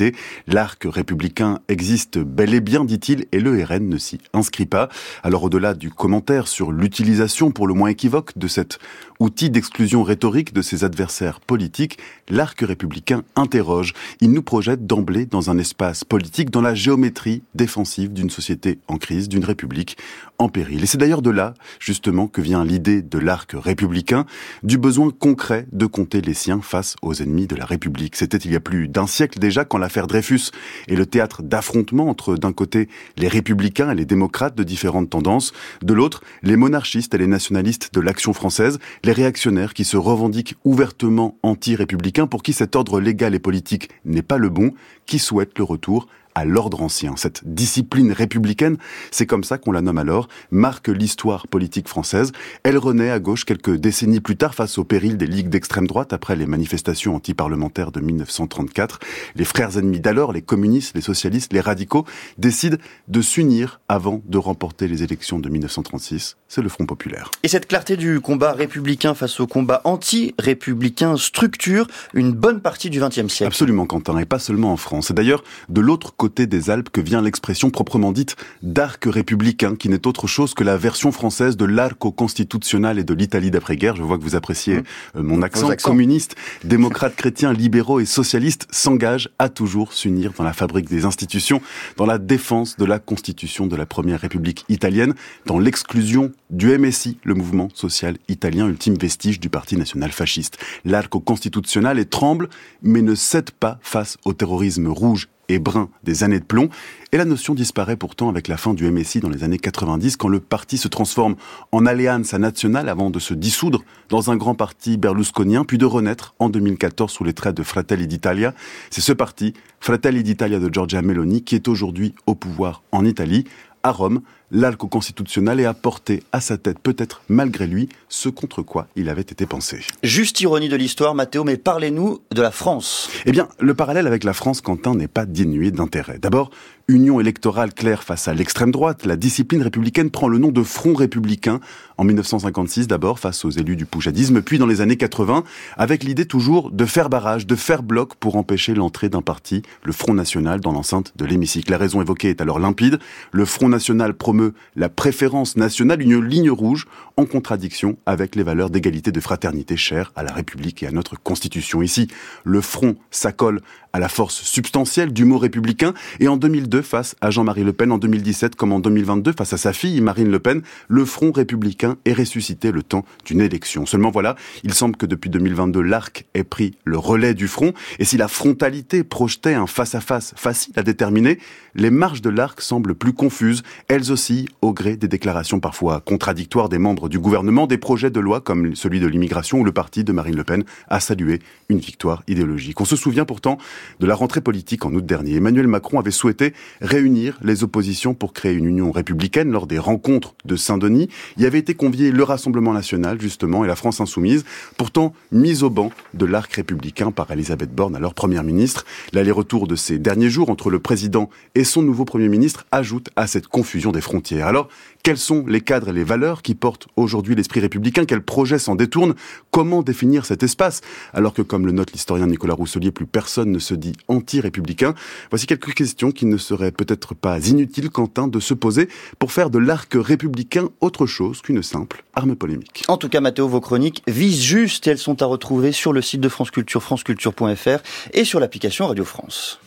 [0.48, 4.90] L'arc républicain existe bel et bien, dit-il, et le RN ne s'y inscrit pas.
[5.24, 8.80] Alors au-delà du commentaire sur l'utilisation pour le moins équivoque de cet
[9.20, 11.98] outil d'exclusion rhétorique de ses adversaires politiques,
[12.30, 13.94] l'arc républicain interroge.
[14.22, 18.98] Il nous projette d'emblée dans un espace politique, dans la géométrie défensive d'une société en
[18.98, 19.98] crise, d'une république
[20.38, 20.84] en péril.
[20.84, 24.26] Et c'est d'ailleurs de là, justement, que vient l'idée de l'arc républicain,
[24.64, 28.16] du besoin concret de compter les siens face aux ennemis de la République.
[28.16, 30.52] C'était il y a plus d'un siècle déjà quand l'affaire Dreyfus
[30.88, 35.54] est le théâtre d'affrontement entre, d'un côté, les républicains et les démocrates de différentes tendances,
[35.82, 40.56] de l'autre, les monarchistes et les nationalistes de l'action française, les réactionnaires qui se revendiquent
[40.64, 44.74] ouvertement anti-républicains pour qui cet ordre légal et politique n'est pas le bon,
[45.06, 47.16] qui souhaitent le retour à l'ordre ancien.
[47.16, 48.78] Cette discipline républicaine,
[49.10, 52.32] c'est comme ça qu'on la nomme alors, marque l'histoire politique française.
[52.64, 56.14] Elle renaît à gauche quelques décennies plus tard face au péril des ligues d'extrême droite
[56.14, 59.00] après les manifestations antiparlementaires de 1934.
[59.36, 62.06] Les frères ennemis d'alors, les communistes, les socialistes, les radicaux,
[62.38, 66.36] décident de s'unir avant de remporter les élections de 1936.
[66.48, 67.32] C'est le Front populaire.
[67.44, 73.00] Et cette clarté du combat républicain face au combat anti-républicain structure une bonne partie du
[73.00, 73.48] XXe siècle.
[73.48, 75.12] Absolument, Quentin, et pas seulement en France.
[75.12, 79.90] D'ailleurs, de l'autre côté, côté des Alpes que vient l'expression proprement dite d'arc républicain, qui
[79.90, 83.96] n'est autre chose que la version française de l'arco constitutionnel et de l'Italie d'après-guerre.
[83.96, 84.84] Je vois que vous appréciez mmh.
[85.18, 85.70] euh, mon accent.
[85.84, 91.62] Communiste, démocrates, chrétiens, libéraux et socialistes s'engagent à toujours s'unir dans la fabrique des institutions,
[91.96, 95.14] dans la défense de la constitution de la première république italienne,
[95.46, 100.58] dans l'exclusion du MSI, le mouvement social italien, ultime vestige du parti national fasciste.
[100.86, 102.50] L'arco constitutionnel est tremble,
[102.82, 106.70] mais ne cède pas face au terrorisme rouge et brun des années de plomb.
[107.12, 110.28] Et la notion disparaît pourtant avec la fin du MSI dans les années 90, quand
[110.28, 111.36] le parti se transforme
[111.72, 116.36] en Alleanza Nazionale avant de se dissoudre dans un grand parti berlusconien, puis de renaître
[116.40, 118.54] en 2014 sous les traits de Fratelli d'Italia.
[118.90, 123.46] C'est ce parti, Fratelli d'Italia de Giorgia Meloni, qui est aujourd'hui au pouvoir en Italie
[123.84, 124.22] à Rome,
[124.56, 129.10] l'alco constitutionnel et a porté à sa tête, peut-être malgré lui, ce contre quoi il
[129.10, 129.82] avait été pensé.
[130.02, 133.10] Juste ironie de l'histoire, Mathéo, mais parlez-nous de la France.
[133.26, 136.20] Eh bien, le parallèle avec la France, Quentin, n'est pas dénué d'intérêt.
[136.20, 136.52] D'abord,
[136.88, 140.94] union électorale claire face à l'extrême droite, la discipline républicaine prend le nom de Front
[140.94, 141.60] républicain
[141.98, 145.44] en 1956 d'abord face aux élus du poujadisme, puis dans les années 80
[145.78, 149.94] avec l'idée toujours de faire barrage, de faire bloc pour empêcher l'entrée d'un parti, le
[149.94, 151.72] Front National, dans l'enceinte de l'hémicycle.
[151.72, 153.00] La raison évoquée est alors limpide.
[153.32, 154.45] Le Front National promeut
[154.76, 160.12] la préférence nationale, une ligne rouge en contradiction avec les valeurs d'égalité de fraternité chères
[160.16, 161.82] à la République et à notre Constitution.
[161.82, 162.08] Ici,
[162.44, 163.62] le Front s'accole
[163.96, 167.94] à la force substantielle du mot républicain et en 2002 face à Jean-Marie Le Pen,
[167.94, 171.96] en 2017 comme en 2022 face à sa fille Marine Le Pen, le Front républicain
[172.04, 173.86] est ressuscité le temps d'une élection.
[173.86, 178.04] Seulement voilà, il semble que depuis 2022 l'arc ait pris le relais du front et
[178.04, 181.40] si la frontalité projetait un face-à-face facile à déterminer,
[181.74, 186.68] les marges de l'arc semblent plus confuses, elles aussi au gré des déclarations parfois contradictoires
[186.68, 190.04] des membres du gouvernement, des projets de loi comme celui de l'immigration où le parti
[190.04, 191.40] de Marine Le Pen a salué
[191.70, 192.82] une victoire idéologique.
[192.82, 193.58] On se souvient pourtant
[194.00, 195.36] de la rentrée politique en août dernier.
[195.36, 200.36] Emmanuel Macron avait souhaité réunir les oppositions pour créer une union républicaine lors des rencontres
[200.46, 201.10] de Saint-Denis.
[201.38, 204.46] Il avait été convié le Rassemblement national, justement, et la France insoumise,
[204.78, 208.86] pourtant mise au banc de l'arc républicain par Elisabeth Borne, alors première ministre.
[209.14, 213.28] L'aller-retour de ces derniers jours entre le président et son nouveau premier ministre ajoute à
[213.28, 214.48] cette confusion des frontières.
[214.48, 214.70] Alors,
[215.06, 218.06] quels sont les cadres et les valeurs qui portent aujourd'hui l'esprit républicain?
[218.06, 219.14] Quels projets s'en détournent?
[219.52, 220.82] Comment définir cet espace?
[221.14, 224.96] Alors que, comme le note l'historien Nicolas Rousselier, plus personne ne se dit anti-républicain.
[225.30, 229.52] Voici quelques questions qui ne seraient peut-être pas inutiles, Quentin, de se poser pour faire
[229.52, 232.84] de l'arc républicain autre chose qu'une simple arme polémique.
[232.88, 236.02] En tout cas, Mathéo, vos chroniques visent juste et elles sont à retrouver sur le
[236.02, 239.60] site de France Culture, franceculture.fr et sur l'application Radio France.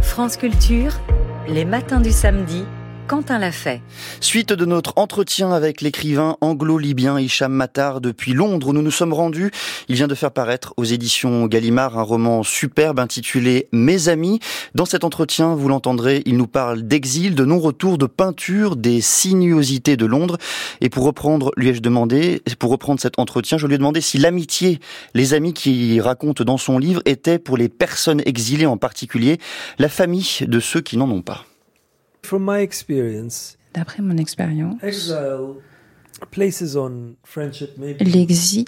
[0.00, 0.98] France Culture,
[1.46, 2.64] les matins du samedi
[3.06, 3.82] Quentin l'a fait.
[4.20, 9.12] Suite de notre entretien avec l'écrivain anglo-libyen Hicham Matar depuis Londres où nous nous sommes
[9.12, 9.52] rendus.
[9.88, 14.40] Il vient de faire paraître aux éditions Gallimard un roman superbe intitulé Mes amis.
[14.74, 19.96] Dans cet entretien, vous l'entendrez, il nous parle d'exil, de non-retour, de peinture, des sinuosités
[19.96, 20.36] de Londres.
[20.80, 24.18] Et pour reprendre, lui ai-je demandé, pour reprendre cet entretien, je lui ai demandé si
[24.18, 24.80] l'amitié,
[25.14, 29.38] les amis qu'il raconte dans son livre étaient pour les personnes exilées en particulier,
[29.78, 31.44] la famille de ceux qui n'en ont pas.
[33.74, 34.76] D'après mon expérience,
[38.00, 38.64] l'exil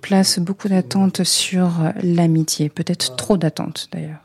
[0.00, 1.70] place beaucoup d'attentes sur
[2.02, 4.20] l'amitié, peut-être trop d'attentes d'ailleurs.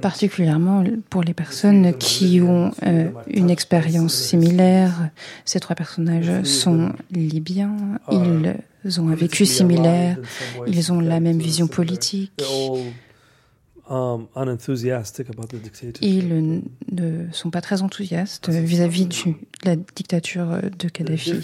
[0.00, 5.10] Particulièrement pour les personnes qui ont euh, une expérience similaire.
[5.44, 7.76] Ces trois personnages sont libyens,
[8.10, 8.56] ils
[9.00, 10.18] ont un vécu similaire,
[10.66, 12.32] ils ont la même vision politique.
[13.88, 14.26] Um,
[16.00, 19.34] ils ne sont pas très enthousiastes vis-à-vis de
[19.64, 21.34] la dictature de Kadhafi.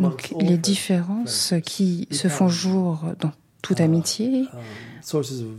[0.00, 4.46] Donc, les différences qui se font jour dans toute amitié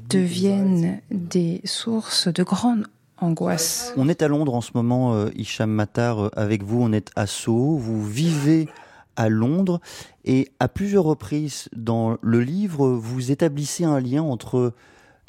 [0.09, 2.85] deviennent des sources de grande
[3.17, 3.93] angoisse.
[3.97, 7.11] On est à Londres en ce moment, euh, Hicham Matar, euh, avec vous, on est
[7.15, 8.67] à Sceaux, vous vivez
[9.15, 9.79] à Londres
[10.23, 14.73] et à plusieurs reprises dans le livre, vous établissez un lien entre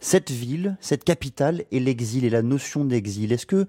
[0.01, 3.33] cette ville, cette capitale et l'exil et la notion d'exil.
[3.33, 3.67] Est-ce que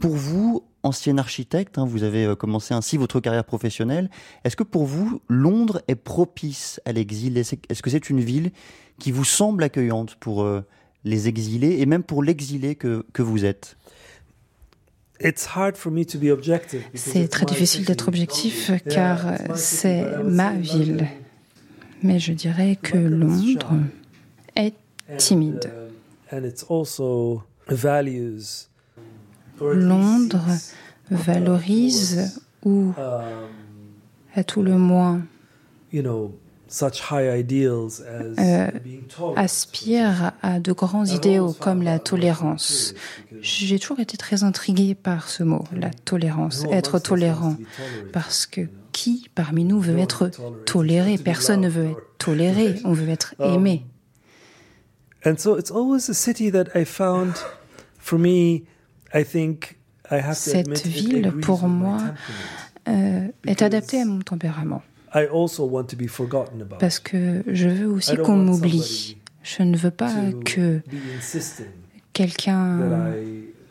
[0.00, 4.10] pour vous, ancien architecte, hein, vous avez euh, commencé ainsi votre carrière professionnelle,
[4.44, 7.38] est-ce que pour vous, Londres est propice à l'exil?
[7.38, 8.52] Est-ce que c'est une ville
[8.98, 10.64] qui vous semble accueillante pour euh,
[11.04, 13.76] les exilés et même pour l'exilé que, que vous êtes?
[16.94, 21.06] C'est très difficile d'être objectif car euh, c'est ma ville.
[22.02, 23.74] Mais je dirais que Londres
[24.56, 24.74] est
[25.16, 25.70] timide.
[29.60, 30.48] Londres
[31.10, 32.92] valorise ou,
[34.34, 35.22] à tout le moins,
[38.38, 38.70] euh,
[39.36, 42.94] aspire à de grands idéaux comme la tolérance.
[43.40, 47.56] J'ai toujours été très intriguée par ce mot, la tolérance, être tolérant,
[48.12, 50.30] parce que qui parmi nous veut être
[50.66, 51.18] toléré?
[51.18, 53.84] Personne ne veut être toléré, on veut être aimé.
[60.34, 61.98] Cette ville, pour moi,
[62.88, 64.82] euh, est adaptée à mon tempérament.
[66.80, 69.16] Parce que je veux aussi qu'on m'oublie.
[69.42, 70.12] Je ne veux pas
[70.44, 70.80] que
[72.12, 73.12] quelqu'un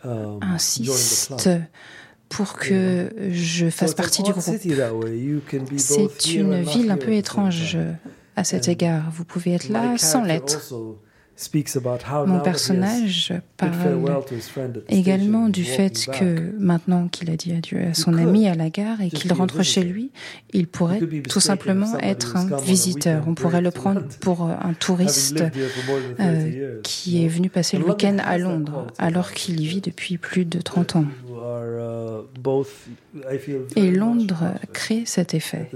[0.04, 1.50] um, insiste
[2.30, 4.44] pour que je fasse partie du groupe.
[5.78, 7.78] C'est une ville un peu étrange
[8.36, 9.12] à cet égard.
[9.12, 10.74] Vous pouvez être là sans l'être.
[12.28, 13.74] Mon personnage parle
[14.88, 19.02] également du fait que maintenant qu'il a dit adieu à son ami à la gare
[19.02, 20.12] et qu'il rentre chez lui,
[20.54, 23.24] il pourrait tout simplement être un visiteur.
[23.28, 25.44] On pourrait le prendre pour un touriste
[26.20, 30.46] euh, qui est venu passer le week-end à Londres alors qu'il y vit depuis plus
[30.46, 31.06] de 30 ans.
[33.76, 35.70] Et Londres crée cet effet.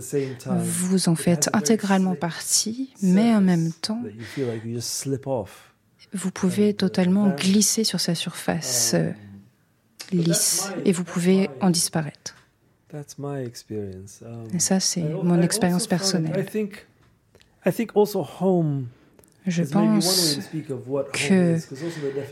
[0.46, 4.02] Vous en faites intégralement partie, mais en même temps,
[6.14, 9.12] vous pouvez totalement glisser sur sa surface euh,
[10.12, 12.36] lisse et vous pouvez en disparaître.
[14.54, 16.46] Et ça, c'est mon expérience personnelle.
[19.48, 20.40] Je pense
[21.14, 21.58] que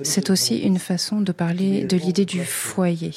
[0.03, 3.13] c'est aussi une façon de parler de l'idée du foyer.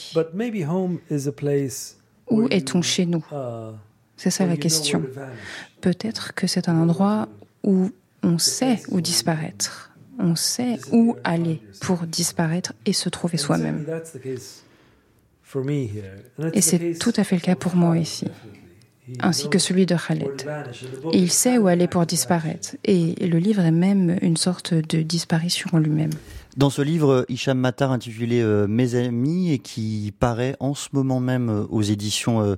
[2.31, 3.25] Où est-on chez nous?
[3.33, 3.75] uh,
[4.17, 5.03] C'est ça la question.
[5.81, 7.29] Peut-être que c'est un endroit
[7.65, 7.91] où
[8.23, 9.91] on sait où disparaître.
[10.21, 13.85] On sait où aller pour disparaître et se trouver soi-même.
[16.53, 18.27] Et c'est tout à fait le cas pour moi ici
[19.21, 20.47] ainsi que celui de Khaled.
[21.13, 25.71] il sait où aller pour disparaître, et le livre est même une sorte de disparition
[25.73, 26.11] en lui-même.
[26.57, 31.21] Dans ce livre, Hicham Matar intitulé euh, Mes amis et qui paraît en ce moment
[31.21, 32.57] même euh, aux éditions euh,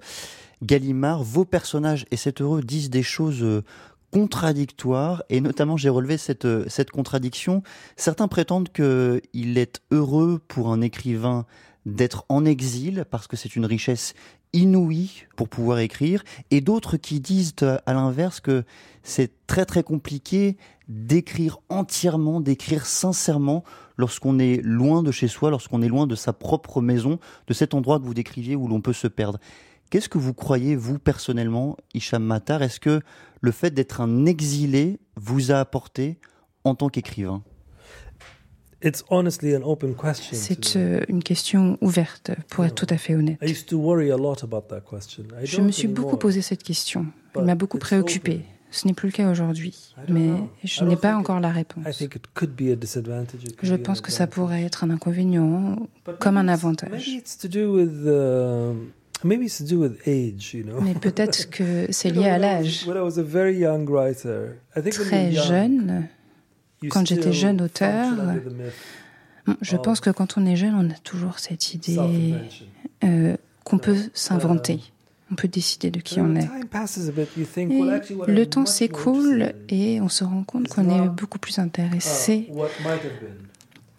[0.62, 3.62] Gallimard, vos personnages, et c'est heureux, disent des choses
[4.10, 7.62] contradictoires, et notamment j'ai relevé cette, cette contradiction.
[7.96, 11.46] Certains prétendent qu'il est heureux pour un écrivain
[11.86, 14.14] d'être en exil parce que c'est une richesse
[14.52, 18.64] inouïe pour pouvoir écrire et d'autres qui disent euh, à l'inverse que
[19.02, 20.56] c'est très très compliqué
[20.88, 23.64] d'écrire entièrement, d'écrire sincèrement
[23.96, 27.74] lorsqu'on est loin de chez soi, lorsqu'on est loin de sa propre maison, de cet
[27.74, 29.38] endroit que vous décriviez où l'on peut se perdre.
[29.90, 32.62] Qu'est-ce que vous croyez, vous personnellement, Hicham Matar?
[32.62, 33.00] Est-ce que
[33.40, 36.18] le fait d'être un exilé vous a apporté
[36.64, 37.42] en tant qu'écrivain?
[40.32, 43.38] C'est euh, une question ouverte, pour être tout à fait honnête.
[43.42, 47.06] Je me suis beaucoup posé cette question.
[47.36, 48.42] Elle m'a beaucoup préoccupé.
[48.72, 50.30] Ce n'est plus le cas aujourd'hui, mais
[50.62, 51.84] je n'ai pas encore la réponse.
[53.62, 55.76] Je pense que ça pourrait être un inconvénient
[56.20, 57.10] comme un avantage.
[59.24, 62.86] Mais peut-être que c'est lié à l'âge.
[64.90, 66.08] Très jeune,
[66.88, 68.12] quand j'étais jeune auteur,
[69.60, 72.34] je pense que quand on est jeune, on a toujours cette idée
[73.04, 74.80] euh, qu'on peut s'inventer.
[75.32, 76.48] On peut décider de qui on est.
[78.26, 82.50] le temps s'écoule et on se rend compte qu'on est beaucoup plus intéressé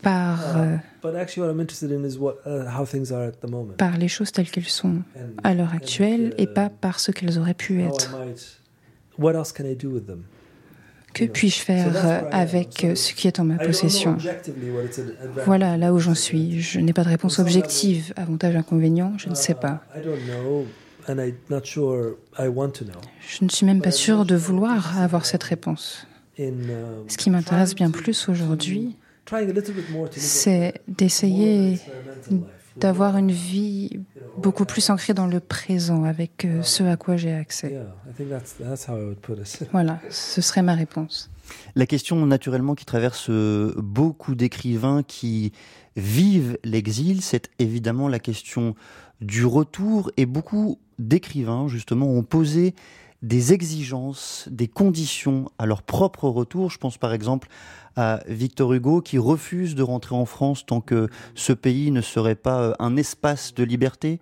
[0.04, 0.78] par, euh,
[3.78, 5.04] par les choses telles qu'elles sont
[5.44, 8.18] à l'heure actuelle et pas par ce qu'elles auraient pu être.
[11.14, 14.18] Que puis-je faire euh, avec euh, ce qui est en ma possession
[15.46, 16.62] Voilà là où j'en suis.
[16.62, 18.14] Je n'ai pas de réponse objective.
[18.16, 19.84] Avantage, inconvénient, je ne sais pas.
[23.28, 26.08] Je ne suis même pas sûr de vouloir avoir cette réponse.
[26.38, 28.96] Ce qui m'intéresse bien plus aujourd'hui,
[30.12, 31.80] c'est d'essayer
[32.78, 34.00] d'avoir une vie
[34.38, 37.78] beaucoup plus ancrée dans le présent, avec euh, ce à quoi j'ai accès.
[39.72, 41.30] Voilà, ce serait ma réponse.
[41.76, 45.52] La question naturellement qui traverse euh, beaucoup d'écrivains qui
[45.96, 48.76] vivent l'exil, c'est évidemment la question
[49.20, 52.74] du retour et beaucoup d'écrivains justement ont posé
[53.22, 56.70] des exigences, des conditions à leur propre retour.
[56.70, 57.48] Je pense par exemple
[57.96, 62.36] à Victor Hugo qui refuse de rentrer en France tant que ce pays ne serait
[62.36, 64.20] pas euh, un espace de liberté.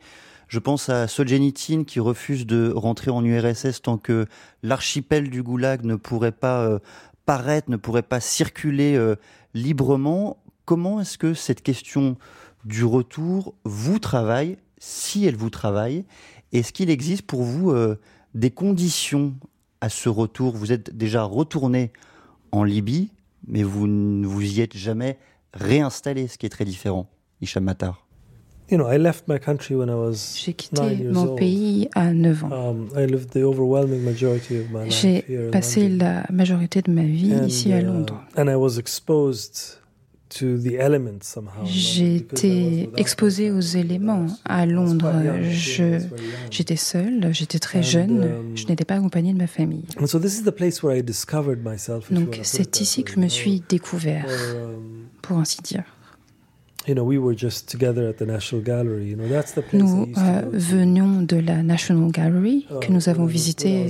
[0.48, 4.26] Je pense à Solzhenitsyn qui refuse de rentrer en URSS tant que
[4.64, 6.80] l'archipel du Goulag ne pourrait pas euh,
[7.26, 9.16] paraître, ne pourrait pas circuler euh,
[9.54, 10.38] librement.
[10.66, 12.18] Comment est-ce que cette question
[12.66, 16.04] du retour vous travaille, si elle vous travaille?
[16.52, 17.72] Est-ce qu'il existe pour vous
[18.34, 19.34] des conditions
[19.82, 21.92] à ce retour Vous êtes déjà retourné
[22.52, 23.12] en Libye,
[23.48, 25.18] mais vous ne vous y êtes jamais
[25.54, 27.10] réinstallé, ce qui est très différent,
[27.42, 28.06] Hicham Matar.
[28.72, 30.82] J'ai quitté
[31.12, 32.50] mon pays à 9 ans.
[32.52, 32.88] Um,
[34.90, 38.22] J'ai passé la majorité de ma vie ici à uh, Londres.
[41.66, 45.12] J'ai été exposé aux éléments à Londres.
[46.52, 49.84] J'étais seule, j'étais très jeune, um, je n'étais pas accompagnée de ma famille.
[52.12, 55.84] Donc c'est ici que je me suis découvert, um, pour ainsi dire.
[59.74, 60.08] Nous
[60.54, 63.88] venions de la National Gallery uh, que nous avons visité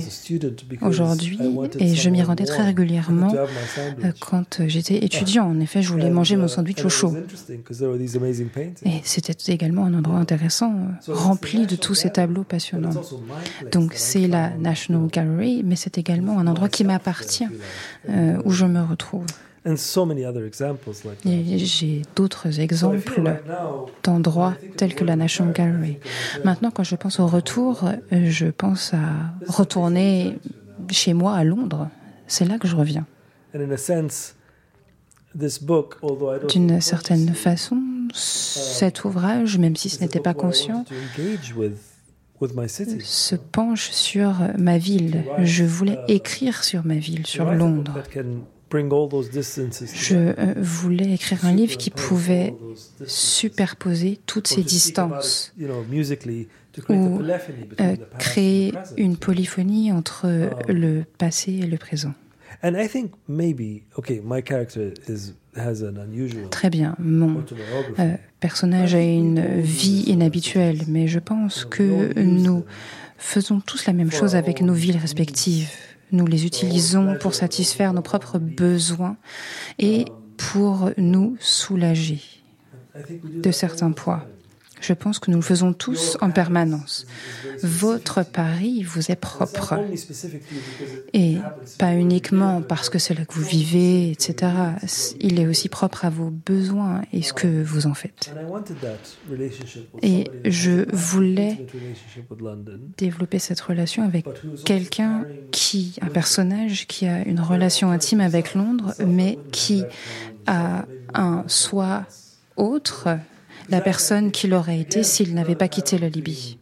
[0.82, 1.38] aujourd'hui
[1.78, 5.46] et je m'y rendais très régulièrement euh, quand j'étais étudiant.
[5.46, 7.14] En effet, je voulais manger mon uh, sandwich au chaud.
[8.84, 12.90] Et c'était également un endroit intéressant, euh, rempli de tous ces tableaux passionnants.
[13.72, 17.48] Donc c'est la National Gallery, mais c'est également un endroit qui m'appartient,
[18.08, 19.26] euh, où je me retrouve.
[21.24, 23.42] J'ai d'autres exemples
[24.02, 25.98] d'endroits tels que la National Gallery.
[26.44, 30.38] Maintenant, quand je pense au retour, je pense à retourner
[30.90, 31.88] chez moi à Londres.
[32.26, 33.06] C'est là que je reviens.
[36.48, 40.84] D'une certaine façon, uh, cet ouvrage, même si ce n'était pas conscient,
[43.04, 45.24] se penche sur ma ville.
[45.42, 47.98] Je voulais écrire sur ma ville, sur Londres.
[48.72, 52.54] Je euh, voulais écrire un livre qui pouvait
[53.06, 55.52] superposer toutes ces distances.
[56.88, 57.20] ou
[57.80, 62.14] euh, créer une polyphonie entre um, le passé et le présent.
[66.50, 67.44] Très bien, mon
[67.98, 72.64] euh, personnage a une vie inhabituelle, mais je pense que nous
[73.18, 75.70] faisons tous la même chose avec nos villes respectives.
[76.12, 79.16] Nous les utilisons pour satisfaire nos propres besoins
[79.78, 80.06] et
[80.36, 82.20] pour nous soulager
[83.22, 84.26] de certains poids.
[84.80, 87.06] Je pense que nous le faisons tous en permanence.
[87.62, 89.78] Votre Paris vous est propre.
[91.12, 91.36] Et
[91.78, 94.52] pas uniquement parce que c'est là que vous vivez, etc.
[95.20, 98.32] Il est aussi propre à vos besoins et ce que vous en faites.
[100.02, 101.66] Et je voulais
[102.96, 104.26] développer cette relation avec
[104.64, 109.84] quelqu'un qui, un personnage qui a une relation intime avec Londres, mais qui
[110.46, 110.84] a
[111.14, 112.06] un soi
[112.56, 113.08] autre
[113.68, 116.58] la personne qu'il aurait été s'il n'avait pas quitté la Libye.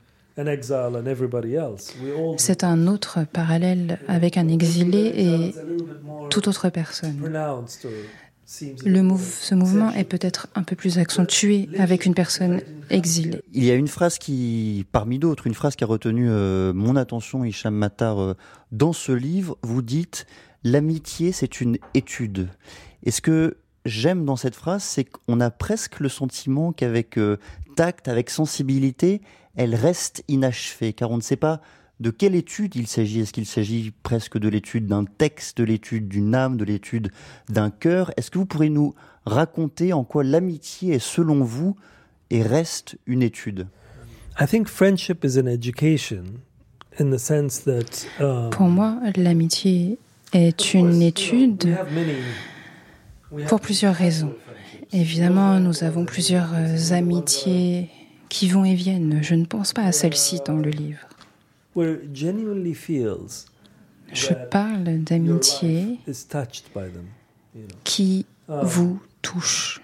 [2.36, 5.54] C'est un autre parallèle avec un exilé et
[6.30, 7.18] toute autre personne.
[8.86, 13.42] Le ce mouvement est peut-être un peu plus accentué avec une personne exilée.
[13.52, 16.96] Il y a une phrase qui, parmi d'autres, une phrase qui a retenu euh, mon
[16.96, 18.34] attention, Hicham Matar, euh,
[18.72, 19.58] dans ce livre.
[19.62, 20.26] Vous dites
[20.64, 22.48] L'amitié, c'est une étude.
[23.04, 23.58] Est-ce que
[23.88, 27.38] j'aime dans cette phrase, c'est qu'on a presque le sentiment qu'avec euh,
[27.76, 29.20] tact, avec sensibilité,
[29.56, 31.60] elle reste inachevée, car on ne sait pas
[32.00, 33.20] de quelle étude il s'agit.
[33.20, 37.10] Est-ce qu'il s'agit presque de l'étude d'un texte, de l'étude d'une âme, de l'étude
[37.48, 38.12] d'un cœur?
[38.16, 38.94] Est-ce que vous pourrez nous
[39.26, 41.76] raconter en quoi l'amitié est, selon vous,
[42.30, 43.66] et reste une étude?
[48.50, 49.98] Pour moi, l'amitié
[50.32, 51.76] est une étude
[53.46, 54.34] pour plusieurs raisons.
[54.92, 57.90] Évidemment, nous avons plusieurs euh, amitiés
[58.28, 59.22] qui vont et viennent.
[59.22, 61.00] Je ne pense pas à celle-ci dans le livre.
[64.12, 65.98] Je parle d'amitié
[67.84, 69.80] qui vous touche.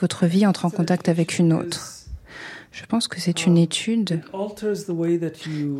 [0.00, 2.01] Votre vie entre en contact avec une autre.
[2.72, 4.22] Je pense que c'est une étude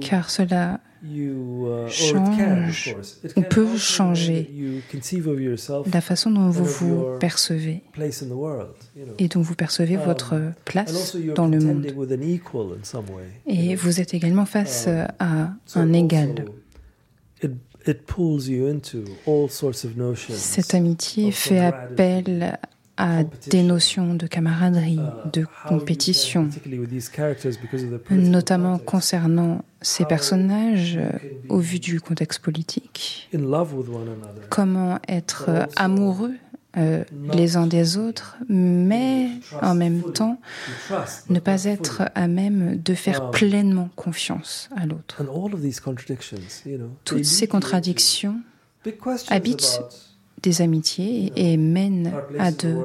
[0.01, 2.95] car cela Uh, change.
[3.37, 4.49] ou peut changer
[5.93, 7.83] la façon dont vous vous percevez
[9.19, 11.87] et dont vous percevez um, votre place dans le monde.
[13.49, 16.45] Et vous êtes également face um, à un égal.
[20.29, 22.59] Cette amitié fait appel
[23.03, 26.49] à des notions de camaraderie, uh, de compétition,
[28.11, 31.11] notamment concernant ces personnages euh,
[31.49, 33.29] au vu du contexte politique.
[34.51, 36.37] Comment être amoureux
[36.79, 37.03] euh,
[37.35, 39.29] les uns des autres, mais
[39.61, 40.39] en même temps
[41.29, 45.23] ne pas être à même de faire um, pleinement confiance à l'autre.
[47.05, 48.41] Toutes ces contradictions
[49.29, 49.81] habitent
[50.43, 52.77] des amitiés et mène à de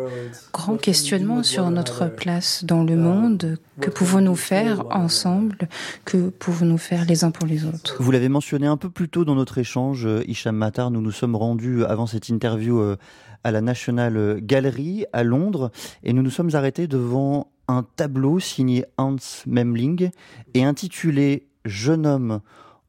[0.53, 3.57] grands questionnements sur notre place dans le monde.
[3.81, 5.67] Que pouvons-nous faire ensemble?
[6.05, 7.97] Que pouvons-nous faire les uns pour les autres?
[7.99, 11.35] Vous l'avez mentionné un peu plus tôt dans notre échange, Hicham Matar, nous nous sommes
[11.35, 12.97] rendus avant cette interview euh,
[13.43, 15.71] à la National Gallery à Londres
[16.03, 20.09] et nous nous sommes arrêtés devant un tableau signé Hans Memling
[20.53, 22.41] et intitulé Jeune homme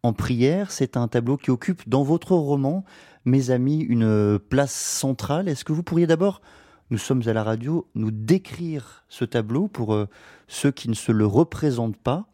[0.03, 0.71] en prière.
[0.71, 2.85] C'est un tableau qui occupe dans votre roman
[3.29, 5.49] mes amis, une place centrale.
[5.49, 6.41] Est-ce que vous pourriez d'abord,
[6.91, 10.09] nous sommes à la radio, nous décrire ce tableau pour euh,
[10.47, 12.27] ceux qui ne se le représentent pas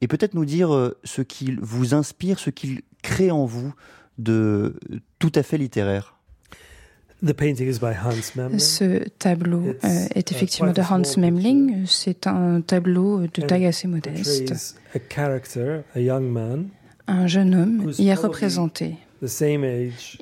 [0.00, 3.74] et peut-être nous dire euh, ce qu'il vous inspire, ce qu'il crée en vous
[4.18, 4.78] de
[5.18, 6.16] tout à fait littéraire
[8.58, 11.86] ce tableau euh, est effectivement de Hans Memling.
[11.86, 14.54] C'est un tableau de taille assez modeste.
[17.08, 18.96] Un jeune homme y est représenté.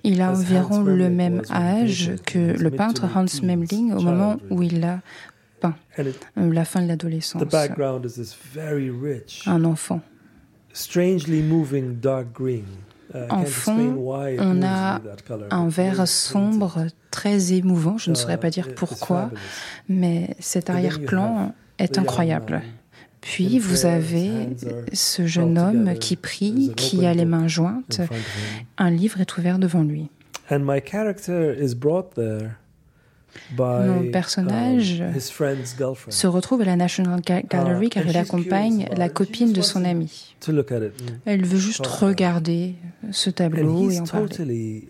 [0.05, 4.85] Il a environ le même âge que le peintre Hans Memling au moment où il
[4.85, 5.01] a
[5.61, 7.43] peint, euh, la fin de l'adolescence.
[9.47, 10.01] Un enfant.
[13.31, 13.97] En fond,
[14.41, 15.01] on a
[15.51, 17.97] un vert sombre très émouvant.
[17.97, 19.31] Je ne saurais pas dire pourquoi,
[19.89, 22.63] mais cet arrière-plan est incroyable.
[23.25, 24.31] Puis vous avez
[24.93, 28.03] ce jeune homme qui prie, qui a les mains jointes.
[28.77, 30.09] Un livre est ouvert devant lui.
[33.59, 35.15] Mon personnage um,
[36.09, 40.37] se retrouve à la National Gallery uh, car il accompagne la copine de son ami.
[41.25, 42.75] Elle veut juste regarder
[43.11, 44.89] ce tableau et en parler.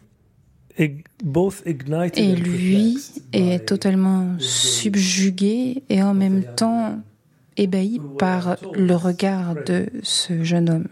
[0.76, 2.98] Et lui
[3.32, 6.98] est totalement subjugué et en même temps
[7.56, 10.88] ébahi par le regard de ce jeune homme.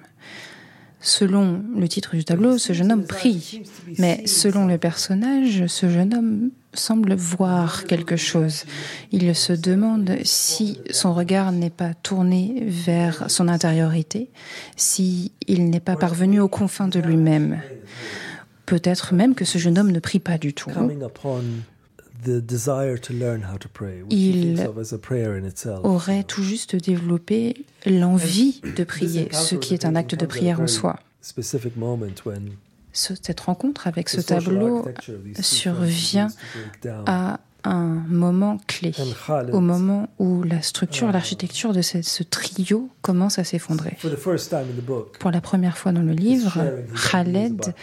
[1.00, 3.64] Selon le titre du tableau, ce jeune homme prie,
[3.98, 8.64] mais selon le personnage, ce jeune homme semble voir quelque chose.
[9.10, 14.30] Il se demande si son regard n'est pas tourné vers son intériorité,
[14.76, 17.60] si il n'est pas parvenu aux confins de lui-même.
[18.64, 20.70] Peut-être même que ce jeune homme ne prie pas du tout.
[24.10, 24.68] Il
[25.82, 30.66] aurait tout juste développé l'envie de prier, ce qui est un acte de prière en
[30.66, 30.98] soi.
[32.92, 34.86] Cette rencontre avec ce tableau
[35.40, 36.28] survient
[37.06, 38.92] à un moment clé,
[39.52, 43.96] au moment où la structure, uh, l'architecture de ce, trio commence à s'effondrer.
[45.20, 46.60] Pour la première fois dans le livre,
[47.10, 47.74] Khaled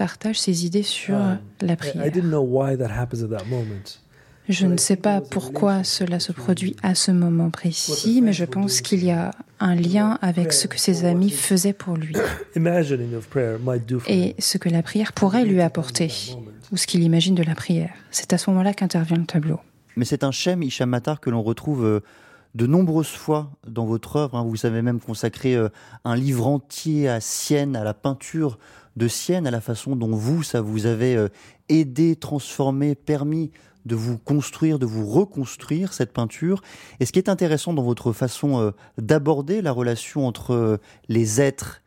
[0.00, 2.10] partage ses idées sur um, la prière.
[4.48, 8.80] Je ne sais pas pourquoi cela se produit à ce moment précis, mais je pense
[8.80, 12.14] qu'il y a un lien avec ce que ses amis faisaient pour lui
[14.08, 16.10] et ce que la prière pourrait lui apporter,
[16.72, 17.92] ou ce qu'il imagine de la prière.
[18.10, 19.60] C'est à ce moment-là qu'intervient le tableau.
[19.96, 22.00] Mais c'est un Shem Ishamatar que l'on retrouve euh,
[22.54, 24.38] de nombreuses fois dans votre œuvre.
[24.38, 24.46] Hein.
[24.48, 25.68] Vous avez même consacré euh,
[26.06, 28.58] un livre entier à Sienne, à la peinture
[28.96, 31.28] de Sienne, à la façon dont vous, ça vous avait euh,
[31.68, 33.50] aidé, transformé, permis
[33.86, 36.62] de vous construire, de vous reconstruire cette peinture.
[36.98, 40.76] Et ce qui est intéressant dans votre façon euh, d'aborder la relation entre euh,
[41.08, 41.82] les êtres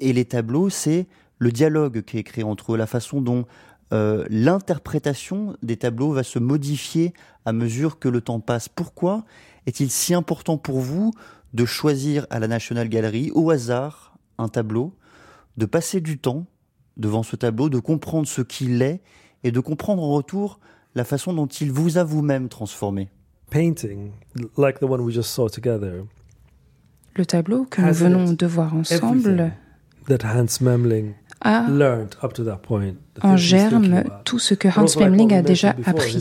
[0.00, 1.06] et les tableaux, c'est
[1.38, 3.44] le dialogue qui est créé entre eux, la façon dont
[3.90, 7.14] l'interprétation des tableaux va se modifier
[7.46, 8.68] à mesure que le temps passe.
[8.68, 9.24] Pourquoi
[9.64, 11.14] est-il si important pour vous
[11.54, 14.92] de choisir à la National Gallery, au hasard, un tableau
[15.58, 16.46] de passer du temps
[16.96, 19.02] devant ce tableau, de comprendre ce qu'il est
[19.44, 20.60] et de comprendre en retour
[20.94, 23.08] la façon dont il vous a vous-même transformé.
[23.50, 24.12] Painting,
[24.56, 26.04] like the one we just saw together,
[27.16, 29.52] le tableau que nous venons de voir ensemble
[31.40, 31.66] a
[33.22, 36.20] en germe tout ce que Hans Memling a déjà appris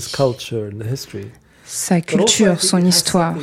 [1.65, 3.35] sa culture, son histoire.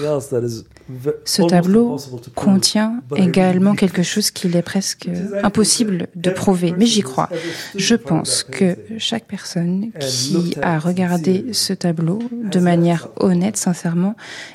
[1.25, 1.97] Ce tableau
[2.35, 5.09] contient également quelque chose qu'il est presque
[5.43, 7.31] impossible de prouver, mais j'y crois.
[7.75, 14.15] Je pense que chaque personne qui a regardé ce tableau de manière honnête, sincèrement,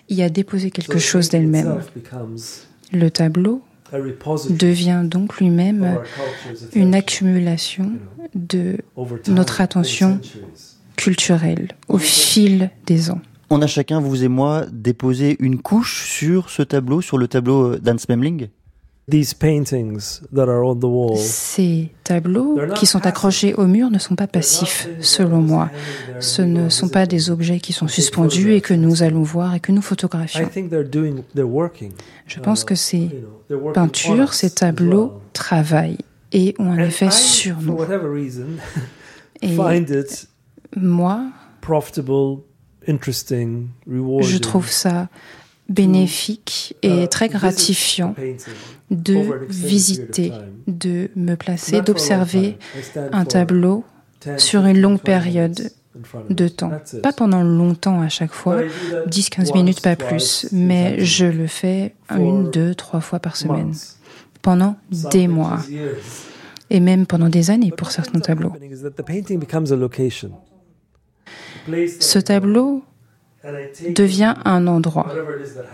[0.09, 1.79] y a déposé quelque chose d'elle-même.
[2.91, 3.61] Le tableau
[4.49, 5.97] devient donc lui-même
[6.73, 7.91] une accumulation
[8.35, 8.77] de
[9.27, 10.19] notre attention
[10.95, 13.21] culturelle au fil des ans.
[13.51, 17.73] On a chacun, vous et moi, déposé une couche sur ce tableau, sur le tableau
[17.73, 18.49] euh, d'Hans Memling.
[21.15, 25.71] Ces tableaux qui sont accrochés au mur ne sont pas passifs, selon moi.
[26.19, 29.59] Ce ne sont pas des objets qui sont suspendus et que nous allons voir et
[29.59, 30.47] que nous photographions.
[32.27, 33.09] Je pense que ces
[33.73, 35.97] peintures, ces tableaux travaillent
[36.31, 37.77] et ont un effet sur nous.
[39.41, 39.55] Et
[40.75, 41.23] moi,
[44.21, 45.09] je trouve ça
[45.69, 48.15] bénéfique et très gratifiant
[48.89, 50.31] de visiter,
[50.67, 52.57] de me placer, d'observer
[53.11, 53.83] un tableau
[54.37, 55.71] sur une longue période
[56.29, 56.71] de temps.
[57.03, 58.61] Pas pendant longtemps à chaque fois,
[59.07, 63.73] 10-15 minutes, pas plus, mais je le fais une, deux, trois fois par semaine,
[64.41, 64.75] pendant
[65.11, 65.59] des mois,
[66.69, 68.53] et même pendant des années pour certains tableaux.
[71.99, 72.83] Ce tableau
[73.95, 75.13] devient un endroit,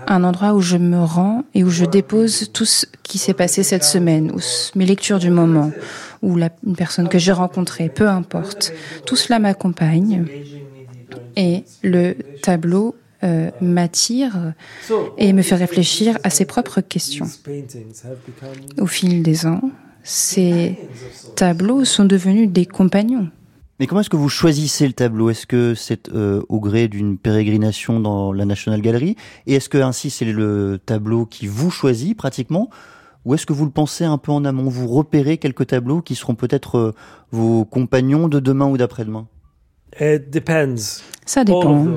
[0.07, 3.63] un endroit où je me rends et où je dépose tout ce qui s'est passé
[3.63, 4.39] cette semaine, ou
[4.77, 5.71] mes lectures du moment,
[6.21, 8.71] ou une personne que j'ai rencontrée, peu importe.
[9.05, 10.25] Tout cela m'accompagne
[11.35, 14.53] et le tableau euh, m'attire
[15.17, 17.27] et me fait réfléchir à ses propres questions.
[18.77, 19.71] Au fil des ans,
[20.03, 20.77] ces
[21.35, 23.29] tableaux sont devenus des compagnons.
[23.79, 25.29] Mais comment est-ce que vous choisissez le tableau?
[25.29, 29.17] Est-ce que c'est euh, au gré d'une pérégrination dans la National Gallery?
[29.47, 32.69] Et est-ce que ainsi c'est le tableau qui vous choisit pratiquement?
[33.25, 34.69] Ou est-ce que vous le pensez un peu en amont?
[34.69, 36.91] Vous repérez quelques tableaux qui seront peut-être euh,
[37.31, 39.27] vos compagnons de demain ou d'après-demain?
[41.25, 41.87] Ça dépend.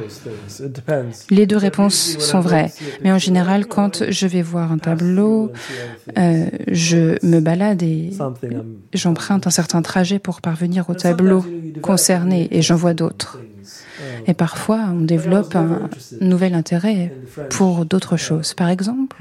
[1.31, 2.73] Les deux réponses sont vraies.
[3.03, 5.53] Mais en général, quand je vais voir un tableau,
[6.17, 8.11] euh, je me balade et
[8.95, 11.45] j'emprunte un certain trajet pour parvenir au tableau
[11.83, 13.39] concerné et j'en vois d'autres.
[14.27, 15.91] Et parfois, on développe un
[16.21, 17.13] nouvel intérêt
[17.51, 18.55] pour d'autres choses.
[18.55, 19.17] Par exemple,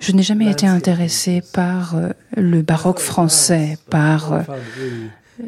[0.00, 4.32] je n'ai jamais été intéressé par euh, le baroque français, par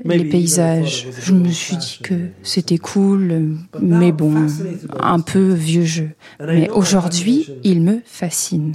[0.05, 1.09] les paysages.
[1.21, 4.47] Je me suis dit que c'était cool, mais bon,
[4.99, 6.11] un peu vieux jeu.
[6.41, 8.75] Mais aujourd'hui, il me fascine.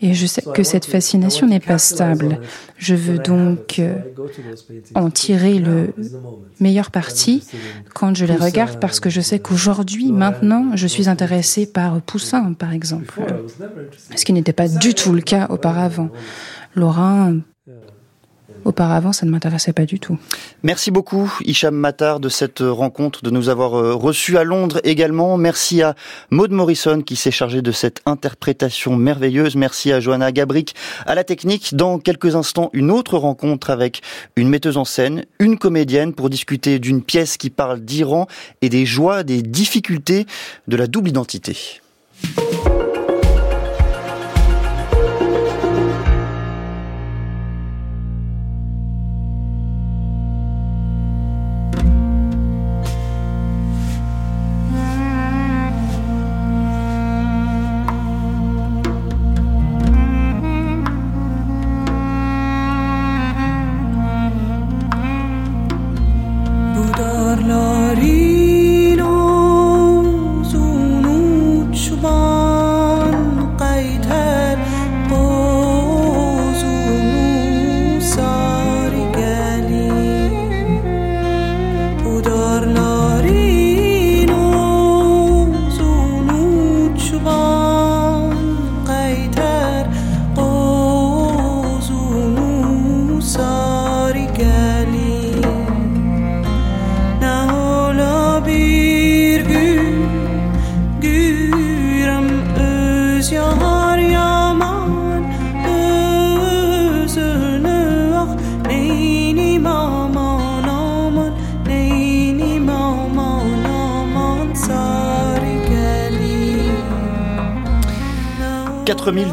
[0.00, 2.40] Et je sais que cette fascination n'est pas stable.
[2.76, 3.96] Je veux donc euh,
[4.94, 5.92] en tirer le
[6.60, 7.42] meilleur parti
[7.94, 12.52] quand je les regarde parce que je sais qu'aujourd'hui, maintenant, je suis intéressée par Poussin,
[12.52, 13.12] par exemple.
[14.14, 16.10] Ce qui n'était pas du tout le cas auparavant.
[16.76, 17.38] Lorrain,
[18.68, 20.18] Auparavant, ça ne m'intéressait pas du tout.
[20.62, 25.38] Merci beaucoup, Hicham Matar, de cette rencontre, de nous avoir euh, reçus à Londres également.
[25.38, 25.94] Merci à
[26.30, 29.56] Maud Morrison qui s'est chargée de cette interprétation merveilleuse.
[29.56, 30.74] Merci à Johanna Gabric
[31.06, 31.76] à la technique.
[31.76, 34.02] Dans quelques instants, une autre rencontre avec
[34.36, 38.26] une metteuse en scène, une comédienne pour discuter d'une pièce qui parle d'Iran
[38.60, 40.26] et des joies, des difficultés
[40.66, 41.80] de la double identité.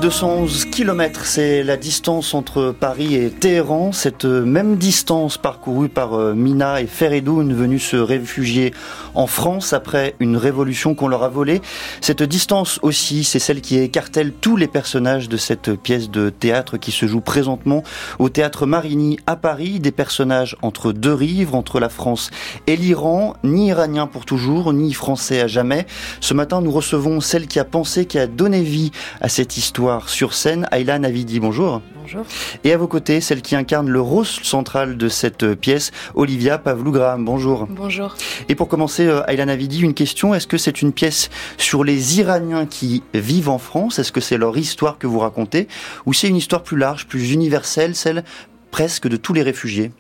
[0.06, 3.92] 4211 km, c'est la distance entre Paris et Téhéran.
[3.92, 8.72] Cette même distance parcourue par euh, Mina et Feredoun venus se réfugier
[9.16, 11.62] en France après une révolution qu'on leur a volée.
[12.02, 16.78] Cette distance aussi, c'est celle qui écartèle tous les personnages de cette pièce de théâtre
[16.78, 17.84] qui se joue présentement
[18.20, 19.80] au théâtre Marigny à Paris.
[19.80, 22.32] Des personnages entre deux rives, entre la France
[22.68, 25.86] et l'Iran, ni iranien pour toujours, ni français à jamais.
[26.22, 29.66] Ce matin, nous recevons celle qui a pensé, qui a donné vie à cette histoire
[29.66, 30.68] histoire sur scène.
[30.72, 31.82] Ayla Navidi, bonjour.
[32.06, 32.26] Bonjour.
[32.64, 37.26] Et à vos côtés, celle qui incarne le rôle central de cette pièce, Olivia Pavlou-Graham.
[37.26, 37.66] Bonjour.
[37.68, 38.16] Bonjour.
[38.48, 40.36] Et pour commencer, euh, Ayla Navidi, une question.
[40.36, 43.98] Est-ce que c'est une pièce sur les Iraniens qui vivent en France?
[43.98, 45.68] Est-ce que c'est leur histoire que vous racontez?
[46.06, 48.24] Ou c'est une histoire plus large, plus universelle, celle
[48.70, 49.92] presque de tous les réfugiés?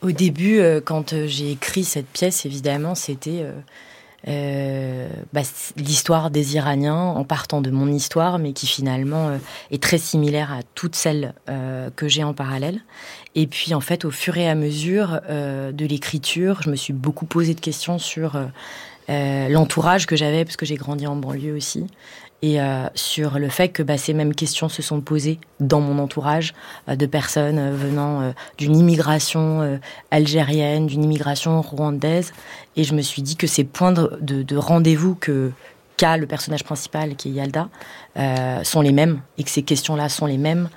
[0.00, 3.44] Au début, euh, quand euh, j'ai écrit cette pièce, évidemment, c'était
[4.28, 5.42] euh, bah,
[5.76, 9.38] l'histoire des Iraniens en partant de mon histoire, mais qui finalement euh,
[9.70, 12.80] est très similaire à toutes celles euh, que j'ai en parallèle.
[13.36, 17.26] Et puis en fait, au fur et à mesure de l'écriture, je me suis beaucoup
[17.26, 18.40] posé de questions sur
[19.08, 21.86] l'entourage que j'avais, parce que j'ai grandi en banlieue aussi,
[22.42, 25.98] et euh, sur le fait que bah, ces mêmes questions se sont posées dans mon
[25.98, 26.54] entourage
[26.88, 29.80] euh, de personnes euh, venant d'une immigration
[30.10, 32.32] algérienne, d'une immigration rwandaise,
[32.76, 35.50] et je me suis dit que ces points de, de, rendez-vous que
[35.96, 37.68] qu'a le personnage principal, qui est Yalda,
[38.64, 40.68] sont les mêmes, et que ces questions-là sont les mêmes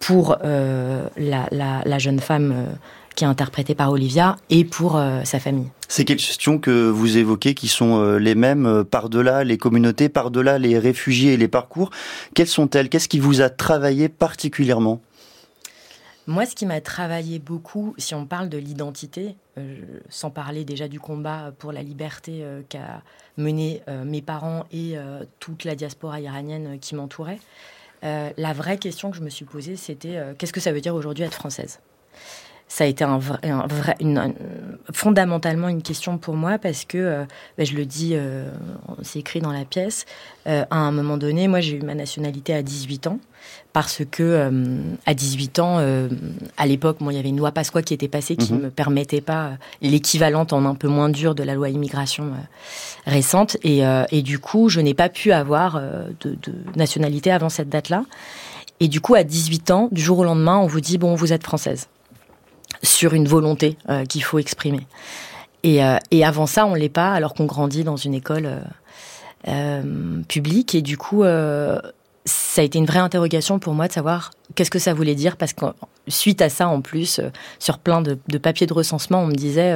[0.00, 2.66] pour la, la, jeune femme
[3.14, 5.70] qui est interprétée par Olivia, et pour sa famille.
[5.88, 10.58] Ces questions que vous évoquez qui sont euh, les mêmes euh, par-delà les communautés, par-delà
[10.58, 11.90] les réfugiés et les parcours,
[12.34, 12.88] quelles sont-elles?
[12.88, 15.00] Qu'est-ce qui vous a travaillé particulièrement?
[16.26, 19.76] Moi, ce qui m'a travaillé beaucoup, si on parle de l'identité, euh,
[20.08, 23.02] sans parler déjà du combat pour la liberté qu'a
[23.36, 24.96] mené mes parents et
[25.38, 27.38] toute la diaspora iranienne qui m'entourait,
[28.02, 31.24] la vraie question que je me suis posée, c'était qu'est-ce que ça veut dire aujourd'hui
[31.24, 31.78] être française?
[32.68, 34.34] Ça a été un vrai, un vrai une,
[34.92, 37.24] fondamentalement une question pour moi parce que, euh,
[37.56, 38.48] ben, je le dis, euh,
[39.02, 40.06] c'est écrit dans la pièce,
[40.46, 43.18] euh, à un moment donné, moi j'ai eu ma nationalité à 18 ans
[43.74, 44.50] parce que
[45.04, 45.78] à 18 ans,
[46.56, 48.64] à l'époque, il y avait une loi Pasqua qui était passée qui ne mhm.
[48.64, 52.30] me permettait pas l'équivalente en un peu moins dur de la loi immigration
[53.04, 55.78] récente et, et, du coup, je n'ai pas pu avoir
[56.20, 58.04] de, de nationalité avant cette date-là.
[58.80, 61.34] Et du coup, à 18 ans, du jour au lendemain, on vous dit bon, vous
[61.34, 61.88] êtes française
[62.82, 64.86] sur une volonté euh, qu'il faut exprimer.
[65.64, 68.60] Euh, et, avant ça, on l'est pas, alors qu'on grandit dans une école
[69.48, 70.74] euh, publique.
[70.74, 74.78] Et du coup, ça a été une vraie interrogation pour moi de savoir qu'est-ce que
[74.78, 75.66] ça voulait dire, parce que
[76.08, 77.20] suite à ça, en plus,
[77.58, 79.74] sur plein de, papiers de recensement, on me disait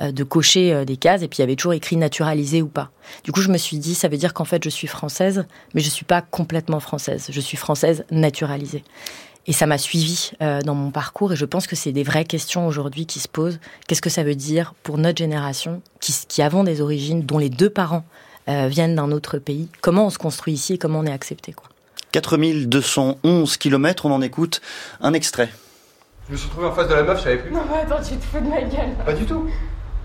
[0.00, 2.90] de cocher des cases, et puis il y avait toujours écrit naturalisé ou pas.
[3.22, 5.44] Du coup, je me suis dit, ça veut dire qu'en fait, je suis française,
[5.74, 7.28] mais je suis pas complètement française.
[7.30, 8.82] Je suis française naturalisée.
[9.46, 12.24] Et ça m'a suivi euh, dans mon parcours et je pense que c'est des vraies
[12.24, 13.58] questions aujourd'hui qui se posent.
[13.88, 17.50] Qu'est-ce que ça veut dire pour notre génération qui, qui avons des origines, dont les
[17.50, 18.04] deux parents
[18.48, 19.68] euh, viennent d'un autre pays?
[19.80, 21.68] Comment on se construit ici et comment on est accepté quoi?
[22.12, 24.60] 4211 km, on en écoute
[25.00, 25.50] un extrait.
[26.28, 27.50] Je me suis retrouvé en face de la meuf, je savais plus.
[27.50, 28.94] Non mais attends, tu te fous de ma gueule.
[29.04, 29.48] Pas du tout.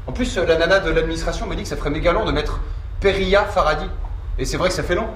[0.07, 2.61] En plus, la nana de l'administration me dit que ça ferait méga long de mettre
[3.01, 3.85] Peria Faradi.
[4.39, 5.07] Et c'est vrai que ça fait long.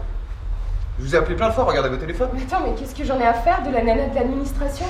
[1.00, 2.30] Je vous ai appelé plein de fois, regardez vos téléphones.
[2.34, 4.86] Mais attends, mais qu'est-ce que j'en ai à faire de la nana de l'administration?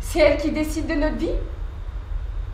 [0.00, 1.32] C'est elle qui décide de notre vie?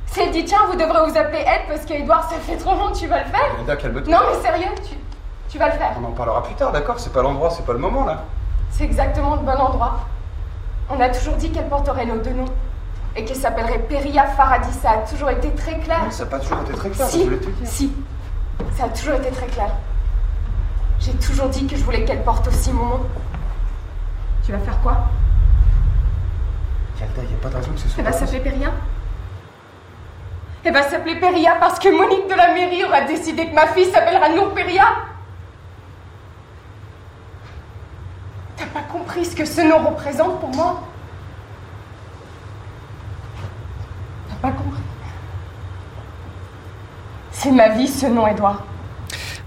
[0.07, 2.93] Si elle dit tiens, vous devrez vous appeler Ed parce qu'Edouard, ça fait trop long,
[2.93, 3.57] tu vas le faire?
[3.59, 4.13] Linda, calme-toi.
[4.13, 4.95] Non, mais sérieux, tu,
[5.49, 5.93] tu vas le faire.
[6.01, 7.01] On en parlera plus tard, d'accord?
[7.01, 8.25] C'est pas l'endroit, c'est pas le moment là.
[8.71, 10.01] C'est exactement le bon endroit.
[10.91, 12.45] On a toujours dit qu'elle porterait nos deux noms.
[13.17, 14.73] Et qu'elle s'appellerait Peria Faradi.
[14.73, 16.05] Ça a toujours été très clair.
[16.05, 17.69] Non, ça n'a pas toujours été très clair, si, je voulais te dire.
[17.69, 17.93] Si,
[18.77, 19.71] ça a toujours été très clair.
[21.05, 23.01] J'ai toujours dit que je voulais qu'elle porte aussi mon nom.
[24.43, 25.09] Tu vas faire quoi?
[26.99, 27.99] Yalda, il n'y a pas de raison que ce soit.
[27.99, 28.73] Elle va s'appeler Péria?
[30.65, 33.91] Elle va s'appeler Péria parce que Monique de la mairie aura décidé que ma fille
[33.91, 34.87] s'appellera Nour Péria?
[38.57, 40.85] T'as pas compris ce que ce nom représente pour moi?
[44.31, 44.81] T'as pas compris?
[47.31, 48.63] C'est ma vie ce nom, Edouard.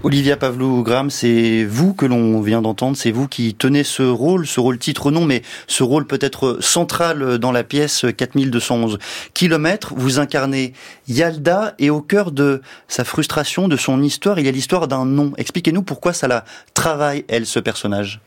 [0.04, 4.60] Olivia Pavlou-Gram, c'est vous que l'on vient d'entendre, c'est vous qui tenez ce rôle, ce
[4.60, 8.98] rôle titre non, mais ce rôle peut-être central dans la pièce 4211
[9.34, 9.94] km.
[9.96, 10.72] Vous incarnez
[11.08, 15.04] Yalda et au cœur de sa frustration, de son histoire, il y a l'histoire d'un
[15.04, 15.32] nom.
[15.36, 16.44] Expliquez-nous pourquoi ça la
[16.74, 18.20] travaille, elle, ce personnage.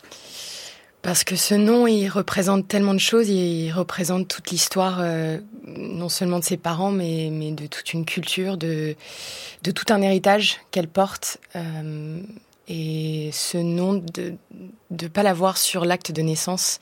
[1.01, 6.09] Parce que ce nom, il représente tellement de choses, il représente toute l'histoire, euh, non
[6.09, 8.95] seulement de ses parents, mais, mais de toute une culture, de,
[9.63, 11.39] de tout un héritage qu'elle porte.
[11.55, 12.21] Euh,
[12.67, 14.35] et ce nom, de
[14.91, 16.79] ne pas l'avoir sur l'acte de naissance,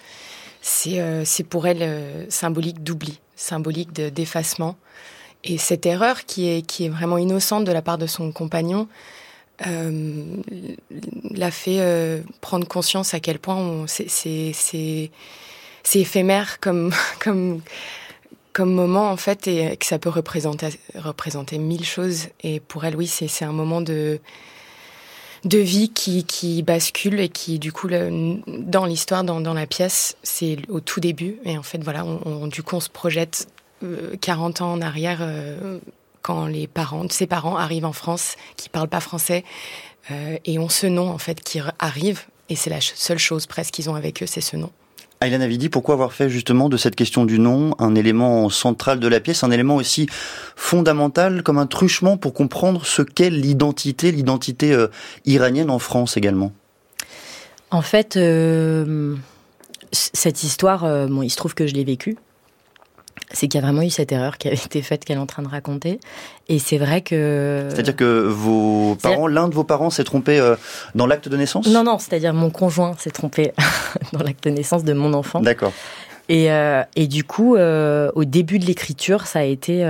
[0.61, 4.75] c'est euh, pour elle symbolique d'oubli, symbolique d'effacement.
[5.45, 8.89] Et cette erreur qui est, qui est vraiment innocente de la part de son compagnon,
[9.67, 10.23] euh,
[11.31, 15.11] l'a fait euh, prendre conscience à quel point c'est
[15.93, 16.91] éphémère comme,
[18.59, 22.27] moment en fait et que ça peut représenter, mille choses.
[22.43, 24.19] Et pour elle, oui, c'est un moment de,
[25.45, 30.81] vie qui, bascule et qui, du coup, dans l'histoire, dans, dans la pièce, c'est au
[30.81, 31.37] tout début.
[31.45, 33.47] Et en fait, voilà, on, du coup, on se projette
[34.21, 35.21] 40 euh, ans en arrière
[36.21, 39.43] quand les parents, ses parents arrivent en France, qui parlent pas français,
[40.11, 43.73] euh, et ont ce nom en fait qui arrive, et c'est la seule chose presque
[43.73, 44.71] qu'ils ont avec eux, c'est ce nom.
[45.21, 49.07] Ayla Navidi, pourquoi avoir fait justement de cette question du nom un élément central de
[49.09, 50.07] la pièce, un élément aussi
[50.55, 54.87] fondamental comme un truchement pour comprendre ce qu'est l'identité, l'identité euh,
[55.25, 56.53] iranienne en France également?
[57.69, 59.15] En fait, euh,
[59.91, 62.15] cette histoire, euh, bon, il se trouve que je l'ai vécue
[63.31, 65.25] c'est qu'il y a vraiment eu cette erreur qui avait été faite qu'elle est en
[65.25, 65.99] train de raconter.
[66.47, 67.67] Et c'est vrai que...
[67.69, 70.55] C'est-à-dire que vos parents, l'un de vos parents s'est trompé euh,
[70.95, 71.67] dans l'acte de naissance?
[71.67, 73.53] Non, non, c'est-à-dire mon conjoint s'est trompé
[74.13, 75.41] dans l'acte de naissance de mon enfant.
[75.41, 75.73] D'accord.
[76.27, 79.87] Et, euh, et du coup, euh, au début de l'écriture, ça a été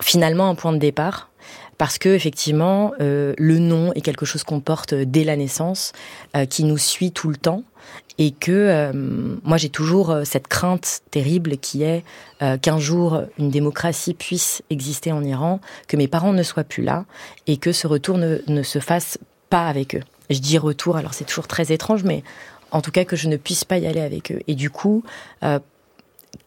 [0.00, 1.30] finalement un point de départ
[1.78, 5.92] parce que effectivement le nom est quelque chose qu'on porte dès la naissance,
[6.50, 7.62] qui nous suit tout le temps
[8.18, 8.92] et que euh,
[9.42, 12.04] moi j'ai toujours euh, cette crainte terrible qui est
[12.42, 16.82] euh, qu'un jour une démocratie puisse exister en Iran, que mes parents ne soient plus
[16.82, 17.04] là
[17.46, 19.18] et que ce retour ne se fasse
[19.50, 20.02] pas avec eux.
[20.30, 22.22] Je dis retour, alors c'est toujours très étrange, mais
[22.70, 24.40] en tout cas que je ne puisse pas y aller avec eux.
[24.48, 25.04] Et du coup,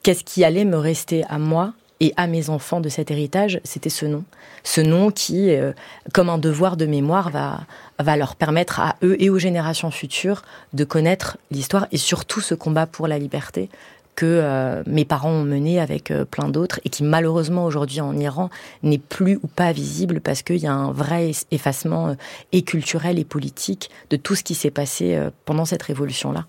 [0.03, 3.89] qu'est-ce qui allait me rester à moi et à mes enfants de cet héritage, c'était
[3.89, 4.23] ce nom.
[4.63, 5.73] Ce nom qui, euh,
[6.13, 10.43] comme un devoir de mémoire, va, leur permettre à eux et aux générations futures
[10.73, 13.69] de connaître l'histoire et surtout ce combat pour la liberté
[14.15, 18.17] que euh, mes parents ont mené avec euh, plein d'autres et qui malheureusement aujourd'hui en
[18.17, 18.49] Iran
[18.81, 22.15] n'est plus ou pas visible parce qu'il y a un vrai effacement
[22.51, 26.45] et culturel et politique de tout ce qui s'est passé pendant cette révolution-là.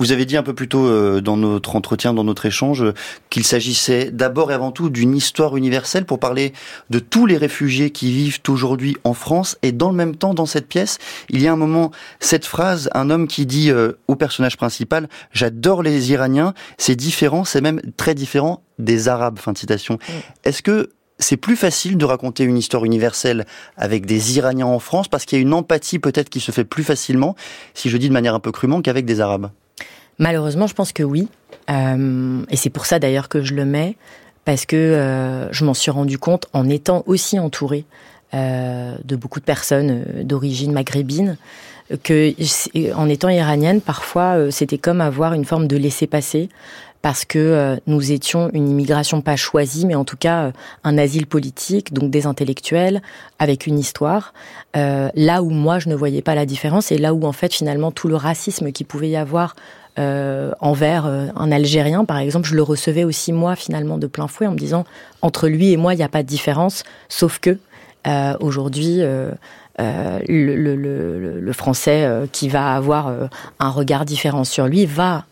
[0.00, 2.84] Vous avez dit un peu plus tôt euh, dans notre entretien, dans notre échange,
[3.30, 6.52] qu'il s'agissait d'abord et avant tout d'une histoire universelle pour parler
[6.88, 9.58] de tous les réfugiés qui vivent aujourd'hui en France.
[9.62, 10.98] Et dans le même temps, dans cette pièce,
[11.30, 15.08] il y a un moment, cette phrase, un homme qui dit euh, au personnage principal,
[15.32, 19.38] j'adore les Iraniens, c'est différent, c'est même très différent des Arabes.
[19.40, 19.98] Fin de citation.
[20.44, 23.46] Est-ce que c'est plus facile de raconter une histoire universelle
[23.76, 26.64] avec des Iraniens en France parce qu'il y a une empathie peut-être qui se fait
[26.64, 27.34] plus facilement,
[27.74, 29.50] si je dis de manière un peu crûment, qu'avec des Arabes?
[30.18, 31.28] Malheureusement, je pense que oui.
[31.70, 33.96] Euh, et c'est pour ça d'ailleurs que je le mets,
[34.44, 37.84] parce que euh, je m'en suis rendu compte en étant aussi entourée
[38.34, 41.36] euh, de beaucoup de personnes d'origine maghrébine,
[42.02, 42.34] que
[42.94, 46.50] en étant iranienne, parfois c'était comme avoir une forme de laisser-passer
[47.00, 50.52] parce que nous étions une immigration pas choisie, mais en tout cas
[50.84, 53.00] un asile politique, donc des intellectuels
[53.38, 54.34] avec une histoire.
[54.74, 57.90] là où moi je ne voyais pas la différence et là où en fait finalement
[57.90, 59.56] tout le racisme qui pouvait y avoir
[59.98, 64.28] euh, envers euh, un Algérien, par exemple, je le recevais aussi moi finalement de plein
[64.28, 64.84] fouet en me disant
[65.22, 67.58] entre lui et moi il n'y a pas de différence, sauf que
[68.06, 69.00] euh, aujourd'hui
[69.80, 73.12] le, français qui va avoir
[73.58, 75.24] un regard différent sur lui va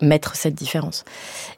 [0.00, 1.04] mettre cette différence.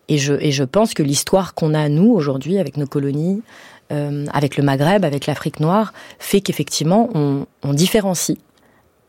[0.08, 3.42] Et je, pense que l'histoire qu'on a nous aujourd'hui avec nos colonies,
[3.90, 8.38] avec le Maghreb, avec l'Afrique noire, fait qu'effectivement on différencie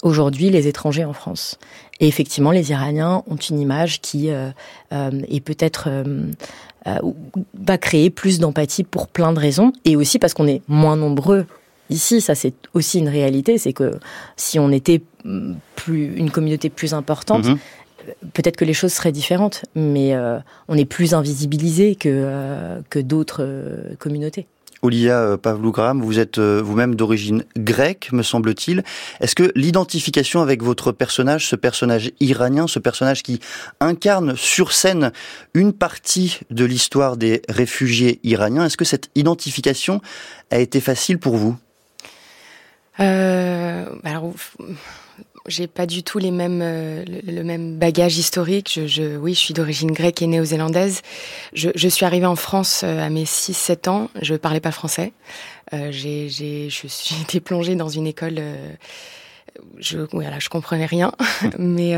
[0.04, 1.58] aujourd'hui les étrangers en France.
[2.00, 4.50] Et effectivement, les Iraniens ont une image qui euh,
[4.94, 6.32] euh est peut-être euh,
[6.88, 6.98] euh,
[7.54, 11.46] va créer plus d'empathie pour plein de raisons, et aussi parce qu'on est moins nombreux
[11.90, 12.22] ici.
[12.22, 14.00] Ça, c'est aussi une réalité, c'est que
[14.38, 17.46] si on était mm, plus une communauté plus importante.
[17.46, 17.58] Mhm.
[18.34, 20.16] Peut-être que les choses seraient différentes, mais
[20.68, 23.46] on est plus invisibilisé que, que d'autres
[24.00, 24.48] communautés.
[24.82, 28.84] Olivia euh, Pavlougram, vous êtes euh, vous-même d'origine grecque, me semble-t-il.
[29.20, 33.40] Est-ce que l'identification avec votre personnage, ce personnage iranien, ce personnage qui
[33.80, 35.12] incarne sur scène
[35.54, 40.02] une partie de l'histoire des réfugiés iraniens, est-ce que cette identification
[40.52, 41.58] a été facile pour vous?
[43.00, 43.86] Euh,
[45.50, 48.72] j'ai pas du tout les mêmes, euh, le, même bagage historique.
[48.74, 51.02] Je, je oui, je suis d'origine grecque et néo-zélandaise.
[51.54, 54.10] Je, je, suis arrivée en France euh, à mes 6-7 ans.
[54.22, 55.12] Je parlais pas français.
[55.74, 58.36] Euh, j'ai, j'ai, je suis été plongée dans une école.
[58.38, 58.74] Euh,
[59.78, 61.12] je, voilà, je comprenais rien.
[61.58, 61.94] Mais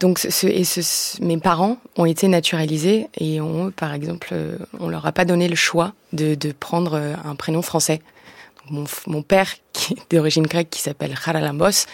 [0.00, 4.34] donc, ce, et ce, mes parents ont été naturalisés et ont, par exemple,
[4.80, 8.00] on leur a pas donné le choix de, de prendre un prénom français.
[8.70, 11.86] mon, mon, père, qui est d'origine grecque, qui s'appelle Haralambos,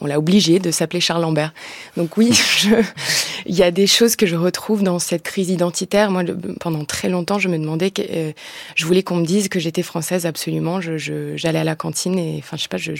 [0.00, 1.52] on l'a obligé de s'appeler Charles Lambert.
[1.96, 2.32] Donc oui,
[3.46, 6.10] il y a des choses que je retrouve dans cette crise identitaire.
[6.10, 6.24] Moi,
[6.60, 8.32] pendant très longtemps, je me demandais que euh,
[8.74, 10.80] je voulais qu'on me dise que j'étais française absolument.
[10.80, 12.92] Je, j'allais à la cantine et enfin, je sais pas, je,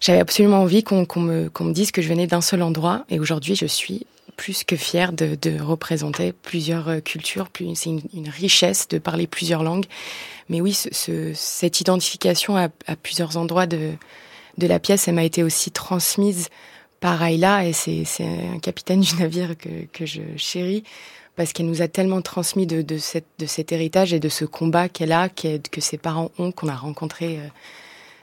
[0.00, 3.04] j'avais absolument envie qu'on, me, qu'on me dise que je venais d'un seul endroit.
[3.10, 4.06] Et aujourd'hui, je suis
[4.36, 7.48] plus que fière de, représenter plusieurs euh, cultures.
[7.74, 9.86] C'est une, richesse de parler plusieurs langues.
[10.48, 12.68] Mais oui, ce, cette identification à
[13.02, 13.92] plusieurs endroits de
[14.58, 16.48] de la pièce, elle m'a été aussi transmise
[17.00, 20.82] par Ayla, et c'est un capitaine du navire que, je chéris,
[21.36, 25.28] parce qu'elle nous a tellement transmis de, cet héritage et de ce combat qu'elle a,
[25.28, 27.48] que ses parents ont, qu'on a rencontré euh,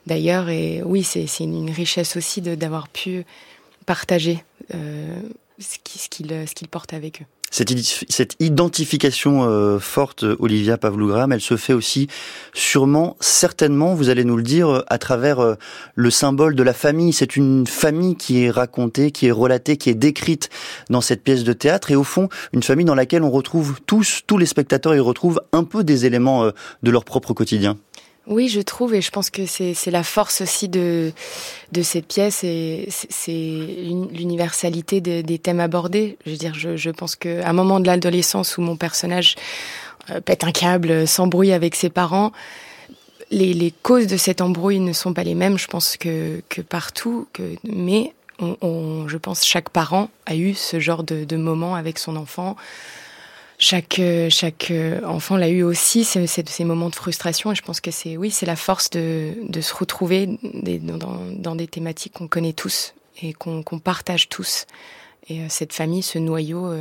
[0.07, 0.49] d'ailleurs.
[0.49, 3.25] Et oui, c'est une richesse aussi d'avoir pu
[3.85, 4.43] partager
[4.73, 5.21] euh,
[5.59, 7.25] ce qu'ils portent avec eux.
[7.53, 12.07] Cette, identification euh, forte, Olivia Pavlougram, elle se fait aussi
[12.55, 15.53] sûrement, certainement, vous allez nous le dire, à travers euh,
[15.93, 17.13] le symbole de la famille.
[17.13, 20.49] C'est une famille qui est racontée, qui est relatée, qui est décrite
[20.89, 24.21] dans cette pièce de théâtre, et au fond, une famille dans laquelle on retrouve tous,
[24.25, 26.51] tous les spectateurs, ils retrouvent un peu des éléments euh,
[26.81, 27.77] de leur propre quotidien.
[28.25, 31.11] Oui, je trouve, et je pense que c'est la force aussi de,
[31.73, 36.17] de cette pièce, et c'est l'universalité des thèmes abordés.
[36.25, 39.35] Je veux dire, je, je pense qu'à un moment de l'adolescence où mon personnage
[40.09, 42.31] euh, pète un câble, s'embrouille avec ses parents,
[43.29, 46.61] les, les, causes de cette embrouille ne sont pas les mêmes, je pense, que, que
[46.61, 51.75] partout, que, mais on, je pense chaque parent a eu ce genre de, de moment
[51.75, 52.55] avec son enfant
[53.63, 54.29] chaque euh,
[54.71, 58.29] euh, enfant l'a eu aussi ces, moments de frustration et je pense que c'est oui
[58.29, 64.27] c'est la force de, se retrouver dans, des thématiques qu'on connaît tous et qu'on partage
[64.27, 64.65] tous.
[65.29, 66.73] Et euh, cette famille ce noyau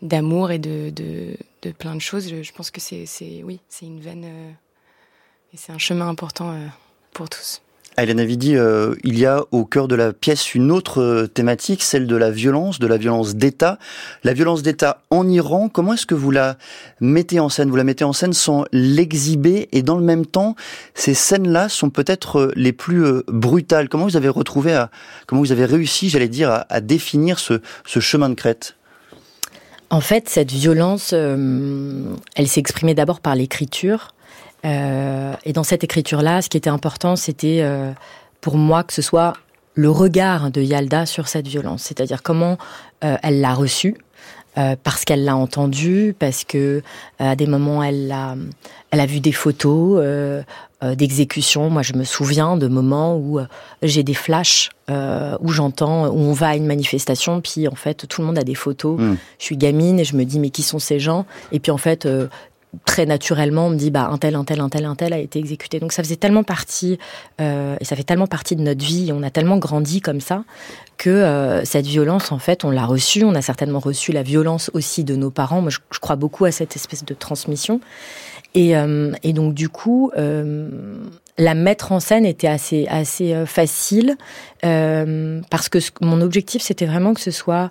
[0.00, 1.36] d'amour et de,
[1.78, 4.24] plein de choses je, pense que c'est oui c'est une veine
[5.52, 6.56] et c'est un chemin important
[7.12, 7.60] pour tous
[7.98, 11.82] Hélène Avidi, euh, il y a au cœur de la pièce une autre euh, thématique,
[11.82, 13.78] celle de la violence, de la violence d'État.
[14.24, 16.56] La violence d'État en Iran, comment est-ce que vous la
[17.00, 17.68] mettez en scène?
[17.68, 20.54] Vous la mettez en scène sans l'exhiber et dans le même temps,
[20.94, 23.88] ces scènes-là sont peut-être euh, les plus brutales.
[23.88, 24.84] Comment vous avez retrouvé,
[25.26, 28.76] comment vous avez réussi, j'allais dire, à, définir ce, chemin de crête?
[29.90, 34.14] En fait, cette violence, elle s'est exprimée d'abord par l'écriture
[34.64, 37.92] euh, et dans cette écriture-là, ce qui était important, c'était euh,
[38.40, 39.34] pour moi que ce soit
[39.74, 42.58] le regard de Yalda sur cette violence, c'est-à-dire comment
[43.04, 43.96] euh, elle l'a reçue,
[44.82, 46.82] parce qu'elle l'a entendue, parce que
[47.18, 48.34] à des moments elle a,
[48.90, 50.04] elle a vu des photos
[50.82, 51.70] d'exécution.
[51.70, 53.40] Moi, je me souviens de moments où
[53.82, 58.20] j'ai des flashs, où j'entends, où on va à une manifestation, puis en fait tout
[58.20, 59.00] le monde a des photos.
[59.00, 59.16] Hmm.
[59.38, 61.24] Je suis gamine et je me dis mais qui sont ces gens?
[61.52, 62.06] Et puis en fait
[62.84, 65.18] très naturellement, on me dit bah un tel, un tel, un tel, un tel a
[65.18, 65.80] été exécuté.
[65.80, 66.98] Donc ça faisait tellement partie
[67.40, 69.10] euh, et ça fait tellement partie de notre vie.
[69.12, 70.44] On a tellement grandi comme ça
[70.96, 73.24] que euh, cette violence, en fait, on l'a reçue.
[73.24, 75.60] On a certainement reçu la violence aussi de nos parents.
[75.60, 77.80] Moi, je, crois beaucoup à cette espèce de transmission.
[78.54, 84.16] Et, euh, donc du coup, la mettre en scène était assez assez facile
[84.62, 87.70] parce que mon objectif, c'était vraiment que ce soit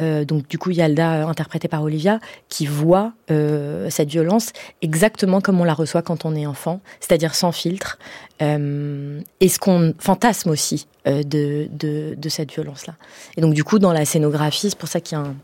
[0.00, 4.52] euh, donc du coup Yalda, interprétée par Olivia, qui voit euh, cette violence
[4.82, 7.98] exactement comme on la reçoit quand on est enfant, c'est-à-dire sans filtre,
[8.42, 12.94] euh, et ce qu'on fantasme aussi de, de, cette violence-là.
[13.36, 15.34] Et donc du coup dans la scénographie, c'est pour ça qu'il y a un,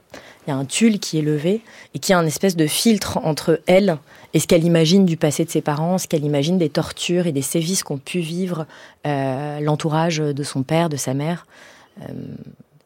[0.47, 1.63] il y a un tulle qui est levé
[1.95, 3.99] et qui a un espèce de filtre entre elle
[4.33, 7.33] et ce qu'elle imagine du passé de ses parents, ce qu'elle imagine des tortures et
[7.33, 8.67] des sévices qu'ont pu vivre
[9.05, 11.47] l'entourage de son père, de sa mère.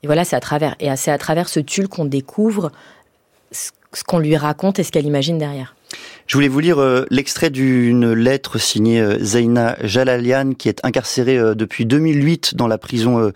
[0.03, 2.73] Et voilà, c'est à travers, et c'est à travers ce tulle qu'on découvre
[3.53, 5.75] ce qu'on lui raconte et ce qu'elle imagine derrière.
[6.31, 11.37] Je voulais vous lire euh, l'extrait d'une lettre signée euh, Zaina Jalalian qui est incarcérée
[11.37, 13.33] euh, depuis 2008 dans la prison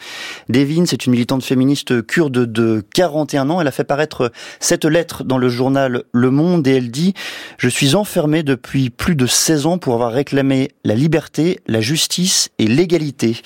[0.48, 0.84] d'Evin.
[0.86, 3.60] C'est une militante féministe kurde de 41 ans.
[3.60, 4.30] Elle a fait paraître
[4.60, 7.14] cette lettre dans le journal Le Monde et elle dit
[7.58, 12.50] «Je suis enfermée depuis plus de 16 ans pour avoir réclamé la liberté, la justice
[12.60, 13.38] et l'égalité.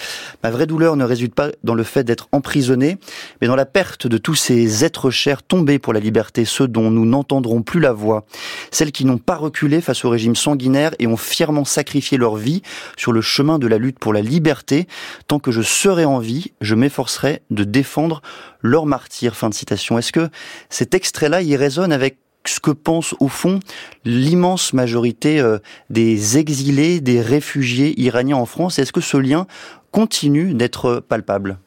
[0.43, 2.99] Ma vraie douleur ne résulte pas dans le fait d'être emprisonnée,
[3.41, 6.91] mais dans la perte de tous ces êtres chers tombés pour la liberté, ceux dont
[6.91, 8.27] nous n'entendrons plus la voix,
[8.71, 12.63] celles qui n'ont pas reculé face au régime sanguinaire et ont fièrement sacrifié leur vie
[12.97, 14.87] sur le chemin de la lutte pour la liberté.
[15.27, 18.23] Tant que je serai en vie, je m'efforcerai de défendre
[18.63, 19.37] leur martyr.
[19.37, 19.99] Fin de citation.
[19.99, 20.29] Est-ce que
[20.69, 23.61] cet extrait-là, résonne avec ce que pense au fond
[24.05, 25.59] l'immense majorité euh,
[25.91, 28.79] des exilés, des réfugiés iraniens en France?
[28.79, 29.47] Est-ce que ce lien
[29.91, 31.59] continue d'être palpable?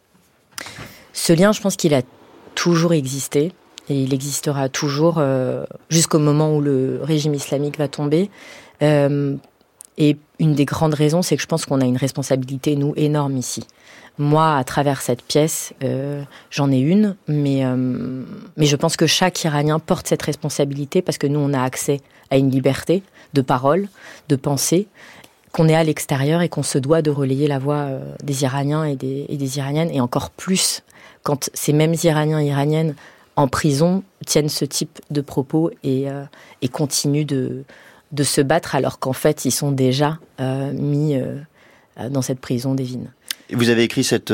[1.13, 2.01] Ce lien, je pense qu'il a
[2.55, 3.51] toujours existé
[3.91, 8.29] et il existera toujours euh, jusqu'au moment où le régime islamique va tomber.
[8.81, 9.35] Euh,
[9.97, 13.35] et une des grandes raisons, c'est que je pense qu'on a une responsabilité, nous, énorme
[13.35, 13.65] ici.
[14.17, 17.63] Moi, à travers cette pièce, euh, j'en ai une, mais,
[18.55, 21.99] mais je pense que chaque Iranien porte cette responsabilité parce que nous, on a accès
[22.29, 23.03] à une liberté
[23.33, 23.89] de parole,
[24.29, 24.87] de pensée,
[25.51, 27.89] qu'on est à l'extérieur et qu'on se doit de relayer la voix
[28.23, 30.81] des Iraniens et des, et des Iraniennes, et encore plus
[31.23, 32.95] quand ces mêmes Iraniens et Iraniennes
[33.35, 36.23] en prison tiennent ce type de propos et, euh,
[36.61, 37.63] et continuent de,
[38.11, 41.37] de se battre alors qu'en fait ils sont déjà euh, mis euh,
[42.09, 43.11] dans cette prison des Vignes.
[43.53, 44.33] Vous avez écrit cette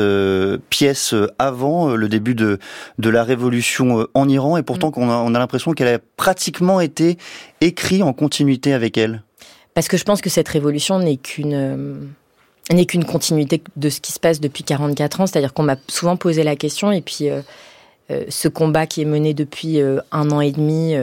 [0.70, 2.60] pièce avant le début de,
[2.98, 5.02] de la révolution en Iran et pourtant mm.
[5.02, 7.18] on a, l'impression qu'elle a pratiquement été
[7.60, 9.24] écrite en continuité avec elle.
[9.74, 12.10] Parce que je pense que cette révolution n'est qu'une
[12.72, 16.16] n'est qu'une continuité de ce qui se passe depuis 44 ans, c'est-à-dire qu'on m'a souvent
[16.16, 17.28] posé la question et puis
[18.28, 19.80] ce combat qui est mené depuis
[20.12, 20.94] un an et demi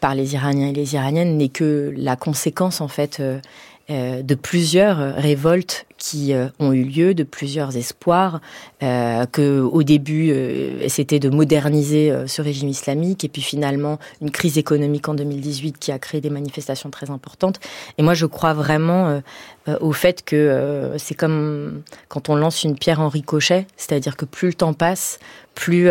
[0.00, 3.22] par les Iraniens et les Iraniennes n'est que la conséquence en fait
[3.88, 8.42] de plusieurs révoltes qui euh, ont eu lieu, de plusieurs espoirs,
[8.82, 13.98] euh, que au début euh, c'était de moderniser euh, ce régime islamique, et puis finalement
[14.20, 17.58] une crise économique en 2018 qui a créé des manifestations très importantes.
[17.96, 19.22] Et moi je crois vraiment
[19.80, 24.48] au fait que c'est comme quand on lance une pierre en ricochet, c'est-à-dire que plus
[24.48, 25.18] le temps passe,
[25.54, 25.88] plus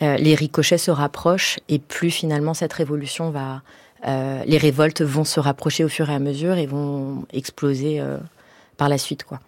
[0.00, 3.62] les ricochets se rapprochent, et plus finalement cette révolution va
[4.46, 8.00] les révoltes vont se rapprocher au fur et à mesure et vont exploser
[8.76, 9.24] par la suite.
[9.24, 9.40] quoi.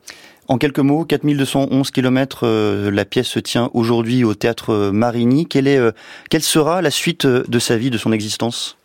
[0.49, 5.47] En quelques mots, 4211 km, euh, la pièce se tient aujourd'hui au théâtre Marigny.
[5.47, 5.91] Quelle, est, euh,
[6.31, 8.77] quelle sera la suite euh, de sa vie, de son existence?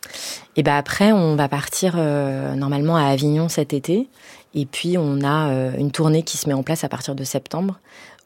[0.56, 4.08] Et eh ben après, on va partir normalement à Avignon cet été.
[4.54, 7.80] Et puis, on a une tournée qui se met en place à partir de septembre,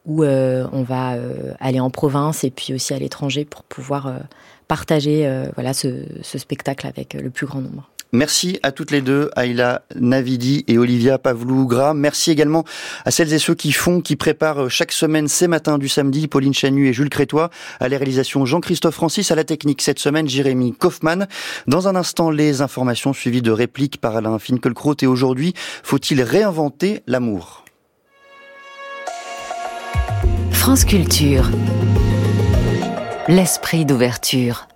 [0.06, 1.14] où on va
[1.60, 4.12] aller en province et puis aussi à l'étranger pour pouvoir
[4.66, 7.88] partager voilà ce, ce spectacle avec le plus grand nombre.
[8.16, 11.92] Merci à toutes les deux, Ayla Navidi et Olivia Pavlougra.
[11.92, 12.64] Merci également
[13.04, 16.54] à celles et ceux qui font, qui préparent chaque semaine ces matins du samedi, Pauline
[16.54, 20.72] Chanu et Jules Crétois, à la réalisation Jean-Christophe Francis, à la technique cette semaine, Jérémy
[20.72, 21.28] Kaufmann.
[21.66, 25.52] Dans un instant, les informations suivies de répliques par Alain Finkielkraut et aujourd'hui,
[25.82, 27.66] faut-il réinventer l'amour?
[30.52, 31.50] France Culture.
[33.28, 34.68] L'esprit d'ouverture.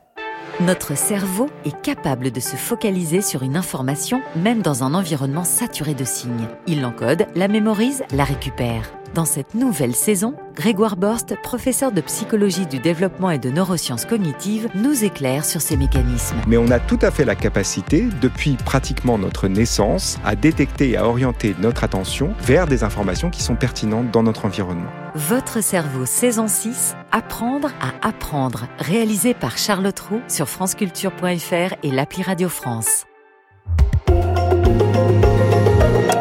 [0.61, 5.95] Notre cerveau est capable de se focaliser sur une information même dans un environnement saturé
[5.95, 6.49] de signes.
[6.66, 8.99] Il l'encode, la mémorise, la récupère.
[9.15, 14.69] Dans cette nouvelle saison, Grégoire Borst, professeur de psychologie du développement et de neurosciences cognitives,
[14.77, 16.37] nous éclaire sur ces mécanismes.
[16.47, 20.97] Mais on a tout à fait la capacité, depuis pratiquement notre naissance, à détecter et
[20.97, 24.91] à orienter notre attention vers des informations qui sont pertinentes dans notre environnement.
[25.16, 32.23] Votre cerveau saison 6, Apprendre à apprendre, réalisé par Charlotte Roux sur franceculture.fr et l'appli
[32.23, 33.07] Radio France.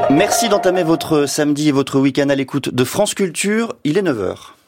[0.09, 3.75] Merci d'entamer votre samedi et votre week-end à l'écoute de France Culture.
[3.83, 4.58] Il est 9h.